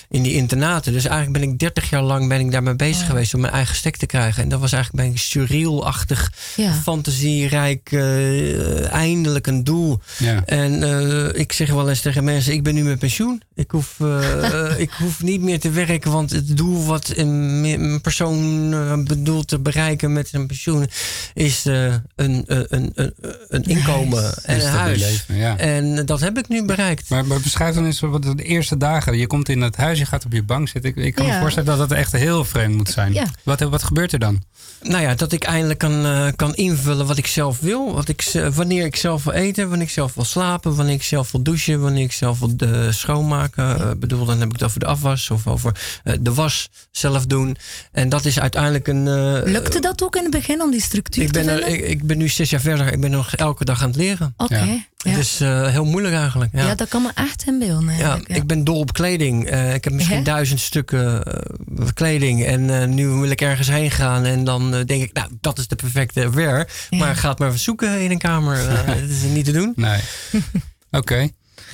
in 0.09 0.23
die 0.23 0.33
internaten. 0.33 0.93
Dus 0.93 1.05
eigenlijk 1.05 1.39
ben 1.39 1.49
ik 1.51 1.59
dertig 1.59 1.89
jaar 1.89 2.01
lang 2.03 2.27
ben 2.27 2.39
ik 2.39 2.51
daarmee 2.51 2.75
bezig 2.75 3.05
geweest 3.07 3.33
om 3.33 3.41
mijn 3.41 3.53
eigen 3.53 3.75
stek 3.75 3.97
te 3.97 4.05
krijgen. 4.05 4.43
En 4.43 4.49
dat 4.49 4.59
was 4.59 4.71
eigenlijk 4.71 5.03
ben 5.03 5.13
ik 5.13 5.19
surreal-achtig, 5.21 6.31
Ja. 6.55 6.73
fantasierijk, 6.73 7.91
eh, 7.91 8.91
eindelijk 8.91 9.47
een 9.47 9.63
doel. 9.63 9.99
Ja. 10.17 10.43
En 10.45 10.83
eh, 10.83 11.39
ik 11.39 11.51
zeg 11.51 11.69
wel 11.69 11.89
eens 11.89 12.01
tegen 12.01 12.23
mensen, 12.23 12.53
ik 12.53 12.63
ben 12.63 12.73
nu 12.73 12.83
met 12.83 12.99
pensioen. 12.99 13.41
Ik 13.55 13.71
hoef, 13.71 13.99
ik 14.77 14.91
hoef 14.91 15.21
niet 15.23 15.41
meer 15.41 15.59
te 15.59 15.69
werken, 15.69 16.11
want 16.11 16.31
het 16.31 16.57
doel 16.57 16.85
wat 16.85 17.13
me- 17.15 17.21
een 17.63 18.01
persoon 18.01 18.69
eh, 18.73 18.93
bedoelt 19.03 19.47
te 19.47 19.59
bereiken 19.59 20.13
met 20.13 20.27
zijn 20.27 20.47
pensioen 20.47 20.87
is 21.33 21.65
eh, 21.65 21.85
een, 21.85 22.01
een, 22.15 22.45
een, 22.69 22.91
een, 22.95 23.13
een 23.47 23.63
inkomen 23.63 24.33
en 24.43 24.59
Een 24.59 24.65
huis. 24.65 24.99
leven, 24.99 25.35
ja. 25.35 25.57
En 25.57 26.05
dat 26.05 26.19
heb 26.19 26.37
ik 26.37 26.47
nu 26.47 26.65
bereikt. 26.65 27.09
Maar, 27.09 27.25
maar 27.25 27.39
beschrijf 27.39 27.75
dan 27.75 27.85
eens 27.85 27.99
wat 27.99 28.23
de 28.23 28.43
eerste 28.43 28.77
dagen. 28.77 29.17
Je 29.17 29.27
komt 29.27 29.49
in 29.49 29.61
het 29.61 29.75
huis, 29.75 29.99
je 29.99 30.05
gaat 30.05 30.25
op 30.25 30.31
je 30.31 30.43
bank 30.43 30.67
zitten. 30.67 30.91
Ik, 30.91 30.97
ik 30.97 31.15
kan 31.15 31.25
me 31.25 31.39
voorstellen 31.39 31.77
dat 31.77 31.89
dat 31.89 31.97
echt 31.97 32.11
heel 32.11 32.45
vreemd 32.45 32.75
moet 32.75 32.89
zijn. 32.89 33.13
Ja. 33.13 33.25
Wat, 33.43 33.59
wat 33.59 33.83
gebeurt 33.83 34.13
er 34.13 34.19
dan? 34.19 34.43
Nou 34.81 35.01
ja, 35.01 35.15
dat 35.15 35.31
ik 35.31 35.43
eindelijk 35.43 35.79
kan, 35.79 36.05
eh, 36.05 36.27
kan 36.35 36.55
invullen 36.55 37.05
wat 37.05 37.17
ik 37.17 37.27
zelf 37.27 37.59
wil. 37.59 37.93
Wat 37.93 38.09
ik, 38.09 38.31
wanneer 38.53 38.85
ik 38.85 38.95
zelf 38.95 39.23
wil 39.23 39.33
eten, 39.33 39.69
wanneer 39.69 39.87
ik 39.87 39.93
zelf 39.93 40.13
wil 40.13 40.25
slapen, 40.25 40.75
wanneer 40.75 40.95
ik 40.95 41.03
zelf 41.03 41.31
wil 41.31 41.43
douchen, 41.43 41.81
wanneer 41.81 42.03
ik 42.03 42.11
zelf 42.11 42.39
wil 42.39 42.53
eh, 42.57 42.89
schoonmaken. 42.89 43.79
Eh, 43.79 43.91
bedoel, 43.97 44.25
dan 44.25 44.39
heb 44.39 44.47
ik 44.47 44.53
het 44.53 44.63
over 44.63 44.79
de 44.79 44.85
afwas 44.85 45.29
of 45.29 45.47
over 45.47 45.75
eh, 46.03 46.13
de 46.19 46.33
was 46.33 46.69
zelf 46.91 47.25
doen. 47.25 47.42
Doen. 47.45 47.57
En 47.91 48.09
dat 48.09 48.25
is 48.25 48.39
uiteindelijk 48.39 48.87
een... 48.87 49.07
eh, 49.07 49.51
Lukte 49.51 49.79
dat 49.79 50.03
ook 50.03 50.15
in 50.15 50.21
het 50.21 50.31
begin 50.31 50.61
om 50.61 50.71
die 50.71 50.81
structuur 50.81 51.23
ik 51.23 51.31
ben, 51.31 51.43
te 51.43 51.51
er, 51.51 51.63
vinden? 51.63 51.83
ik, 51.83 51.89
ik 51.89 52.03
ben 52.07 52.17
nu 52.17 52.27
zes 52.29 52.49
jaar 52.49 52.61
verder. 52.61 52.93
Ik 52.93 53.01
ben 53.01 53.11
nog 53.11 53.35
elke 53.35 53.65
dag 53.65 53.81
aan 53.81 53.87
het 53.87 53.97
leren. 53.97 54.33
Oké, 54.37 54.57
ja. 54.59 55.09
Het 55.09 55.17
is 55.17 55.41
eh, 55.41 55.67
heel 55.67 55.85
moeilijk 55.85 56.15
eigenlijk. 56.15 56.51
Ja. 56.53 56.65
Ja. 56.67 56.75
dat 56.75 56.87
kan 56.87 57.01
me 57.01 57.11
echt 57.15 57.43
Ja, 57.45 57.51
eigenlijk. 57.59 58.27
Ja, 58.27 58.35
ik 58.35 58.47
ben 58.47 58.63
dol 58.63 58.79
op 58.79 58.93
kleding. 58.93 59.45
Eh, 59.49 59.73
ik 59.73 59.83
heb 59.83 59.93
misschien 59.93 60.23
duizend 60.23 60.59
stukken 60.59 61.23
eh, 61.25 61.87
kleding. 61.93 62.45
En 62.45 62.81
eh, 62.81 62.87
nu 62.87 63.07
wil 63.07 63.29
ik 63.29 63.41
ergens 63.41 63.67
heen 63.67 63.91
gaan. 63.91 64.25
En 64.25 64.43
dan 64.43 64.71
denk 64.71 65.03
ik, 65.03 65.13
nou, 65.13 65.29
dat 65.41 65.57
is 65.57 65.67
de 65.67 65.75
perfecte 65.75 66.29
wear. 66.29 66.67
Ja. 66.89 66.97
Maar 66.97 67.15
ga 67.15 67.29
het 67.29 67.39
maar 67.39 67.57
zoeken 67.57 68.01
in 68.01 68.11
een 68.11 68.17
kamer. 68.17 68.57
Dat 68.85 69.09
is 69.09 69.21
niet 69.21 69.45
te 69.45 69.51
doen. 69.51 69.73
Nee. 69.75 69.99
Oké. 70.91 71.29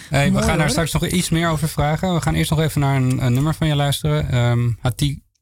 Hey, 0.10 0.26
we 0.26 0.32
Mooi, 0.32 0.44
gaan 0.44 0.52
daar 0.58 0.60
hoor. 0.60 0.70
straks 0.70 0.92
nog 0.92 1.06
iets 1.08 1.30
meer 1.30 1.50
over 1.50 1.70
vragen. 1.70 2.14
We 2.14 2.22
gaan 2.22 2.36
eerst 2.36 2.50
nog 2.50 2.60
even 2.60 2.82
naar 2.82 2.96
een, 2.96 3.26
een 3.26 3.34
nummer 3.34 3.54
van 3.56 3.68
je 3.68 3.76
luisteren. 3.76 4.32
Ehm 4.32 4.70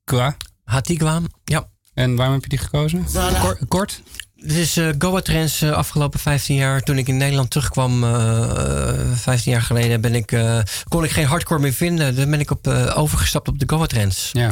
Hatikwa. 0.08 0.38
Hatikwa, 0.64 1.22
ja. 1.44 1.68
En 1.94 2.16
waarom 2.16 2.34
heb 2.34 2.44
je 2.44 2.50
die 2.50 2.58
gekozen? 2.60 3.06
Kort? 3.42 3.60
kort? 3.68 4.02
Dit 4.36 4.58
is 4.58 4.78
eh 4.78 4.90
Goa 4.98 5.22
Trends 5.22 5.62
eh, 5.62 5.72
afgelopen 5.72 6.20
15 6.20 6.56
jaar. 6.56 6.82
Toen 6.82 6.98
ik 6.98 7.08
in 7.08 7.18
Nederland 7.18 7.50
terugkwam, 7.50 8.04
eh, 8.04 8.90
eh, 8.90 8.96
15 9.14 9.52
jaar 9.52 9.62
geleden, 9.62 10.02
ben 10.02 10.16
ik, 10.16 10.38
kon 10.88 11.04
ik 11.04 11.12
geen 11.12 11.26
hardcore 11.26 11.60
meer 11.60 11.74
vinden. 11.74 12.16
Dan 12.16 12.30
ben 12.30 12.40
ik 12.40 12.52
op, 12.52 12.68
overgestapt 12.96 13.48
op 13.48 13.60
de 13.60 13.66
Goa 13.68 13.86
Trends. 13.86 14.32
Ja. 14.32 14.52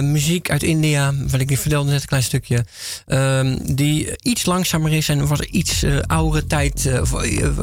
Muziek 0.00 0.50
uit 0.50 0.62
India, 0.62 1.14
wat 1.30 1.40
ik 1.40 1.58
vertelde 1.58 1.90
net 1.90 2.00
een 2.00 2.06
klein 2.06 2.22
stukje. 2.22 2.64
ehm, 3.06 3.58
die 3.74 4.16
iets 4.22 4.46
langzamer 4.46 4.92
is 4.92 5.08
en 5.08 5.26
wat 5.26 5.44
iets 5.44 5.84
oudere 6.06 6.46
tijd. 6.46 6.90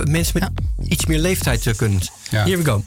mensen 0.09 0.39
met 0.39 0.49
iets 0.89 1.05
meer 1.05 1.19
leeftijd 1.19 1.75
kunnen. 1.75 2.01
Ja. 2.29 2.43
Here 2.43 2.57
we 2.57 2.65
go. 2.65 2.83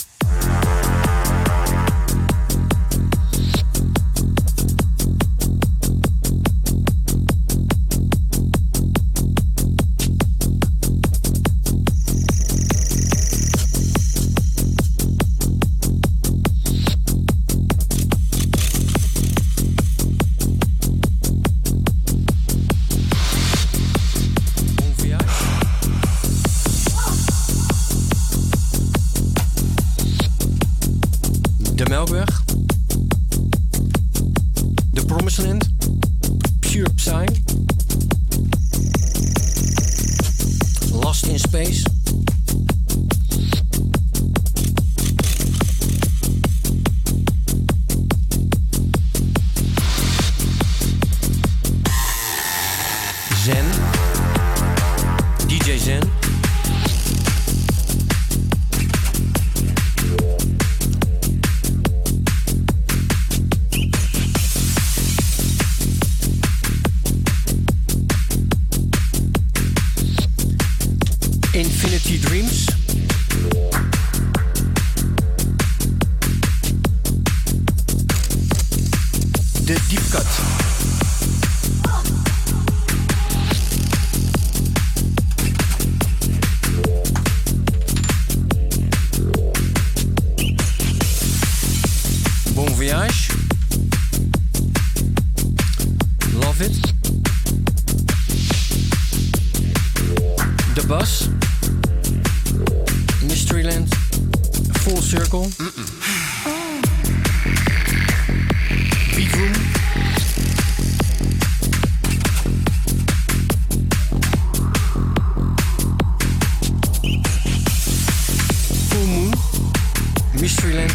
Mysteryland. 120.41 120.93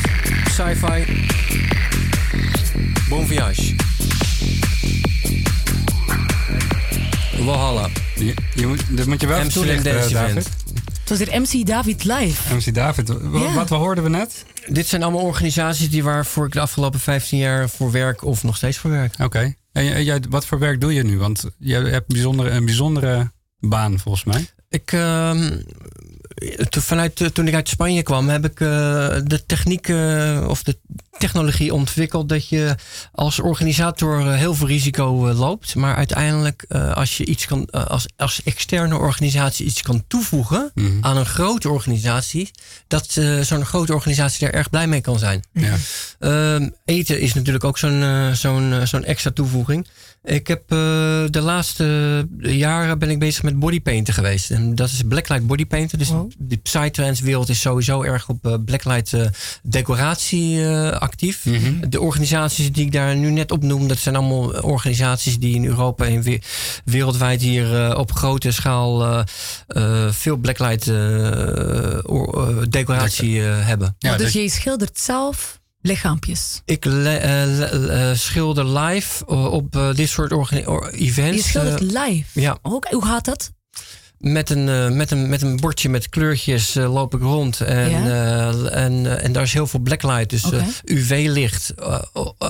Sci-Fi. 0.49 1.05
Bon 3.09 3.27
Voyage. 3.27 3.75
Valhalla. 7.43 7.89
Je, 8.15 8.33
je 8.55 8.67
moet, 8.67 8.97
dat 8.97 9.05
moet 9.05 9.21
je 9.21 9.27
wel 9.27 9.35
even 9.39 9.45
Amsterdam 9.51 9.81
toelichten, 9.83 10.13
David. 10.13 10.49
Het 10.99 11.09
was 11.09 11.19
hier 11.19 11.41
MC 11.41 11.65
David 11.67 12.03
live. 12.03 12.55
MC 12.55 12.73
David, 12.73 13.07
Ja. 13.07 13.53
wat 13.53 13.69
we 13.69 13.75
hoorden 13.75 14.03
we 14.03 14.09
net? 14.09 14.45
Dit 14.67 14.87
zijn 14.87 15.03
allemaal 15.03 15.21
organisaties 15.21 15.89
die 15.89 16.03
waarvoor 16.03 16.45
ik 16.45 16.51
de 16.53 16.59
afgelopen 16.59 16.99
15 16.99 17.37
jaar 17.39 17.69
voor 17.69 17.91
werk 17.91 18.23
of 18.25 18.43
nog 18.43 18.55
steeds 18.57 18.77
voor 18.77 18.91
werk. 18.91 19.13
Oké. 19.19 19.53
En 19.71 19.85
jij- 19.85 20.03
jij, 20.03 20.21
wat 20.29 20.45
voor 20.45 20.59
werk 20.59 20.81
doe 20.81 20.93
je 20.93 21.03
nu? 21.03 21.17
Want 21.17 21.43
je 21.57 21.73
hebt 21.73 21.93
een 21.93 22.03
bijzondere, 22.07 22.49
een 22.49 22.65
bijzondere 22.65 23.31
baan 23.59 23.99
volgens 23.99 24.23
mij. 24.23 24.47
Ik, 24.69 24.91
ehm, 24.91 25.51
vanuit, 26.69 27.21
eh, 27.21 27.27
toen 27.27 27.47
ik 27.47 27.53
uit 27.53 27.69
Spanje 27.69 28.03
kwam, 28.03 28.29
heb 28.29 28.45
ik 28.45 28.59
eh, 28.59 28.67
de 29.23 29.43
techniek 29.45 29.87
eh, 29.87 30.45
of 30.47 30.63
de 30.63 30.77
technologie 31.17 31.73
ontwikkeld 31.73 32.29
dat 32.29 32.47
je 32.47 32.75
als 33.11 33.39
organisator 33.39 34.33
heel 34.33 34.55
veel 34.55 34.67
risico 34.67 35.33
loopt. 35.33 35.75
Maar 35.75 35.95
uiteindelijk, 35.95 36.65
als 36.93 37.17
je 37.17 37.25
iets 37.25 37.45
kan, 37.45 37.69
als, 37.69 38.05
als 38.17 38.43
externe 38.43 38.97
organisatie 38.97 39.65
iets 39.65 39.81
kan 39.81 40.03
toevoegen 40.07 40.71
Mhm. 40.75 40.87
aan 41.01 41.17
een 41.17 41.25
grote 41.25 41.69
organisatie, 41.69 42.51
dat 42.87 43.19
zo'n 43.41 43.65
grote 43.65 43.93
organisatie 43.93 44.45
daar 44.45 44.53
erg 44.53 44.69
blij 44.69 44.87
mee 44.87 45.01
kan 45.01 45.19
zijn. 45.19 45.43
Ja. 45.53 45.75
Ehm, 46.19 46.69
eten 46.85 47.19
is 47.19 47.33
natuurlijk 47.33 47.63
ook 47.63 47.77
zo'n 47.77 48.29
zo'n 48.33 48.81
zo'n 48.83 49.03
extra 49.03 49.31
toevoeging. 49.31 49.87
Ik 50.23 50.47
heb 50.47 50.61
eh, 50.71 50.77
de 51.29 51.41
laatste 51.41 52.27
jaren 52.39 52.99
ben 52.99 53.09
ik 53.09 53.19
bezig 53.19 53.43
met 53.43 53.59
bodypainten 53.59 54.13
geweest. 54.13 54.51
En 54.51 54.75
dat 54.75 54.89
is 54.89 55.01
blacklight 55.07 55.47
bodypainten. 55.47 55.97
Dus 55.97 56.11
de 56.37 56.55
psytrance 56.57 57.23
wereld 57.23 57.49
is 57.49 57.61
sowieso 57.61 58.01
erg 58.03 58.29
op 58.29 58.45
eh, 58.45 58.53
blacklight 58.65 59.13
eh, 59.13 59.25
decoratie 59.63 60.65
eh, 60.65 60.89
actief. 60.91 61.45
Mhm. 61.45 61.89
De 61.89 62.01
organisaties 62.01 62.71
die 62.71 62.85
ik 62.85 62.91
daar 62.91 63.15
nu 63.15 63.29
net 63.31 63.51
opnoem, 63.51 63.87
dat 63.87 63.97
zijn 63.97 64.15
allemaal 64.15 64.49
organisaties 64.63 65.39
die 65.39 65.55
in 65.55 65.65
Europa 65.65 66.05
en 66.05 66.21
we- 66.21 66.41
wereldwijd 66.85 67.41
hier 67.41 67.85
eh, 67.89 67.97
op 67.97 68.11
grote 68.11 68.51
schaal 68.51 69.23
veel 70.09 70.35
blacklight 70.37 70.87
or- 72.05 72.69
decoratie 72.69 73.41
eh, 73.47 73.65
hebben. 73.67 73.95
Ja, 73.99 74.11
dus 74.15 74.23
dus- 74.25 74.33
jij 74.33 74.47
schildert 74.47 74.99
zelf 74.99 75.59
lichaampjes. 75.81 76.61
Ik 76.65 76.85
eh, 76.85 78.09
eh, 78.09 78.17
schilder 78.17 78.79
live 78.79 79.25
eh, 79.25 79.51
op 79.51 79.91
dit 79.95 80.09
soort 80.09 80.31
events. 80.91 81.35
Je 81.35 81.41
schildert 81.41 81.81
live. 81.81 82.41
ja. 82.41 82.57
Ook, 82.61 82.87
hoe 82.89 83.05
gaat 83.05 83.25
dat? 83.25 83.51
Met, 84.21 84.49
een, 84.49 84.69
eh, 84.69 84.89
met, 84.89 85.11
een, 85.11 85.29
met 85.29 85.41
een 85.41 85.55
bordje 85.57 85.89
met 85.89 86.09
kleurtjes 86.09 86.75
eh, 86.75 86.93
loop 86.93 87.13
ik 87.13 87.21
rond. 87.21 87.61
En, 87.61 87.89
Ja? 87.89 88.05
eh, 88.05 88.83
en, 88.83 89.21
en 89.21 89.31
daar 89.31 89.43
is 89.43 89.53
heel 89.53 89.67
veel 89.67 89.79
blacklight, 89.79 90.29
dus 90.29 90.43
UV-licht 90.85 91.73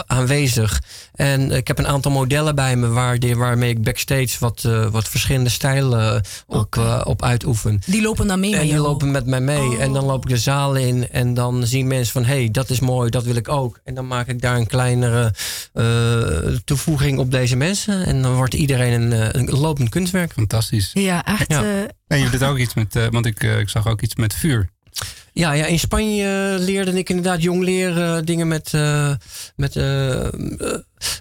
aanwezig. 0.08 0.82
En 1.16 1.52
ik 1.52 1.68
heb 1.68 1.78
een 1.80 1.88
aantal 1.88 2.12
modellen 2.12 2.56
bij 2.56 2.76
me 2.76 2.88
waar, 2.88 3.20
die, 3.20 3.36
waarmee 3.38 3.70
ik 3.70 3.84
backstage 3.84 4.30
wat, 4.40 4.68
wat 4.92 5.08
verschillende 5.10 5.50
stijlen 5.50 6.22
op, 6.48 6.78
eh, 6.78 7.02
op 7.04 7.24
uitoefen. 7.24 7.82
Die 7.86 8.02
lopen 8.02 8.28
dan 8.28 8.40
mee 8.40 8.56
En 8.56 8.62
die 8.62 8.70
jou? 8.70 8.82
lopen 8.82 9.12
met 9.12 9.26
mij 9.26 9.42
mee. 9.42 9.60
Oh. 9.70 9.82
En 9.82 9.94
dan 9.94 10.06
loop 10.06 10.24
ik 10.24 10.30
de 10.30 10.38
zaal 10.38 10.76
in. 10.76 11.10
En 11.12 11.34
dan 11.34 11.66
zien 11.68 11.88
mensen 11.88 12.12
van... 12.14 12.26
hé, 12.26 12.36
hey, 12.40 12.52
dat 12.52 12.70
is 12.70 12.80
mooi, 12.80 13.10
dat 13.10 13.24
wil 13.24 13.36
ik 13.36 13.50
ook. 13.50 13.80
En 13.84 13.94
dan 13.94 14.08
maak 14.08 14.28
ik 14.28 14.42
daar 14.42 14.56
een 14.56 14.68
kleinere 14.68 15.34
eh, 15.74 15.86
toevoeging 16.66 17.20
op 17.20 17.32
deze 17.32 17.56
mensen. 17.56 18.06
En 18.06 18.22
dan 18.22 18.34
wordt 18.34 18.54
iedereen 18.54 19.02
een, 19.12 19.38
een 19.38 19.60
lopend 19.60 19.90
kunstwerk. 19.90 20.34
Fantastisch. 20.34 20.90
Ja, 20.94 21.26
echt. 21.26 21.46
Ja. 21.52 21.61
Eh, 21.64 21.82
En 22.08 22.20
je 22.20 22.30
doet 22.30 22.44
ook 22.44 22.58
iets 22.58 22.74
met, 22.74 22.96
eh, 22.96 23.08
want 23.10 23.26
ik, 23.26 23.44
eh, 23.44 23.60
ik 23.60 23.70
zag 23.70 23.88
ook 23.88 24.02
iets 24.02 24.16
met 24.16 24.34
vuur. 24.34 24.70
Ja, 25.34 25.52
ja, 25.52 25.66
in 25.66 25.80
Spanje 25.80 26.56
leerde 26.60 26.92
ik 26.98 27.10
inderdaad 27.10 27.42
jong 27.42 27.64
leren 27.64 28.26
dingen 28.26 28.48
met, 28.48 28.74
eh, 28.74 29.12
met 29.56 29.76
eh, 29.76 30.12
eh, 30.26 30.30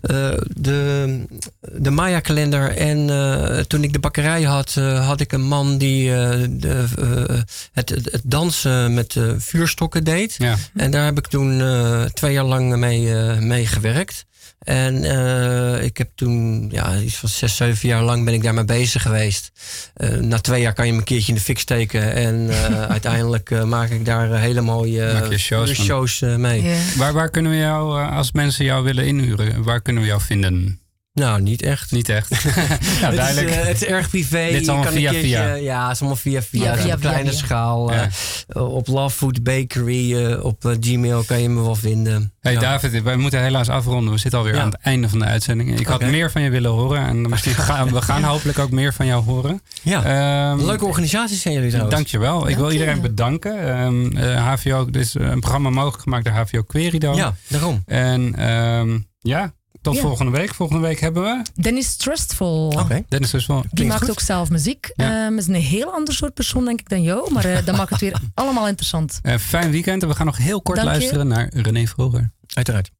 eh, 0.00 0.38
de, 0.56 1.24
de 1.60 1.90
Maya-kalender. 1.90 2.76
En 2.76 3.10
eh, 3.10 3.58
toen 3.58 3.82
ik 3.82 3.92
de 3.92 3.98
bakkerij 3.98 4.42
had, 4.42 4.74
eh, 4.78 5.06
had 5.06 5.20
ik 5.20 5.32
een 5.32 5.46
man 5.48 5.78
die 5.78 6.14
eh, 6.14 6.44
de, 6.50 6.84
eh, 6.98 7.38
het, 7.72 7.88
het, 7.88 8.22
dansen 8.24 8.94
met 8.94 9.16
eh, 9.16 9.32
vuurstokken 9.38 10.04
deed. 10.04 10.34
Ja. 10.38 10.56
En 10.74 10.90
daar 10.90 11.04
heb 11.04 11.18
ik 11.18 11.26
toen 11.26 11.60
eh, 11.60 12.04
twee 12.04 12.32
jaar 12.32 12.44
lang 12.44 12.76
mee, 12.76 13.14
eh, 13.14 13.38
mee 13.38 13.66
gewerkt. 13.66 14.24
En 14.60 15.04
eh, 15.04 15.84
ik 15.84 15.96
heb 15.96 16.10
toen, 16.14 16.68
ja, 16.72 16.98
iets 16.98 17.16
van 17.16 17.28
zes, 17.28 17.56
zeven 17.56 17.88
jaar 17.88 18.02
lang 18.02 18.24
ben 18.24 18.34
ik 18.34 18.42
daarmee 18.42 18.64
bezig 18.64 19.02
geweest. 19.02 19.52
Eh, 19.94 20.10
na 20.10 20.38
twee 20.38 20.60
jaar 20.60 20.72
kan 20.72 20.84
je 20.84 20.90
hem 20.90 21.00
een 21.00 21.06
keertje 21.06 21.28
in 21.28 21.34
de 21.34 21.44
fik 21.44 21.58
steken. 21.58 22.14
En 22.14 22.50
eh, 22.50 22.82
uiteindelijk 22.96 23.50
eh, 23.50 23.64
maak 23.64 23.90
ik 23.90 24.04
daar 24.04 24.38
hele 24.38 24.60
mooie 24.60 25.38
shows 25.74 26.20
mee. 26.20 26.76
Waar, 26.96 27.12
waar 27.12 27.30
kunnen 27.30 27.52
we 27.52 27.58
jou, 27.58 28.10
als 28.10 28.32
mensen 28.32 28.64
jou 28.64 28.84
willen 28.84 29.06
inhuren, 29.06 29.62
waar 29.62 29.80
kunnen 29.80 30.02
we 30.02 30.08
jou 30.08 30.20
vinden? 30.20 30.80
Nou, 31.20 31.40
niet 31.42 31.62
echt. 31.62 31.92
Niet 31.92 32.08
echt. 32.08 32.28
Het 32.42 33.12
is, 33.12 33.16
duidelijk. 33.16 33.50
eh, 33.50 33.56
het 33.66 33.82
is 33.82 33.84
erg 33.84 34.10
privé. 34.10 34.46
Dit 34.50 34.54
is 34.54 34.60
Je 34.60 34.66
allemaal 34.66 34.84
kan 34.84 34.94
via 34.94 35.10
keertje- 35.10 35.28
via. 35.28 35.54
Ja, 35.54 35.82
het 35.86 35.92
is 35.94 35.98
allemaal 36.00 36.18
via 36.18 36.42
via. 36.42 36.84
Ja, 36.84 36.96
kleine 36.96 37.32
schaal. 37.32 37.92
Ja. 37.92 38.08
eh, 38.48 38.74
op 38.74 38.86
Love 38.86 39.16
Food 39.16 39.42
Bakery 39.42 40.14
eh, 40.26 40.44
op 40.44 40.64
eh, 40.64 40.72
Gmail 40.80 41.24
kan 41.24 41.40
je 41.42 41.48
me 41.48 41.62
wel 41.62 41.74
vinden. 41.74 42.32
Hey 42.40 42.52
Ja. 42.52 42.60
David, 42.60 43.02
wij 43.02 43.16
moeten 43.16 43.42
helaas 43.42 43.68
afronden. 43.68 44.12
We 44.12 44.18
zitten 44.18 44.38
alweer 44.38 44.58
aan 44.58 44.70
het 44.70 44.80
einde 44.82 45.08
van 45.08 45.18
de 45.18 45.24
uitzending. 45.24 45.80
Ik 45.80 45.86
had 45.86 46.00
meer 46.00 46.30
van 46.30 46.42
je 46.42 46.50
willen 46.50 46.70
horen. 46.70 47.06
En 47.06 47.28
misschien 47.28 47.54
gaan 47.70 47.92
we 47.92 48.02
gaan 48.02 48.22
hopelijk 48.22 48.58
ook 48.58 48.70
meer 48.70 48.94
van 48.94 49.06
jou 49.06 49.24
horen. 49.24 49.62
Ja. 49.82 50.04
Ehm, 50.52 50.64
Leuke 50.66 50.84
organisaties 50.86 51.40
zijn 51.42 51.54
jullie 51.54 51.68
trouwens. 51.68 51.94
Dankjewel. 51.96 52.48
Ik 52.48 52.54
wil 52.54 52.64
Dank 52.64 52.72
iedereen 52.78 53.00
bedanken. 53.00 53.68
Ehm, 53.68 54.16
eh, 54.16 54.46
HVO, 54.46 54.84
dit 54.90 55.02
is 55.04 55.14
een 55.14 55.40
programma 55.40 55.70
mogelijk 55.70 56.02
gemaakt 56.02 56.24
door 56.24 56.34
HVO 56.34 56.62
Querido. 56.62 57.14
Ja, 57.14 57.34
daarom. 57.48 57.82
En 57.86 58.34
ehm, 58.36 58.98
ja, 59.20 59.52
tot 59.82 59.94
Ja. 59.94 60.00
volgende 60.00 60.30
week. 60.38 60.54
Volgende 60.54 60.82
week 60.86 61.00
hebben 61.00 61.22
we 61.22 61.42
Dennis 61.62 61.96
Trustful. 61.96 62.72
Oké. 62.78 63.04
Dennis 63.08 63.46
wel. 63.46 63.64
Die 63.70 63.86
maakt 63.86 64.00
goed. 64.00 64.10
ook 64.10 64.20
zelf 64.20 64.50
muziek. 64.50 64.92
Ja. 64.94 65.24
Ehm, 65.26 65.38
is 65.38 65.46
een 65.46 65.54
heel 65.54 65.92
ander 65.92 66.14
soort 66.14 66.34
persoon, 66.34 66.64
denk 66.64 66.80
ik, 66.80 66.88
dan 66.88 67.02
jou. 67.02 67.32
Maar 67.32 67.44
eh, 67.44 67.64
dat 67.64 67.76
maakt 67.76 67.90
het 67.90 68.00
weer 68.00 68.20
allemaal 68.34 68.68
interessant. 68.68 69.18
Eh, 69.22 69.36
fijn 69.38 69.70
weekend. 69.70 70.02
En 70.02 70.08
we 70.08 70.14
gaan 70.14 70.26
nog 70.26 70.36
heel 70.36 70.62
kort 70.62 70.76
Dank 70.78 70.90
je. 70.90 70.96
luisteren 70.98 71.26
naar 71.26 71.48
René 71.54 71.86
Vroger. 71.86 72.30
Uiteraard. 72.54 72.90